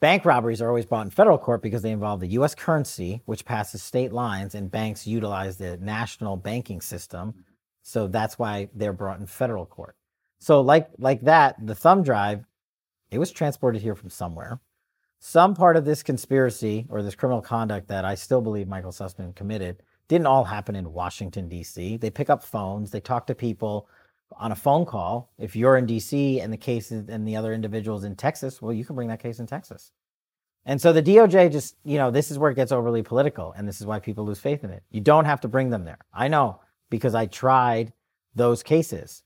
Bank 0.00 0.24
robberies 0.24 0.60
are 0.60 0.68
always 0.68 0.84
brought 0.84 1.06
in 1.06 1.10
federal 1.10 1.38
court 1.38 1.62
because 1.62 1.82
they 1.82 1.90
involve 1.90 2.20
the 2.20 2.28
US 2.28 2.54
currency, 2.54 3.22
which 3.24 3.44
passes 3.44 3.82
state 3.82 4.12
lines, 4.12 4.54
and 4.54 4.70
banks 4.70 5.06
utilize 5.06 5.56
the 5.56 5.76
national 5.78 6.36
banking 6.36 6.80
system. 6.80 7.30
Mm-hmm. 7.30 7.40
So 7.82 8.08
that's 8.08 8.38
why 8.38 8.68
they're 8.74 8.92
brought 8.92 9.20
in 9.20 9.26
federal 9.26 9.64
court. 9.64 9.96
So, 10.38 10.60
like, 10.60 10.88
like 10.98 11.22
that, 11.22 11.56
the 11.64 11.74
thumb 11.74 12.02
drive, 12.02 12.44
it 13.10 13.18
was 13.18 13.30
transported 13.30 13.82
here 13.82 13.94
from 13.94 14.10
somewhere. 14.10 14.60
Some 15.18 15.54
part 15.54 15.76
of 15.76 15.84
this 15.84 16.02
conspiracy 16.02 16.86
or 16.88 17.02
this 17.02 17.14
criminal 17.14 17.40
conduct 17.40 17.88
that 17.88 18.04
I 18.04 18.14
still 18.14 18.40
believe 18.40 18.68
Michael 18.68 18.92
Sussmann 18.92 19.34
committed 19.34 19.82
didn't 20.08 20.26
all 20.26 20.44
happen 20.44 20.76
in 20.76 20.92
Washington, 20.92 21.48
D.C. 21.48 21.96
They 21.96 22.10
pick 22.10 22.30
up 22.30 22.44
phones, 22.44 22.90
they 22.90 23.00
talk 23.00 23.26
to 23.26 23.34
people 23.34 23.88
on 24.38 24.52
a 24.52 24.56
phone 24.56 24.84
call. 24.84 25.32
If 25.38 25.56
you're 25.56 25.76
in 25.76 25.86
D.C. 25.86 26.40
and 26.40 26.52
the 26.52 26.56
case 26.56 26.92
is, 26.92 27.08
and 27.08 27.26
the 27.26 27.36
other 27.36 27.52
individuals 27.52 28.04
in 28.04 28.14
Texas, 28.14 28.60
well, 28.60 28.72
you 28.72 28.84
can 28.84 28.94
bring 28.94 29.08
that 29.08 29.22
case 29.22 29.40
in 29.40 29.46
Texas. 29.46 29.92
And 30.64 30.80
so 30.80 30.92
the 30.92 31.02
DOJ 31.02 31.50
just, 31.50 31.76
you 31.84 31.96
know, 31.96 32.10
this 32.10 32.30
is 32.30 32.38
where 32.38 32.50
it 32.50 32.56
gets 32.56 32.72
overly 32.72 33.02
political, 33.02 33.52
and 33.56 33.66
this 33.66 33.80
is 33.80 33.86
why 33.86 34.00
people 34.00 34.24
lose 34.24 34.40
faith 34.40 34.64
in 34.64 34.70
it. 34.70 34.82
You 34.90 35.00
don't 35.00 35.24
have 35.24 35.40
to 35.42 35.48
bring 35.48 35.70
them 35.70 35.84
there. 35.84 35.98
I 36.12 36.28
know 36.28 36.60
because 36.90 37.14
I 37.14 37.26
tried 37.26 37.92
those 38.34 38.62
cases 38.62 39.22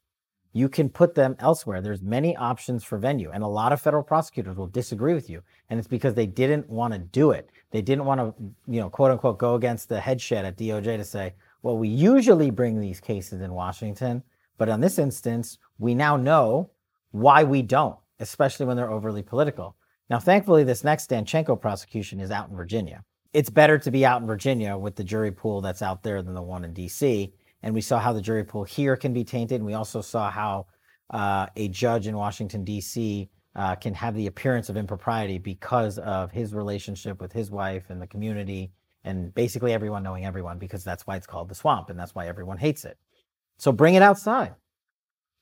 you 0.53 0.69
can 0.69 0.89
put 0.89 1.15
them 1.15 1.37
elsewhere. 1.39 1.81
There's 1.81 2.03
many 2.03 2.37
options 2.37 2.83
for 2.83 2.99
venue, 2.99 3.31
and 3.31 3.43
a 3.43 3.49
lot 3.49 3.73
of 3.73 3.81
federal 3.81 4.03
prosecutors 4.03 4.57
will 4.57 4.67
disagree 4.67 5.15
with 5.15 5.31
you, 5.31 5.43
and 5.69 5.79
it's 5.79 5.89
because 5.89 6.15
they 6.15 6.27
didn't 6.27 6.69
want 6.69 6.93
to 6.93 6.99
do 6.99 7.31
it. 7.31 7.51
They 7.71 7.83
didn't 7.83 8.05
want 8.05 8.21
to, 8.21 8.35
you 8.67 8.81
know, 8.81 8.91
quote 8.91 9.13
unquote, 9.13 9.39
go 9.39 9.55
against 9.55 9.89
the 9.89 10.01
headshed 10.01 10.45
at 10.45 10.59
DOJ 10.59 10.97
to 10.97 11.05
say, 11.05 11.35
well, 11.63 11.79
we 11.79 11.89
usually 11.89 12.51
bring 12.51 12.81
these 12.81 13.01
cases 13.01 13.41
in 13.41 13.53
Washington, 13.53 14.23
but 14.59 14.69
on 14.69 14.81
this 14.81 14.99
instance, 14.99 15.59
we 15.79 15.95
now 15.95 16.17
know 16.17 16.71
why 17.13 17.45
we 17.45 17.63
don't, 17.63 17.99
especially 18.19 18.67
when 18.67 18.77
they're 18.77 18.91
overly 18.91 19.23
political. 19.23 19.77
Now, 20.09 20.19
thankfully, 20.19 20.65
this 20.65 20.83
next 20.83 21.11
Danchenko 21.11 21.61
prosecution 21.61 22.19
is 22.19 22.31
out 22.33 22.49
in 22.49 22.57
Virginia. 22.57 23.05
It's 23.33 23.51
better 23.51 23.79
to 23.79 23.91
be 23.93 24.05
out 24.05 24.21
in 24.21 24.27
Virginia 24.27 24.77
with 24.77 24.97
the 24.97 25.05
jury 25.05 25.31
pool 25.31 25.61
that's 25.61 25.83
out 25.83 26.03
there 26.03 26.21
than 26.21 26.35
the 26.35 26.43
one 26.43 26.65
in 26.65 26.75
DC 26.75 27.33
and 27.63 27.75
we 27.75 27.81
saw 27.81 27.99
how 27.99 28.13
the 28.13 28.23
jury 28.23 28.45
pool 28.45 28.65
here 28.65 28.97
can 28.97 29.13
be 29.13 29.25
tainted. 29.25 29.57
And 29.57 29.67
we 29.67 29.75
also 29.75 30.01
saw 30.01 30.31
how 30.31 30.67
uh, 31.11 31.47
a 31.57 31.69
judge 31.69 32.07
in 32.07 32.17
Washington, 32.17 32.65
D.C. 32.65 33.29
Uh, 33.55 33.75
can 33.75 33.95
have 33.95 34.15
the 34.15 34.27
appearance 34.27 34.69
of 34.69 34.77
impropriety 34.77 35.39
because 35.39 35.99
of 35.99 36.31
his 36.31 36.55
relationship 36.55 37.21
with 37.21 37.33
his 37.33 37.51
wife 37.51 37.91
and 37.91 38.01
the 38.01 38.07
community 38.07 38.73
and 39.05 39.35
basically 39.35 39.73
everyone 39.73 40.03
knowing 40.03 40.25
everyone 40.25 40.59
because 40.59 40.85
that's 40.85 41.07
why 41.07 41.17
it's 41.17 41.27
called 41.27 41.49
the 41.49 41.55
swamp 41.55 41.91
and 41.91 41.99
that's 41.99 42.15
why 42.15 42.27
everyone 42.27 42.59
hates 42.59 42.85
it. 42.85 42.99
So 43.59 43.73
bring 43.73 43.95
it 43.95 44.03
outside. 44.03 44.55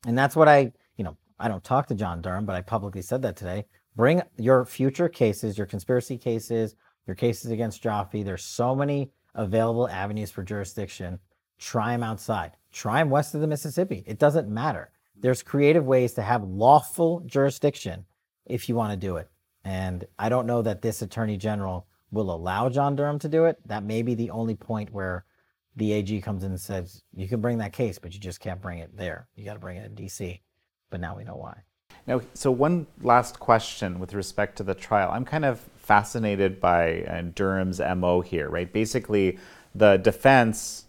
And 0.07 0.17
that's 0.17 0.37
what 0.37 0.49
I, 0.49 0.73
you 0.97 1.05
know, 1.05 1.17
I 1.39 1.49
don't 1.49 1.65
talk 1.65 1.87
to 1.89 1.95
John 1.95 2.23
Durham, 2.23 2.47
but 2.47 2.57
I 2.57 2.63
publicly 2.63 3.03
said 3.03 3.23
that 3.23 3.37
today. 3.37 3.67
Bring 3.97 4.23
your 4.37 4.65
future 4.65 5.09
cases, 5.09 5.59
your 5.59 5.67
conspiracy 5.67 6.17
cases, 6.17 6.77
your 7.07 7.17
cases 7.17 7.51
against 7.51 7.83
Joffe. 7.83 8.25
There's 8.25 8.45
so 8.45 8.75
many 8.75 9.11
available 9.35 9.89
avenues 9.89 10.31
for 10.31 10.43
jurisdiction 10.43 11.19
try 11.59 11.93
them 11.93 12.03
outside. 12.03 12.53
Try 12.73 12.99
them 12.99 13.11
west 13.11 13.35
of 13.35 13.41
the 13.41 13.47
Mississippi. 13.47 14.05
It 14.07 14.19
doesn't 14.19 14.49
matter. 14.49 14.91
There's 15.17 15.43
creative 15.43 15.87
ways 15.87 16.13
to 16.15 16.23
have 16.23 16.45
lawful 16.45 17.21
jurisdiction 17.27 18.05
if 18.47 18.69
you 18.69 18.75
want 18.75 18.93
to 18.93 19.07
do 19.07 19.17
it. 19.17 19.29
And 19.65 20.07
I 20.19 20.29
don't 20.29 20.47
know 20.47 20.63
that 20.63 20.83
this 20.83 21.03
attorney 21.03 21.37
general 21.37 21.87
will 22.11 22.31
allow 22.31 22.69
John 22.69 22.97
Durham 22.97 23.19
to 23.21 23.29
do 23.29 23.45
it. 23.45 23.59
That 23.67 23.83
may 23.83 24.03
be 24.03 24.15
the 24.15 24.31
only 24.31 24.55
point 24.55 24.93
where 24.93 25.25
the 25.77 25.93
AG 25.93 26.21
comes 26.23 26.43
in 26.43 26.51
and 26.51 26.61
says, 26.61 27.03
you 27.15 27.29
can 27.29 27.41
bring 27.41 27.59
that 27.59 27.73
case, 27.73 27.99
but 27.99 28.15
you 28.15 28.21
just 28.21 28.41
can't 28.41 28.61
bring 28.61 28.79
it 28.79 28.97
there. 28.97 29.29
You 29.35 29.45
got 29.45 29.55
to 29.55 29.61
bring 29.61 29.77
it 29.77 29.87
in 29.87 29.95
DC. 29.95 30.41
But 30.91 31.01
now 31.01 31.17
we 31.17 31.25
know 31.25 31.37
why. 31.37 31.63
Now, 32.07 32.23
so 32.35 32.51
one 32.51 32.87
last 33.03 33.39
question 33.39 34.01
with 34.01 34.15
respect 34.15 34.57
to 34.57 34.63
the 34.63 34.75
trial. 34.75 35.11
I'm 35.13 35.25
kind 35.25 35.45
of 35.45 35.61
fascinated 35.77 36.61
by 36.61 37.03
uh, 37.03 37.23
Durham's 37.35 37.81
MO 37.81 38.23
here, 38.23 38.49
right? 38.49 38.73
Basically, 38.73 39.39
the 39.75 39.99
defense 39.99 40.87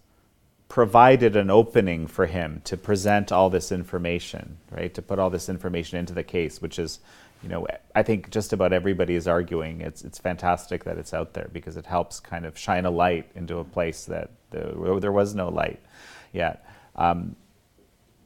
provided 0.70 1.36
an 1.36 1.50
opening 1.50 2.06
for 2.06 2.28
him 2.28 2.62
to 2.64 2.78
present 2.78 3.32
all 3.32 3.50
this 3.50 3.72
information, 3.72 4.58
right? 4.72 4.94
To 4.94 5.02
put 5.02 5.18
all 5.20 5.32
this 5.32 5.50
information 5.50 5.98
into 5.98 6.14
the 6.14 6.24
case, 6.24 6.62
which 6.62 6.78
is, 6.78 7.00
you 7.42 7.50
know, 7.50 7.68
I 7.96 8.04
think 8.04 8.30
just 8.30 8.54
about 8.54 8.72
everybody 8.72 9.16
is 9.16 9.28
arguing 9.28 9.82
it's 9.82 10.04
it's 10.04 10.20
fantastic 10.20 10.84
that 10.84 10.98
it's 10.98 11.14
out 11.14 11.34
there 11.34 11.50
because 11.52 11.76
it 11.76 11.88
helps 11.88 12.20
kind 12.20 12.46
of 12.46 12.58
shine 12.58 12.86
a 12.86 12.92
light 12.92 13.30
into 13.36 13.58
a 13.58 13.64
place 13.64 14.06
that 14.06 14.30
the, 14.52 15.00
there 15.02 15.12
was 15.12 15.34
no 15.34 15.50
light 15.50 15.80
yet. 16.32 16.64
Um, 16.96 17.36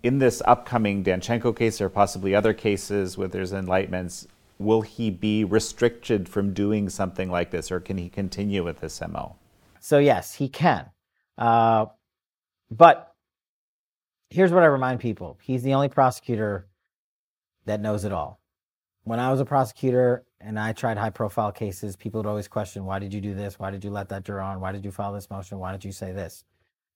in 0.03 0.19
this 0.19 0.41
upcoming 0.45 1.01
Danchenko 1.01 1.55
case, 1.55 1.79
or 1.79 1.87
possibly 1.87 2.35
other 2.35 2.53
cases 2.53 3.17
where 3.17 3.29
there's 3.29 3.53
enlightenments, 3.53 4.27
will 4.59 4.81
he 4.81 5.09
be 5.09 5.45
restricted 5.45 6.27
from 6.27 6.53
doing 6.53 6.89
something 6.89 7.31
like 7.31 7.51
this, 7.51 7.71
or 7.71 7.79
can 7.79 7.97
he 7.97 8.09
continue 8.09 8.65
with 8.65 8.81
this 8.81 8.99
MO? 8.99 9.37
So 9.79 9.99
yes, 9.99 10.35
he 10.35 10.49
can. 10.49 10.89
Uh, 11.37 11.85
but 12.77 13.13
here's 14.29 14.51
what 14.51 14.63
I 14.63 14.67
remind 14.67 14.99
people 14.99 15.37
he's 15.41 15.63
the 15.63 15.73
only 15.73 15.89
prosecutor 15.89 16.67
that 17.65 17.81
knows 17.81 18.03
it 18.03 18.11
all. 18.11 18.39
When 19.03 19.19
I 19.19 19.29
was 19.31 19.39
a 19.39 19.45
prosecutor 19.45 20.25
and 20.39 20.59
I 20.59 20.73
tried 20.73 20.97
high 20.97 21.09
profile 21.09 21.51
cases, 21.51 21.95
people 21.95 22.19
would 22.19 22.29
always 22.29 22.47
question, 22.47 22.85
why 22.85 22.99
did 22.99 23.13
you 23.13 23.21
do 23.21 23.33
this? 23.33 23.59
Why 23.59 23.69
did 23.69 23.83
you 23.83 23.91
let 23.91 24.09
that 24.09 24.23
juror 24.23 24.41
on? 24.41 24.59
Why 24.59 24.71
did 24.71 24.85
you 24.85 24.91
file 24.91 25.13
this 25.13 25.29
motion? 25.29 25.59
Why 25.59 25.71
did 25.71 25.83
you 25.83 25.91
say 25.91 26.13
this? 26.13 26.45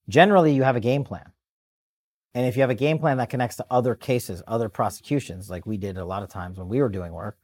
Generally, 0.09 0.53
you 0.53 0.63
have 0.63 0.77
a 0.77 0.81
game 0.81 1.03
plan. 1.03 1.31
And 2.33 2.45
if 2.45 2.55
you 2.55 2.61
have 2.61 2.69
a 2.69 2.75
game 2.75 2.97
plan 2.97 3.17
that 3.17 3.29
connects 3.29 3.57
to 3.57 3.65
other 3.69 3.93
cases, 3.93 4.41
other 4.47 4.69
prosecutions, 4.69 5.49
like 5.49 5.65
we 5.65 5.77
did 5.77 5.97
a 5.97 6.05
lot 6.05 6.23
of 6.23 6.29
times 6.29 6.57
when 6.57 6.69
we 6.69 6.81
were 6.81 6.89
doing 6.89 7.11
work, 7.11 7.37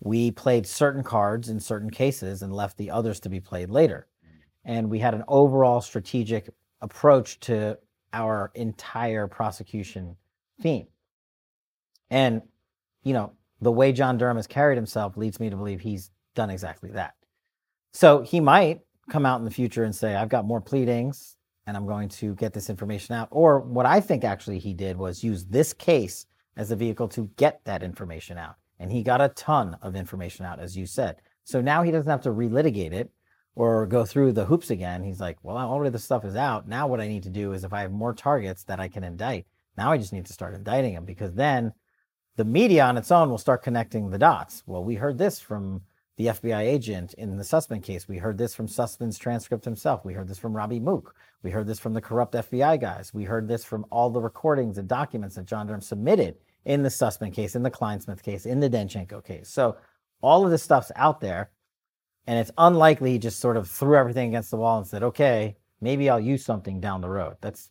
we 0.00 0.30
played 0.30 0.66
certain 0.66 1.02
cards 1.02 1.48
in 1.48 1.60
certain 1.60 1.90
cases 1.90 2.42
and 2.42 2.52
left 2.52 2.76
the 2.78 2.90
others 2.90 3.20
to 3.20 3.28
be 3.28 3.40
played 3.40 3.68
later. 3.68 4.06
And 4.64 4.90
we 4.90 4.98
had 4.98 5.14
an 5.14 5.24
overall 5.28 5.80
strategic 5.80 6.48
approach 6.80 7.40
to 7.40 7.78
our 8.12 8.50
entire 8.54 9.26
prosecution 9.26 10.16
theme. 10.60 10.86
And, 12.10 12.42
you 13.02 13.12
know, 13.12 13.32
the 13.60 13.72
way 13.72 13.92
John 13.92 14.18
Durham 14.18 14.36
has 14.36 14.46
carried 14.46 14.76
himself 14.76 15.16
leads 15.16 15.40
me 15.40 15.50
to 15.50 15.56
believe 15.56 15.80
he's 15.80 16.10
done 16.34 16.50
exactly 16.50 16.90
that. 16.92 17.14
So 17.92 18.22
he 18.22 18.40
might 18.40 18.80
come 19.10 19.26
out 19.26 19.40
in 19.40 19.44
the 19.44 19.50
future 19.50 19.84
and 19.84 19.94
say, 19.94 20.14
I've 20.14 20.28
got 20.28 20.44
more 20.44 20.60
pleadings 20.60 21.36
and 21.66 21.76
I'm 21.76 21.86
going 21.86 22.08
to 22.10 22.34
get 22.36 22.52
this 22.52 22.70
information 22.70 23.14
out. 23.14 23.28
Or 23.30 23.60
what 23.60 23.86
I 23.86 24.00
think 24.00 24.24
actually 24.24 24.58
he 24.58 24.72
did 24.72 24.96
was 24.96 25.24
use 25.24 25.44
this 25.44 25.72
case 25.72 26.26
as 26.56 26.70
a 26.70 26.76
vehicle 26.76 27.08
to 27.08 27.30
get 27.36 27.60
that 27.64 27.82
information 27.82 28.38
out. 28.38 28.56
And 28.78 28.90
he 28.90 29.02
got 29.02 29.20
a 29.20 29.28
ton 29.30 29.76
of 29.82 29.96
information 29.96 30.46
out, 30.46 30.60
as 30.60 30.76
you 30.76 30.86
said. 30.86 31.16
So 31.44 31.60
now 31.60 31.82
he 31.82 31.90
doesn't 31.90 32.10
have 32.10 32.22
to 32.22 32.30
relitigate 32.30 32.92
it 32.92 33.10
or 33.58 33.86
go 33.86 34.04
through 34.04 34.30
the 34.30 34.44
hoops 34.44 34.70
again. 34.70 35.02
He's 35.02 35.18
like, 35.20 35.36
well, 35.42 35.56
already 35.56 35.90
the 35.90 35.98
stuff 35.98 36.24
is 36.24 36.36
out. 36.36 36.68
Now 36.68 36.86
what 36.86 37.00
I 37.00 37.08
need 37.08 37.24
to 37.24 37.28
do 37.28 37.52
is 37.52 37.64
if 37.64 37.72
I 37.72 37.80
have 37.80 37.90
more 37.90 38.14
targets 38.14 38.62
that 38.62 38.78
I 38.78 38.86
can 38.86 39.02
indict, 39.02 39.46
now 39.76 39.90
I 39.90 39.98
just 39.98 40.12
need 40.12 40.26
to 40.26 40.32
start 40.32 40.54
indicting 40.54 40.94
them 40.94 41.04
because 41.04 41.34
then 41.34 41.72
the 42.36 42.44
media 42.44 42.84
on 42.84 42.96
its 42.96 43.10
own 43.10 43.30
will 43.30 43.36
start 43.36 43.64
connecting 43.64 44.10
the 44.10 44.18
dots. 44.18 44.62
Well, 44.64 44.84
we 44.84 44.94
heard 44.94 45.18
this 45.18 45.40
from 45.40 45.82
the 46.18 46.26
FBI 46.26 46.60
agent 46.60 47.14
in 47.14 47.36
the 47.36 47.42
Sussmann 47.42 47.82
case. 47.82 48.06
We 48.06 48.18
heard 48.18 48.38
this 48.38 48.54
from 48.54 48.68
Sussmann's 48.68 49.18
transcript 49.18 49.64
himself. 49.64 50.04
We 50.04 50.14
heard 50.14 50.28
this 50.28 50.38
from 50.38 50.56
Robbie 50.56 50.78
Mook. 50.78 51.16
We 51.42 51.50
heard 51.50 51.66
this 51.66 51.80
from 51.80 51.94
the 51.94 52.00
corrupt 52.00 52.34
FBI 52.34 52.80
guys. 52.80 53.12
We 53.12 53.24
heard 53.24 53.48
this 53.48 53.64
from 53.64 53.84
all 53.90 54.08
the 54.08 54.20
recordings 54.20 54.78
and 54.78 54.86
documents 54.86 55.34
that 55.34 55.46
John 55.46 55.66
Durham 55.66 55.80
submitted 55.80 56.36
in 56.64 56.84
the 56.84 56.90
Sussmann 56.90 57.34
case, 57.34 57.56
in 57.56 57.64
the 57.64 57.72
Clinesmith 57.72 58.22
case, 58.22 58.46
in 58.46 58.60
the 58.60 58.70
Danchenko 58.70 59.24
case. 59.24 59.48
So 59.48 59.76
all 60.22 60.44
of 60.44 60.52
this 60.52 60.62
stuff's 60.62 60.92
out 60.94 61.20
there. 61.20 61.50
And 62.28 62.38
it's 62.38 62.50
unlikely 62.58 63.12
he 63.12 63.18
just 63.18 63.40
sort 63.40 63.56
of 63.56 63.70
threw 63.70 63.96
everything 63.96 64.28
against 64.28 64.50
the 64.50 64.58
wall 64.58 64.76
and 64.76 64.86
said, 64.86 65.02
okay, 65.02 65.56
maybe 65.80 66.10
I'll 66.10 66.20
use 66.20 66.44
something 66.44 66.78
down 66.78 67.00
the 67.00 67.08
road. 67.08 67.38
That's 67.40 67.70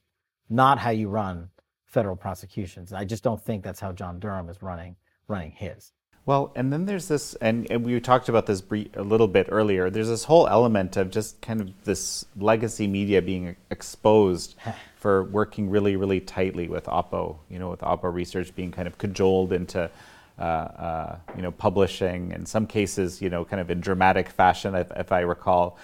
not 0.49 0.79
how 0.79 0.89
you 0.89 1.09
run 1.09 1.49
federal 1.85 2.15
prosecutions. 2.15 2.91
I 2.91 3.05
just 3.05 3.23
don't 3.23 3.39
think 3.39 3.63
that's 3.63 3.79
how 3.79 3.91
John 3.91 4.19
Durham 4.19 4.49
is 4.49 4.63
running 4.63 4.95
running 5.27 5.51
his. 5.51 5.91
Well, 6.25 6.51
and 6.55 6.73
then 6.73 6.85
there's 6.85 7.07
this, 7.07 7.35
and, 7.35 7.67
and 7.69 7.85
we 7.85 7.99
talked 7.99 8.29
about 8.29 8.47
this 8.47 8.63
a 8.95 9.03
little 9.03 9.27
bit 9.27 9.47
earlier. 9.51 9.91
There's 9.91 10.07
this 10.07 10.23
whole 10.23 10.47
element 10.47 10.97
of 10.97 11.11
just 11.11 11.39
kind 11.41 11.61
of 11.61 11.69
this 11.83 12.25
legacy 12.35 12.87
media 12.87 13.21
being 13.21 13.55
exposed 13.69 14.55
for 14.95 15.23
working 15.25 15.69
really, 15.69 15.95
really 15.95 16.19
tightly 16.19 16.67
with 16.67 16.85
Oppo. 16.85 17.37
You 17.47 17.59
know, 17.59 17.69
with 17.69 17.81
Oppo 17.81 18.11
Research 18.11 18.55
being 18.55 18.71
kind 18.71 18.87
of 18.87 18.97
cajoled 18.97 19.53
into, 19.53 19.91
you 20.39 21.41
know, 21.41 21.51
publishing 21.57 22.31
in 22.31 22.45
some 22.45 22.67
cases, 22.67 23.21
you 23.21 23.29
know, 23.29 23.45
kind 23.45 23.59
of 23.59 23.71
in 23.71 23.79
dramatic 23.79 24.29
fashion, 24.29 24.75
if, 24.75 24.91
if 24.95 25.11
I 25.11 25.21
recall. 25.21 25.77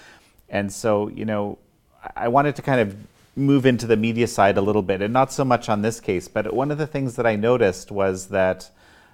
And 0.49 0.71
so, 0.71 1.07
you 1.07 1.25
know, 1.25 1.57
I 2.15 2.27
wanted 2.27 2.55
to 2.57 2.61
kind 2.61 2.79
of 2.81 2.95
move 3.35 3.65
into 3.65 3.87
the 3.87 3.97
media 3.97 4.27
side 4.27 4.57
a 4.57 4.61
little 4.61 4.81
bit, 4.81 5.01
and 5.01 5.11
not 5.11 5.31
so 5.31 5.43
much 5.43 5.69
on 5.69 5.81
this 5.81 5.99
case. 5.99 6.27
But 6.27 6.53
one 6.53 6.71
of 6.71 6.77
the 6.77 6.87
things 6.87 7.15
that 7.15 7.25
I 7.25 7.35
noticed 7.35 7.91
was 7.91 8.27
that 8.27 8.69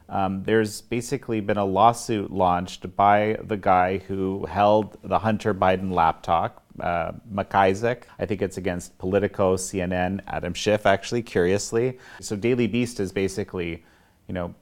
um, 0.09 0.43
there's 0.43 0.81
basically 0.81 1.39
been 1.39 1.57
a 1.57 1.65
lawsuit 1.65 2.31
launched 2.31 2.95
by 2.95 3.37
the 3.41 3.57
guy 3.57 3.99
who 3.99 4.45
held 4.47 4.97
the 5.03 5.19
Hunter 5.19 5.53
Biden 5.53 5.93
laptop, 5.93 6.63
uh, 6.79 7.11
MacIsaac. 7.31 8.03
I 8.17 8.25
think 8.25 8.41
it's 8.41 8.57
against 8.57 8.97
Politico, 8.97 9.55
CNN, 9.55 10.21
Adam 10.27 10.53
Schiff, 10.53 10.85
actually, 10.85 11.21
curiously. 11.21 11.99
So 12.21 12.35
Daily 12.35 12.67
Beast 12.67 12.99
is 12.99 13.11
basically, 13.11 13.85
you 14.27 14.33
know, 14.33 14.55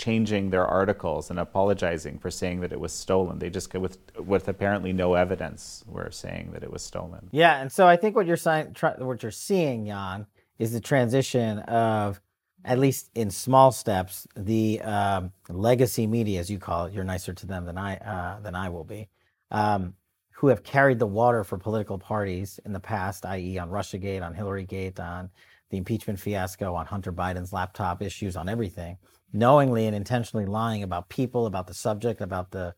changing 0.00 0.48
their 0.48 0.66
articles 0.66 1.28
and 1.28 1.38
apologizing 1.38 2.18
for 2.18 2.30
saying 2.30 2.60
that 2.60 2.72
it 2.72 2.80
was 2.80 2.90
stolen. 2.90 3.38
They 3.38 3.50
just 3.50 3.72
with 3.74 3.98
with 4.18 4.48
apparently 4.48 4.94
no 4.94 5.12
evidence 5.12 5.84
were 5.86 6.10
saying 6.10 6.52
that 6.52 6.62
it 6.62 6.72
was 6.72 6.82
stolen. 6.82 7.28
Yeah, 7.32 7.60
and 7.60 7.70
so 7.70 7.86
I 7.86 7.96
think 7.96 8.16
what 8.16 8.26
you're 8.26 8.38
saying, 8.38 8.74
what 8.98 9.22
you're 9.22 9.30
seeing, 9.30 9.86
Jan, 9.86 10.26
is 10.58 10.72
the 10.72 10.80
transition 10.80 11.58
of 11.60 12.18
at 12.64 12.78
least 12.78 13.10
in 13.14 13.30
small 13.30 13.72
steps, 13.72 14.26
the 14.34 14.80
um, 14.80 15.32
legacy 15.50 16.06
media, 16.06 16.40
as 16.40 16.50
you 16.50 16.58
call 16.58 16.86
it, 16.86 16.94
you're 16.94 17.04
nicer 17.04 17.34
to 17.34 17.46
them 17.46 17.66
than 17.66 17.76
I 17.76 17.96
uh, 17.96 18.40
than 18.40 18.54
I 18.54 18.70
will 18.70 18.84
be, 18.84 19.10
um, 19.50 19.94
who 20.32 20.46
have 20.46 20.62
carried 20.62 20.98
the 20.98 21.06
water 21.06 21.44
for 21.44 21.58
political 21.58 21.98
parties 21.98 22.58
in 22.64 22.72
the 22.72 22.80
past, 22.80 23.26
i.e., 23.26 23.58
on 23.58 23.68
RussiaGate, 23.68 24.22
on 24.22 24.34
HillaryGate, 24.34 24.98
on 24.98 25.28
the 25.68 25.76
impeachment 25.76 26.18
fiasco, 26.18 26.74
on 26.74 26.86
Hunter 26.86 27.12
Biden's 27.12 27.52
laptop 27.52 28.00
issues, 28.02 28.34
on 28.34 28.48
everything, 28.48 28.96
knowingly 29.32 29.86
and 29.86 29.94
intentionally 29.94 30.46
lying 30.46 30.82
about 30.82 31.08
people, 31.08 31.46
about 31.46 31.66
the 31.66 31.74
subject, 31.74 32.20
about 32.20 32.50
the 32.50 32.74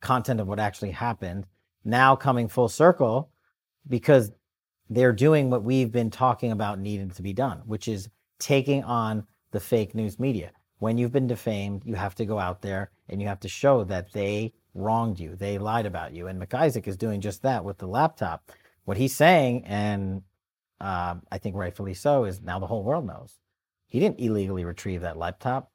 content 0.00 0.40
of 0.40 0.46
what 0.46 0.60
actually 0.60 0.92
happened. 0.92 1.46
Now 1.84 2.16
coming 2.16 2.48
full 2.48 2.68
circle, 2.68 3.30
because 3.88 4.32
they're 4.90 5.12
doing 5.12 5.50
what 5.50 5.64
we've 5.64 5.90
been 5.90 6.10
talking 6.10 6.52
about 6.52 6.78
needed 6.78 7.14
to 7.14 7.22
be 7.22 7.32
done, 7.32 7.62
which 7.66 7.88
is 7.88 8.08
taking 8.38 8.84
on 8.84 9.26
the 9.50 9.60
fake 9.60 9.94
news 9.94 10.18
media. 10.18 10.52
When 10.78 10.98
you've 10.98 11.12
been 11.12 11.26
defamed, 11.26 11.82
you 11.84 11.94
have 11.94 12.14
to 12.16 12.26
go 12.26 12.38
out 12.38 12.62
there 12.62 12.90
and 13.08 13.20
you 13.20 13.28
have 13.28 13.40
to 13.40 13.48
show 13.48 13.84
that 13.84 14.12
they 14.12 14.52
wronged 14.74 15.18
you, 15.18 15.34
they 15.34 15.58
lied 15.58 15.86
about 15.86 16.12
you. 16.12 16.26
And 16.26 16.40
MacIsaac 16.40 16.86
is 16.86 16.96
doing 16.96 17.20
just 17.20 17.42
that 17.42 17.64
with 17.64 17.78
the 17.78 17.86
laptop. 17.86 18.52
What 18.84 18.98
he's 18.98 19.16
saying, 19.16 19.64
and 19.64 20.22
uh, 20.80 21.14
I 21.32 21.38
think 21.38 21.56
rightfully 21.56 21.94
so, 21.94 22.24
is 22.24 22.42
now 22.42 22.58
the 22.58 22.66
whole 22.66 22.84
world 22.84 23.06
knows. 23.06 23.38
He 23.88 23.98
didn't 24.00 24.20
illegally 24.20 24.64
retrieve 24.64 25.00
that 25.00 25.16
laptop. 25.16 25.72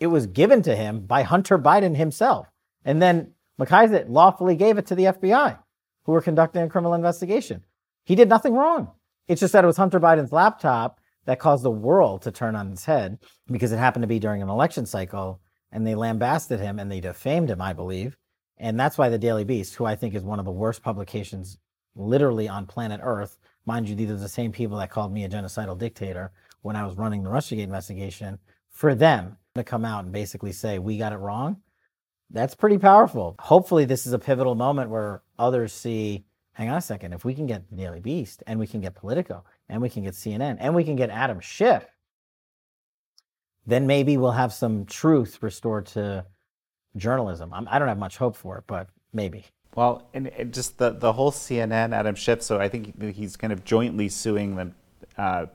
It 0.00 0.08
was 0.08 0.26
given 0.26 0.62
to 0.62 0.74
him 0.74 1.00
by 1.00 1.22
Hunter 1.22 1.58
Biden 1.58 1.96
himself. 1.96 2.48
And 2.84 3.00
then 3.00 3.34
MacIsaac 3.60 4.06
lawfully 4.08 4.56
gave 4.56 4.78
it 4.78 4.86
to 4.86 4.94
the 4.94 5.04
FBI, 5.04 5.58
who 6.04 6.12
were 6.12 6.22
conducting 6.22 6.62
a 6.62 6.68
criminal 6.68 6.94
investigation. 6.94 7.62
He 8.04 8.14
did 8.14 8.28
nothing 8.28 8.54
wrong. 8.54 8.90
It's 9.28 9.40
just 9.40 9.52
that 9.52 9.62
it 9.62 9.66
was 9.66 9.76
Hunter 9.76 10.00
Biden's 10.00 10.32
laptop 10.32 10.98
that 11.26 11.38
caused 11.38 11.62
the 11.62 11.70
world 11.70 12.22
to 12.22 12.32
turn 12.32 12.56
on 12.56 12.72
its 12.72 12.86
head 12.86 13.18
because 13.46 13.70
it 13.70 13.78
happened 13.78 14.02
to 14.02 14.08
be 14.08 14.18
during 14.18 14.42
an 14.42 14.48
election 14.48 14.86
cycle 14.86 15.40
and 15.70 15.86
they 15.86 15.94
lambasted 15.94 16.58
him 16.58 16.78
and 16.78 16.90
they 16.90 17.00
defamed 17.00 17.50
him, 17.50 17.60
I 17.60 17.72
believe. 17.72 18.16
And 18.56 18.80
that's 18.80 18.98
why 18.98 19.08
the 19.08 19.18
Daily 19.18 19.44
Beast, 19.44 19.74
who 19.74 19.84
I 19.84 19.96
think 19.96 20.14
is 20.14 20.24
one 20.24 20.38
of 20.38 20.44
the 20.44 20.50
worst 20.50 20.82
publications 20.82 21.58
literally 21.94 22.48
on 22.48 22.66
planet 22.66 23.00
Earth, 23.02 23.38
mind 23.66 23.88
you, 23.88 23.94
these 23.94 24.10
are 24.10 24.16
the 24.16 24.28
same 24.28 24.52
people 24.52 24.78
that 24.78 24.90
called 24.90 25.12
me 25.12 25.24
a 25.24 25.28
genocidal 25.28 25.78
dictator 25.78 26.32
when 26.62 26.76
I 26.76 26.84
was 26.84 26.96
running 26.96 27.22
the 27.22 27.30
Russiagate 27.30 27.62
investigation, 27.62 28.38
for 28.68 28.94
them 28.94 29.36
to 29.54 29.64
come 29.64 29.84
out 29.84 30.04
and 30.04 30.12
basically 30.12 30.52
say, 30.52 30.78
we 30.78 30.98
got 30.98 31.12
it 31.12 31.16
wrong, 31.16 31.56
that's 32.30 32.54
pretty 32.54 32.78
powerful. 32.78 33.34
Hopefully, 33.40 33.84
this 33.84 34.06
is 34.06 34.12
a 34.12 34.18
pivotal 34.18 34.54
moment 34.54 34.90
where 34.90 35.22
others 35.38 35.72
see, 35.72 36.24
hang 36.52 36.68
on 36.68 36.76
a 36.76 36.80
second, 36.80 37.12
if 37.12 37.24
we 37.24 37.34
can 37.34 37.46
get 37.46 37.68
the 37.70 37.76
Daily 37.76 38.00
Beast 38.00 38.42
and 38.46 38.60
we 38.60 38.66
can 38.66 38.80
get 38.80 38.94
Politico 38.94 39.44
and 39.68 39.82
we 39.82 39.88
can 39.88 40.04
get 40.04 40.14
CNN 40.14 40.56
and 40.60 40.74
we 40.74 40.84
can 40.84 40.96
get 40.96 41.10
Adam 41.10 41.40
Schiff, 41.40 41.84
then 43.66 43.86
maybe 43.86 44.16
we'll 44.16 44.30
have 44.32 44.52
some 44.52 44.86
truth 44.86 45.38
restored 45.42 45.86
to 45.86 46.24
journalism. 46.96 47.52
I'm, 47.52 47.68
I 47.68 47.78
do 47.78 47.80
not 47.80 47.88
have 47.90 47.98
much 47.98 48.16
hope 48.16 48.36
for 48.36 48.58
it, 48.58 48.64
but 48.66 48.88
maybe. 49.12 49.46
Well, 49.74 50.08
and 50.14 50.30
just 50.52 50.78
the, 50.78 50.90
the 50.90 51.12
whole 51.12 51.30
CNN, 51.30 51.92
Adam 51.94 52.14
Schiff, 52.14 52.42
so 52.42 52.60
I 52.60 52.68
think 52.68 53.00
he's 53.14 53.36
kind 53.36 53.52
of 53.52 53.64
jointly 53.64 54.08
suing 54.08 54.56
them. 54.56 54.74
Uh, 55.16 55.46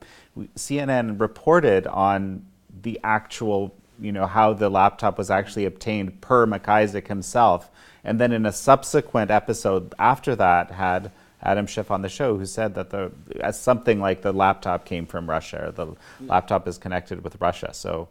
CNN 0.55 1.19
reported 1.19 1.87
on 1.87 2.45
the 2.81 2.99
actual, 3.03 3.75
you 3.99 4.11
know, 4.11 4.25
how 4.25 4.53
the 4.53 4.69
laptop 4.69 5.17
was 5.17 5.29
actually 5.29 5.65
obtained 5.65 6.21
per 6.21 6.45
MacIsaac 6.45 7.07
himself. 7.07 7.69
And 8.03 8.19
then 8.19 8.31
in 8.31 8.45
a 8.45 8.51
subsequent 8.51 9.31
episode 9.31 9.93
after 9.97 10.35
that 10.35 10.71
had 10.71 11.11
Adam 11.41 11.67
Schiff 11.67 11.91
on 11.91 12.01
the 12.01 12.09
show 12.09 12.37
who 12.37 12.45
said 12.45 12.75
that 12.75 12.89
the 12.89 13.11
something 13.51 13.99
like 13.99 14.21
the 14.21 14.33
laptop 14.33 14.85
came 14.85 15.05
from 15.05 15.29
Russia 15.29 15.67
or 15.67 15.71
the 15.71 15.95
laptop 16.21 16.67
is 16.67 16.77
connected 16.77 17.23
with 17.23 17.39
Russia. 17.39 17.73
So, 17.73 18.07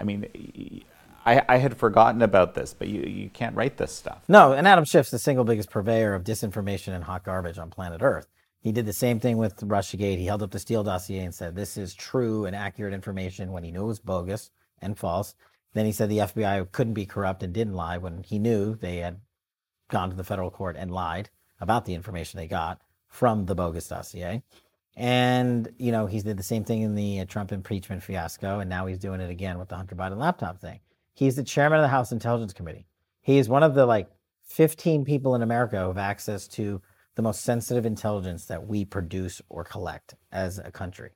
I 0.00 0.04
mean, 0.04 0.84
I, 1.24 1.42
I 1.48 1.56
had 1.58 1.76
forgotten 1.76 2.22
about 2.22 2.54
this, 2.54 2.74
but 2.74 2.88
you, 2.88 3.02
you 3.02 3.28
can't 3.28 3.56
write 3.56 3.76
this 3.76 3.92
stuff. 3.92 4.22
No, 4.28 4.52
and 4.52 4.66
Adam 4.68 4.84
Schiff's 4.84 5.10
the 5.10 5.18
single 5.18 5.44
biggest 5.44 5.70
purveyor 5.70 6.14
of 6.14 6.22
disinformation 6.22 6.94
and 6.94 7.04
hot 7.04 7.24
garbage 7.24 7.58
on 7.58 7.70
planet 7.70 8.02
Earth. 8.02 8.28
He 8.60 8.72
did 8.72 8.86
the 8.86 8.92
same 8.92 9.20
thing 9.20 9.36
with 9.36 9.56
Russiagate. 9.60 10.18
He 10.18 10.26
held 10.26 10.42
up 10.42 10.50
the 10.50 10.58
Steele 10.58 10.82
dossier 10.82 11.24
and 11.24 11.34
said, 11.34 11.54
This 11.54 11.76
is 11.76 11.94
true 11.94 12.46
and 12.46 12.56
accurate 12.56 12.94
information 12.94 13.52
when 13.52 13.64
he 13.64 13.70
knew 13.70 13.82
it 13.82 13.86
was 13.86 14.00
bogus 14.00 14.50
and 14.80 14.98
false. 14.98 15.34
Then 15.74 15.86
he 15.86 15.92
said 15.92 16.08
the 16.08 16.18
FBI 16.18 16.70
couldn't 16.72 16.94
be 16.94 17.06
corrupt 17.06 17.42
and 17.42 17.52
didn't 17.52 17.74
lie 17.74 17.98
when 17.98 18.22
he 18.22 18.38
knew 18.38 18.74
they 18.74 18.96
had 18.98 19.20
gone 19.90 20.10
to 20.10 20.16
the 20.16 20.24
federal 20.24 20.50
court 20.50 20.76
and 20.78 20.90
lied 20.90 21.30
about 21.60 21.84
the 21.84 21.94
information 21.94 22.38
they 22.38 22.46
got 22.46 22.80
from 23.08 23.46
the 23.46 23.54
bogus 23.54 23.88
dossier. 23.88 24.42
And, 24.96 25.68
you 25.76 25.92
know, 25.92 26.06
he 26.06 26.20
did 26.20 26.38
the 26.38 26.42
same 26.42 26.64
thing 26.64 26.80
in 26.80 26.94
the 26.94 27.20
uh, 27.20 27.24
Trump 27.26 27.52
impeachment 27.52 28.02
fiasco, 28.02 28.60
and 28.60 28.70
now 28.70 28.86
he's 28.86 28.98
doing 28.98 29.20
it 29.20 29.30
again 29.30 29.58
with 29.58 29.68
the 29.68 29.76
Hunter 29.76 29.94
Biden 29.94 30.16
laptop 30.16 30.58
thing. 30.58 30.80
He's 31.12 31.36
the 31.36 31.42
chairman 31.42 31.78
of 31.78 31.82
the 31.82 31.88
House 31.88 32.12
Intelligence 32.12 32.54
Committee. 32.54 32.86
He 33.20 33.38
is 33.38 33.48
one 33.48 33.62
of 33.62 33.74
the 33.74 33.84
like 33.84 34.08
15 34.44 35.04
people 35.04 35.34
in 35.34 35.42
America 35.42 35.80
who 35.80 35.88
have 35.88 35.98
access 35.98 36.48
to 36.48 36.80
the 37.14 37.22
most 37.22 37.42
sensitive 37.42 37.84
intelligence 37.84 38.46
that 38.46 38.66
we 38.66 38.84
produce 38.84 39.42
or 39.48 39.64
collect 39.64 40.14
as 40.32 40.58
a 40.58 40.70
country. 40.70 41.10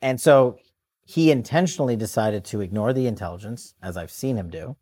And 0.00 0.20
so 0.20 0.58
he 1.06 1.30
intentionally 1.30 1.96
decided 1.96 2.44
to 2.44 2.60
ignore 2.60 2.92
the 2.92 3.06
intelligence, 3.06 3.74
as 3.82 3.96
I've 3.96 4.10
seen 4.10 4.36
him 4.36 4.50
do, 4.50 4.76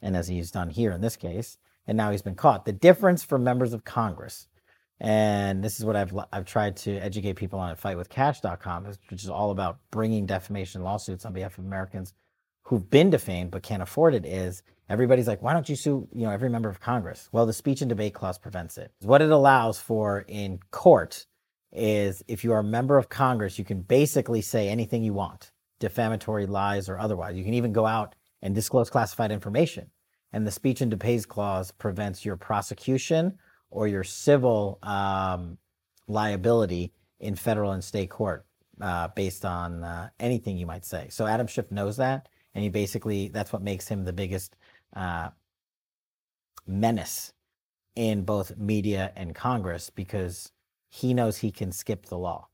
and 0.00 0.16
as 0.16 0.28
he's 0.28 0.50
done 0.50 0.70
here 0.70 0.92
in 0.92 1.00
this 1.02 1.16
case, 1.16 1.58
and 1.86 1.96
now 1.96 2.10
he's 2.10 2.22
been 2.22 2.34
caught. 2.34 2.64
The 2.64 2.72
difference 2.72 3.22
for 3.22 3.38
members 3.38 3.72
of 3.74 3.84
Congress, 3.84 4.46
and 5.00 5.62
this 5.62 5.78
is 5.78 5.84
what 5.84 5.96
I've 5.96 6.16
I've 6.32 6.46
tried 6.46 6.76
to 6.78 6.96
educate 6.96 7.34
people 7.34 7.58
on 7.58 7.70
at 7.70 7.80
fightwithkash.com, 7.80 8.86
which 9.10 9.24
is 9.24 9.28
all 9.28 9.50
about 9.50 9.78
bringing 9.90 10.24
defamation 10.24 10.82
lawsuits 10.82 11.26
on 11.26 11.32
behalf 11.32 11.58
of 11.58 11.64
Americans 11.64 12.14
who've 12.64 12.88
been 12.88 13.10
defamed 13.10 13.50
but 13.50 13.62
can't 13.62 13.82
afford 13.82 14.14
it 14.14 14.24
is 14.24 14.62
everybody's 14.88 15.28
like, 15.28 15.42
why 15.42 15.52
don't 15.52 15.68
you 15.68 15.76
sue, 15.76 16.08
you 16.12 16.24
know, 16.24 16.30
every 16.30 16.48
member 16.48 16.68
of 16.68 16.80
Congress? 16.80 17.28
Well, 17.32 17.46
the 17.46 17.52
speech 17.52 17.82
and 17.82 17.88
debate 17.88 18.14
clause 18.14 18.38
prevents 18.38 18.78
it. 18.78 18.92
What 19.00 19.22
it 19.22 19.30
allows 19.30 19.78
for 19.78 20.24
in 20.28 20.60
court 20.70 21.26
is 21.72 22.22
if 22.28 22.44
you 22.44 22.52
are 22.52 22.60
a 22.60 22.64
member 22.64 22.96
of 22.96 23.08
Congress, 23.08 23.58
you 23.58 23.64
can 23.64 23.82
basically 23.82 24.40
say 24.40 24.68
anything 24.68 25.02
you 25.02 25.12
want, 25.12 25.50
defamatory 25.84 26.46
lies 26.46 26.88
or 26.88 26.98
otherwise. 26.98 27.36
You 27.36 27.44
can 27.44 27.54
even 27.54 27.72
go 27.72 27.86
out 27.86 28.14
and 28.42 28.54
disclose 28.54 28.90
classified 28.90 29.30
information. 29.30 29.90
And 30.32 30.46
the 30.46 30.50
speech 30.50 30.80
and 30.80 30.90
debate 30.90 31.28
clause 31.28 31.70
prevents 31.70 32.24
your 32.24 32.36
prosecution 32.36 33.38
or 33.70 33.86
your 33.86 34.04
civil 34.04 34.78
um, 34.82 35.58
liability 36.08 36.92
in 37.20 37.34
federal 37.36 37.72
and 37.72 37.84
state 37.84 38.10
court 38.10 38.44
uh, 38.80 39.08
based 39.08 39.44
on 39.44 39.84
uh, 39.84 40.08
anything 40.18 40.56
you 40.56 40.66
might 40.66 40.84
say. 40.84 41.08
So 41.10 41.26
Adam 41.26 41.46
Schiff 41.46 41.70
knows 41.70 41.96
that, 41.98 42.28
and 42.54 42.64
he 42.64 42.70
basically 42.70 43.28
that's 43.28 43.52
what 43.52 43.62
makes 43.62 43.86
him 43.86 44.04
the 44.04 44.12
biggest 44.12 44.56
uh, 44.96 45.28
menace 46.66 47.32
in 47.94 48.24
both 48.24 48.56
media 48.56 49.12
and 49.16 49.34
Congress 49.34 49.90
because 49.90 50.50
he 50.88 51.14
knows 51.14 51.38
he 51.38 51.52
can 51.52 51.70
skip 51.72 52.06
the 52.06 52.18
law, 52.18 52.48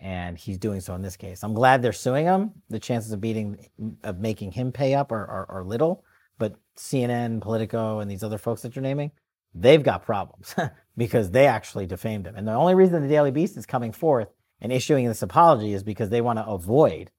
and 0.00 0.38
he's 0.38 0.58
doing 0.58 0.80
so 0.80 0.94
in 0.94 1.02
this 1.02 1.16
case. 1.16 1.42
I'm 1.42 1.54
glad 1.54 1.82
they're 1.82 1.92
suing 1.92 2.26
him. 2.26 2.52
The 2.68 2.78
chances 2.78 3.12
of 3.12 3.20
beating 3.20 3.66
of 4.04 4.18
making 4.18 4.52
him 4.52 4.72
pay 4.72 4.94
up 4.94 5.12
are, 5.12 5.26
are, 5.26 5.46
are 5.50 5.64
little, 5.64 6.04
but 6.38 6.54
CNN, 6.76 7.40
Politico, 7.40 8.00
and 8.00 8.10
these 8.10 8.22
other 8.22 8.38
folks 8.38 8.62
that 8.62 8.76
you're 8.76 8.82
naming, 8.82 9.10
they've 9.54 9.82
got 9.82 10.04
problems 10.04 10.54
because 10.96 11.30
they 11.30 11.46
actually 11.46 11.86
defamed 11.86 12.26
him. 12.26 12.36
And 12.36 12.46
the 12.46 12.52
only 12.52 12.74
reason 12.74 13.02
the 13.02 13.08
Daily 13.08 13.30
Beast 13.30 13.56
is 13.56 13.66
coming 13.66 13.92
forth 13.92 14.28
and 14.60 14.72
issuing 14.72 15.06
this 15.06 15.22
apology 15.22 15.72
is 15.72 15.82
because 15.82 16.10
they 16.10 16.20
want 16.20 16.38
to 16.38 16.46
avoid 16.46 17.10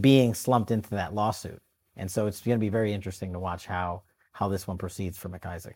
being 0.00 0.34
slumped 0.34 0.70
into 0.70 0.90
that 0.90 1.14
lawsuit. 1.14 1.60
And 1.96 2.10
so 2.10 2.26
it's 2.26 2.40
going 2.40 2.58
to 2.58 2.64
be 2.64 2.68
very 2.68 2.92
interesting 2.92 3.32
to 3.32 3.38
watch 3.38 3.66
how 3.66 4.02
how 4.32 4.48
this 4.48 4.68
one 4.68 4.78
proceeds 4.78 5.18
for 5.18 5.28
MacIsaac. 5.28 5.74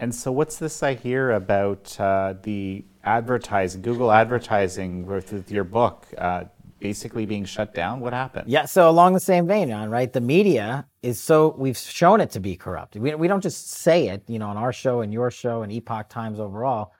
And 0.00 0.14
so, 0.14 0.32
what's 0.32 0.56
this 0.56 0.82
I 0.82 0.94
hear 0.94 1.32
about 1.32 2.00
uh, 2.00 2.34
the 2.42 2.86
advertising, 3.04 3.82
Google 3.82 4.10
advertising 4.10 5.04
with, 5.04 5.52
your 5.52 5.64
book? 5.64 6.06
Uh, 6.16 6.44
basically 6.78 7.26
being 7.26 7.44
shut 7.44 7.74
down? 7.74 8.00
What 8.00 8.14
happened? 8.14 8.48
Yeah, 8.48 8.64
so 8.64 8.88
along 8.88 9.12
the 9.12 9.20
same 9.20 9.46
vein, 9.46 9.68
John, 9.68 9.90
right? 9.90 10.10
The 10.10 10.22
media 10.22 10.86
is 11.02 11.20
so, 11.20 11.54
we've 11.58 11.76
shown 11.76 12.22
it 12.22 12.30
to 12.30 12.40
be 12.40 12.56
corrupt. 12.56 12.96
We, 12.96 13.14
we 13.14 13.28
don't 13.28 13.42
just 13.42 13.70
say 13.70 14.08
it, 14.08 14.24
you 14.26 14.38
know, 14.38 14.48
on 14.48 14.56
our 14.56 14.72
show 14.72 15.02
and 15.02 15.12
your 15.12 15.30
show 15.30 15.60
and 15.60 15.70
Epoch 15.70 16.08
Times 16.08 16.40
overall. 16.40 16.94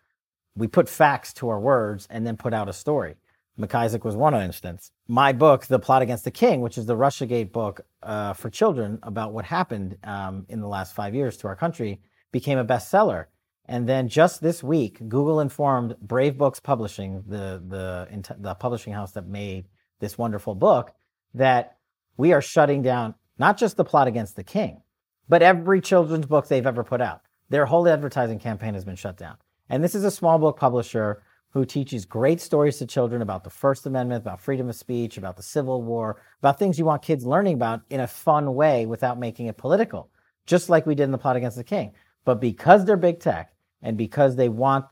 We 0.55 0.67
put 0.67 0.87
facts 0.87 1.33
to 1.35 1.49
our 1.49 1.59
words 1.59 2.07
and 2.11 2.27
then 2.27 2.37
put 2.37 2.53
out 2.53 2.69
a 2.69 2.75
story. 2.75 3.15
MacIsaac 3.59 4.05
was 4.05 4.17
one 4.17 4.35
instance. 4.35 4.91
My 5.09 5.33
book, 5.33 5.65
The 5.65 5.79
Plot 5.79 6.03
Against 6.03 6.25
the 6.25 6.31
King, 6.31 6.61
which 6.61 6.77
is 6.77 6.85
the 6.85 6.97
Russiagate 6.97 7.51
book 7.51 7.81
uh, 8.03 8.35
for 8.35 8.51
children 8.51 8.99
about 9.03 9.33
what 9.33 9.47
happened 9.47 9.97
um, 10.05 10.45
in 10.51 10.61
the 10.61 10.69
last 10.69 10.95
five 10.95 11.15
years 11.15 11.39
to 11.39 11.49
our 11.49 11.57
country, 11.57 12.01
became 12.33 12.59
a 12.59 12.65
bestseller. 12.65 13.27
And 13.67 13.89
then 13.89 14.09
just 14.09 14.41
this 14.41 14.63
week, 14.63 14.99
Google 15.09 15.41
informed 15.41 15.97
Brave 16.01 16.37
Books 16.37 16.59
Publishing, 16.59 17.23
the, 17.27 17.63
the, 17.67 18.37
the 18.39 18.55
publishing 18.55 18.93
house 18.93 19.13
that 19.13 19.29
made 19.29 19.69
this 20.01 20.19
wonderful 20.19 20.55
book, 20.55 20.93
that 21.35 21.77
we 22.17 22.33
are 22.33 22.43
shutting 22.43 22.83
down 22.83 23.15
not 23.39 23.57
just 23.57 23.77
the 23.77 23.85
plot 23.85 24.09
against 24.09 24.37
the 24.37 24.45
king, 24.45 24.83
but 25.29 25.43
every 25.43 25.81
children's 25.81 26.27
book 26.27 26.49
they've 26.49 26.67
ever 26.67 26.83
put 26.83 27.01
out. 27.01 27.23
Their 27.49 27.67
whole 27.67 27.89
advertising 27.89 28.39
campaign 28.39 28.75
has 28.75 28.85
been 28.85 28.97
shut 28.97 29.17
down. 29.17 29.37
And 29.69 29.83
this 29.85 29.95
is 29.95 30.05
a 30.05 30.11
small 30.11 30.39
book 30.39 30.59
publisher 30.59 31.23
who 31.53 31.65
teaches 31.65 32.05
great 32.05 32.41
stories 32.41 32.79
to 32.79 32.87
children 32.87 33.23
about 33.23 33.45
the 33.45 33.51
First 33.51 33.87
Amendment, 33.87 34.23
about 34.23 34.41
freedom 34.41 34.69
of 34.69 34.77
speech, 34.77 35.17
about 35.17 35.37
the 35.37 35.43
Civil 35.43 35.83
War, 35.83 36.21
about 36.41 36.59
things 36.59 36.79
you 36.79 36.85
want 36.85 37.03
kids 37.03 37.25
learning 37.25 37.55
about 37.55 37.83
in 37.91 38.01
a 38.01 38.07
fun 38.07 38.55
way 38.55 38.87
without 38.87 39.19
making 39.19 39.47
it 39.47 39.57
political, 39.57 40.11
just 40.47 40.69
like 40.69 40.87
we 40.87 40.95
did 40.95 41.05
in 41.05 41.11
the 41.11 41.19
plot 41.19 41.37
against 41.37 41.57
the 41.57 41.65
king. 41.65 41.93
But 42.25 42.41
because 42.41 42.85
they're 42.85 42.97
big 42.97 43.21
tech, 43.21 43.53
and 43.83 43.97
because 43.97 44.37
they 44.37 44.49
want 44.49 44.85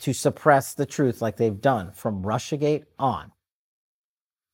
to 0.00 0.12
suppress 0.12 0.74
the 0.74 0.86
truth 0.86 1.22
like 1.22 1.36
they've 1.36 1.60
done 1.60 1.92
from 1.92 2.22
Russiagate 2.22 2.84
on, 2.98 3.32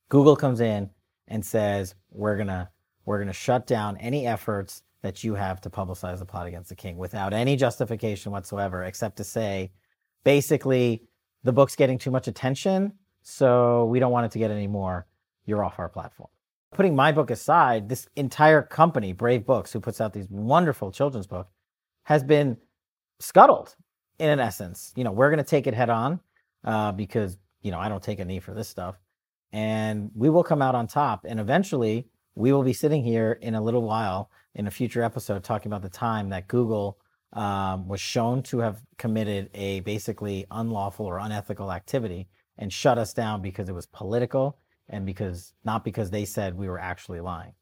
Google 0.09 0.36
comes 0.36 0.61
in 0.61 0.90
and 1.26 1.44
says, 1.44 1.94
we're 2.11 2.36
going 2.36 2.49
to 2.49 2.68
we're 3.05 3.18
going 3.18 3.28
to 3.28 3.32
shut 3.32 3.66
down 3.66 3.96
any 3.96 4.26
efforts 4.26 4.82
that 5.01 5.24
you 5.24 5.34
have 5.34 5.62
to 5.62 5.70
publicize 5.70 6.18
the 6.18 6.26
plot 6.26 6.46
against 6.46 6.68
the 6.68 6.74
king 6.74 6.99
without 6.99 7.32
any 7.32 7.57
justification 7.57 8.32
whatsoever, 8.32 8.84
except 8.84 9.16
to 9.16 9.24
say, 9.24 9.72
basically, 10.24 11.05
the 11.42 11.53
book's 11.53 11.74
getting 11.74 11.96
too 11.96 12.11
much 12.11 12.28
attention, 12.28 12.92
so 13.22 13.86
we 13.86 13.99
don't 13.99 14.12
want 14.12 14.26
it 14.26 14.32
to 14.32 14.38
get 14.38 14.51
any 14.51 14.66
more. 14.66 15.07
You're 15.46 15.64
off 15.64 15.78
our 15.78 15.88
platform. 15.88 16.28
Putting 16.74 16.94
my 16.94 17.12
book 17.12 17.30
aside, 17.30 17.88
this 17.88 18.07
entire 18.16 18.61
company, 18.61 19.14
Brave 19.14 19.46
Books, 19.46 19.72
who 19.72 19.80
puts 19.80 20.03
out 20.03 20.12
these 20.12 20.28
wonderful 20.28 20.92
children's 20.92 21.26
books, 21.26 21.51
has 22.09 22.24
been 22.24 22.56
scuttled 23.20 23.76
in 24.18 24.30
an 24.30 24.40
essence. 24.40 24.94
You 24.96 25.04
know, 25.04 25.12
we're 25.12 25.28
going 25.28 25.44
to 25.44 25.44
take 25.44 25.66
it 25.66 25.74
head 25.74 25.90
on 25.90 26.18
uh, 26.64 26.90
because, 26.92 27.36
you 27.61 27.70
know, 27.70 27.78
I 27.78 27.90
don't 27.90 28.02
take 28.02 28.18
a 28.18 28.24
knee 28.24 28.40
for 28.40 28.54
this 28.54 28.66
stuff. 28.66 28.98
And 29.52 30.11
we 30.14 30.30
will 30.30 30.42
come 30.42 30.62
out 30.62 30.74
on 30.74 30.86
top. 30.86 31.26
And 31.28 31.38
eventually, 31.38 32.06
we 32.34 32.50
will 32.50 32.62
be 32.62 32.72
sitting 32.72 33.04
here 33.04 33.32
in 33.42 33.56
a 33.56 33.61
little 33.61 33.82
while 33.82 34.30
in 34.54 34.66
a 34.66 34.70
future 34.70 35.02
episode 35.02 35.44
talking 35.44 35.70
about 35.70 35.82
the 35.82 35.90
time 35.90 36.30
that 36.30 36.48
Google 36.48 36.96
um, 37.34 37.86
was 37.86 38.00
shown 38.00 38.42
to 38.44 38.61
have 38.61 38.80
committed 38.96 39.50
a 39.52 39.80
basically 39.80 40.46
unlawful 40.50 41.04
or 41.04 41.18
unethical 41.18 41.70
activity 41.70 42.26
and 42.56 42.72
shut 42.72 42.96
us 42.96 43.12
down 43.12 43.42
because 43.42 43.68
it 43.68 43.74
was 43.74 43.84
political 43.84 44.56
and 44.88 45.04
because 45.04 45.52
not 45.62 45.84
because 45.84 46.09
they 46.09 46.24
said 46.24 46.56
we 46.56 46.70
were 46.70 46.80
actually 46.80 47.20
lying. 47.20 47.52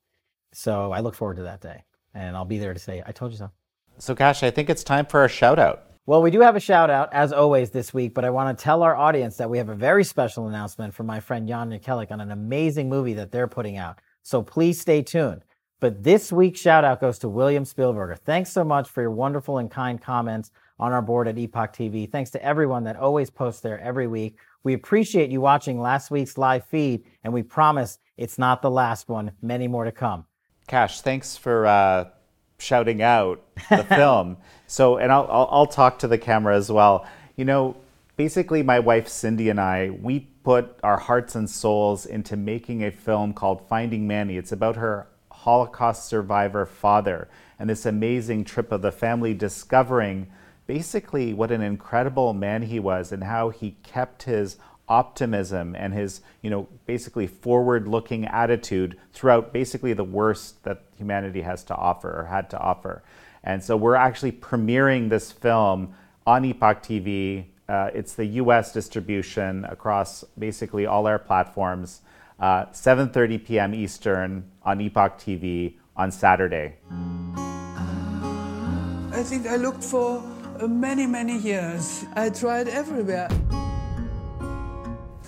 So 0.52 0.92
I 0.92 1.00
look 1.00 1.16
forward 1.16 1.38
to 1.38 1.42
that 1.42 1.62
day. 1.62 1.82
And 2.14 2.36
I'll 2.36 2.44
be 2.44 2.58
there 2.58 2.74
to 2.74 2.78
say, 2.78 3.02
I 3.04 3.10
told 3.10 3.32
you 3.32 3.38
so. 3.38 3.50
So, 3.98 4.14
Kash, 4.14 4.42
I 4.42 4.50
think 4.50 4.68
it's 4.68 4.84
time 4.84 5.06
for 5.06 5.24
a 5.24 5.28
shout 5.28 5.58
out. 5.58 5.84
Well, 6.06 6.22
we 6.22 6.30
do 6.30 6.40
have 6.40 6.54
a 6.54 6.60
shout 6.60 6.88
out 6.88 7.12
as 7.12 7.32
always 7.32 7.70
this 7.70 7.92
week, 7.92 8.14
but 8.14 8.24
I 8.24 8.30
want 8.30 8.56
to 8.56 8.62
tell 8.62 8.84
our 8.84 8.94
audience 8.94 9.36
that 9.38 9.50
we 9.50 9.58
have 9.58 9.70
a 9.70 9.74
very 9.74 10.04
special 10.04 10.46
announcement 10.46 10.94
from 10.94 11.06
my 11.06 11.18
friend 11.18 11.48
Jan 11.48 11.70
Jekielek 11.70 12.12
on 12.12 12.20
an 12.20 12.30
amazing 12.30 12.88
movie 12.88 13.14
that 13.14 13.32
they're 13.32 13.48
putting 13.48 13.76
out. 13.76 13.98
So 14.22 14.40
please 14.40 14.80
stay 14.80 15.02
tuned. 15.02 15.42
But 15.80 16.04
this 16.04 16.30
week's 16.32 16.60
shout 16.60 16.84
out 16.84 17.00
goes 17.00 17.18
to 17.20 17.28
William 17.28 17.64
Spielberger. 17.64 18.18
Thanks 18.18 18.50
so 18.50 18.64
much 18.64 18.88
for 18.88 19.02
your 19.02 19.10
wonderful 19.10 19.58
and 19.58 19.70
kind 19.70 20.00
comments 20.00 20.50
on 20.78 20.92
our 20.92 21.02
board 21.02 21.28
at 21.28 21.38
Epoch 21.38 21.72
TV. 21.74 22.10
Thanks 22.10 22.30
to 22.30 22.42
everyone 22.44 22.84
that 22.84 22.96
always 22.96 23.28
posts 23.28 23.60
there 23.60 23.80
every 23.80 24.06
week. 24.06 24.38
We 24.62 24.74
appreciate 24.74 25.30
you 25.30 25.40
watching 25.40 25.80
last 25.80 26.10
week's 26.10 26.38
live 26.38 26.64
feed, 26.66 27.04
and 27.24 27.32
we 27.32 27.42
promise 27.42 27.98
it's 28.16 28.38
not 28.38 28.62
the 28.62 28.70
last 28.70 29.08
one. 29.08 29.32
Many 29.42 29.68
more 29.68 29.84
to 29.84 29.92
come. 29.92 30.24
Kash, 30.66 31.00
thanks 31.00 31.36
for 31.36 31.66
uh, 31.66 32.06
shouting 32.58 33.02
out 33.02 33.42
the 33.70 33.84
film. 33.88 34.36
So, 34.66 34.96
and 34.96 35.12
I'll, 35.12 35.26
I'll, 35.30 35.48
I'll 35.50 35.66
talk 35.66 35.98
to 36.00 36.08
the 36.08 36.18
camera 36.18 36.56
as 36.56 36.70
well. 36.70 37.06
You 37.36 37.44
know, 37.44 37.76
basically, 38.16 38.62
my 38.62 38.80
wife 38.80 39.08
Cindy 39.08 39.48
and 39.48 39.60
I, 39.60 39.90
we 39.90 40.20
put 40.42 40.78
our 40.82 40.98
hearts 40.98 41.34
and 41.34 41.48
souls 41.48 42.06
into 42.06 42.36
making 42.36 42.84
a 42.84 42.90
film 42.90 43.32
called 43.32 43.66
Finding 43.68 44.06
Manny. 44.06 44.36
It's 44.36 44.52
about 44.52 44.76
her 44.76 45.08
Holocaust 45.30 46.06
survivor 46.08 46.66
father 46.66 47.28
and 47.58 47.68
this 47.68 47.86
amazing 47.86 48.44
trip 48.44 48.72
of 48.72 48.82
the 48.82 48.92
family 48.92 49.34
discovering 49.34 50.26
basically 50.66 51.32
what 51.32 51.52
an 51.52 51.62
incredible 51.62 52.34
man 52.34 52.62
he 52.62 52.80
was 52.80 53.12
and 53.12 53.22
how 53.22 53.50
he 53.50 53.76
kept 53.82 54.24
his 54.24 54.56
optimism 54.88 55.74
and 55.76 55.92
his, 55.92 56.20
you 56.42 56.50
know, 56.50 56.68
basically 56.86 57.26
forward 57.26 57.88
looking 57.88 58.24
attitude 58.26 58.96
throughout 59.12 59.52
basically 59.52 59.92
the 59.92 60.04
worst 60.04 60.62
that 60.64 60.82
humanity 60.96 61.42
has 61.42 61.64
to 61.64 61.74
offer 61.74 62.20
or 62.20 62.24
had 62.24 62.48
to 62.50 62.58
offer. 62.58 63.02
And 63.42 63.62
so 63.62 63.76
we're 63.76 63.94
actually 63.94 64.32
premiering 64.32 65.08
this 65.08 65.32
film 65.32 65.94
on 66.26 66.44
Epoch 66.44 66.82
TV. 66.82 67.46
Uh, 67.68 67.90
it's 67.94 68.14
the 68.14 68.26
US 68.26 68.72
distribution 68.72 69.64
across 69.64 70.24
basically 70.38 70.86
all 70.86 71.06
our 71.06 71.18
platforms. 71.18 72.02
Uh, 72.38 72.66
7:30 72.66 73.44
p.m. 73.44 73.74
Eastern 73.74 74.44
on 74.62 74.80
Epoch 74.80 75.18
TV 75.18 75.74
on 75.96 76.10
Saturday. 76.10 76.76
I 79.12 79.22
think 79.22 79.46
I 79.46 79.56
looked 79.56 79.82
for 79.82 80.22
many, 80.68 81.06
many 81.06 81.38
years. 81.38 82.04
I 82.14 82.28
tried 82.28 82.68
everywhere. 82.68 83.28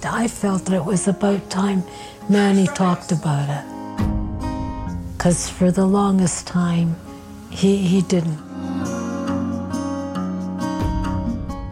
I 0.05 0.29
felt 0.29 0.65
that 0.67 0.75
it 0.75 0.85
was 0.85 1.09
about 1.09 1.51
time 1.51 1.83
Manny 2.29 2.67
talked 2.67 3.11
about 3.11 3.49
it. 3.49 3.65
Because 5.17 5.49
for 5.49 5.71
the 5.71 5.87
longest 5.87 6.47
time, 6.47 6.95
he, 7.51 7.79
he 7.79 8.03
didn't. 8.03 8.39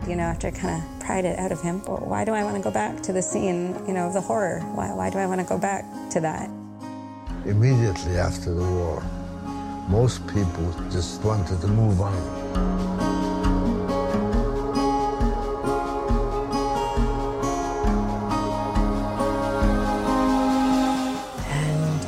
You 0.09 0.17
know, 0.17 0.25
after 0.25 0.49
I 0.49 0.51
kind 0.51 0.83
of 0.83 1.01
pried 1.01 1.25
it 1.25 1.39
out 1.39 1.53
of 1.53 1.61
him, 1.61 1.85
well, 1.85 1.99
why 1.99 2.25
do 2.25 2.33
I 2.33 2.43
want 2.43 2.57
to 2.57 2.63
go 2.63 2.71
back 2.71 3.03
to 3.03 3.13
the 3.13 3.23
scene, 3.23 3.77
you 3.87 3.93
know, 3.93 4.07
of 4.09 4.15
the 4.15 4.21
horror? 4.21 4.61
Why, 4.75 4.93
why 4.93 5.11
do 5.11 5.19
I 5.19 5.27
want 5.27 5.41
to 5.41 5.47
go 5.47 5.59
back 5.59 5.85
to 6.11 6.21
that? 6.21 6.51
Immediately 7.45 8.19
after 8.19 8.53
the 8.53 8.65
war, 8.65 9.03
most 9.89 10.27
people 10.27 10.75
just 10.91 11.23
wanted 11.23 11.61
to 11.61 11.69
move 11.69 12.01
on. 12.01 13.36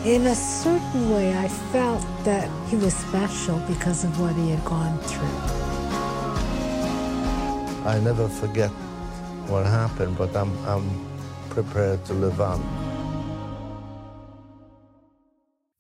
In 0.09 0.27
a 0.27 0.35
certain 0.35 1.11
way, 1.11 1.37
I 1.37 1.49
felt 1.49 2.01
that 2.25 2.49
he 2.71 2.77
was 2.77 2.97
special 2.97 3.59
because 3.69 4.05
of 4.05 4.19
what 4.19 4.35
he 4.37 4.49
had 4.49 4.65
gone 4.65 4.99
through. 5.01 5.29
I 7.87 8.01
never 8.03 8.27
forget 8.27 8.71
what 9.51 9.67
happened, 9.67 10.17
but 10.17 10.35
I'm, 10.35 10.51
I'm 10.65 11.07
prepared 11.51 12.07
to 12.07 12.15
live 12.15 12.41
on. 12.41 12.59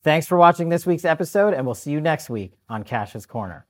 Thanks 0.04 0.26
for 0.26 0.36
watching 0.36 0.68
this 0.68 0.84
week's 0.84 1.06
episode, 1.06 1.54
and 1.54 1.64
we'll 1.64 1.74
see 1.74 1.92
you 1.92 2.00
next 2.02 2.28
week 2.28 2.52
on 2.68 2.84
Kash's 2.84 3.24
Corner. 3.24 3.64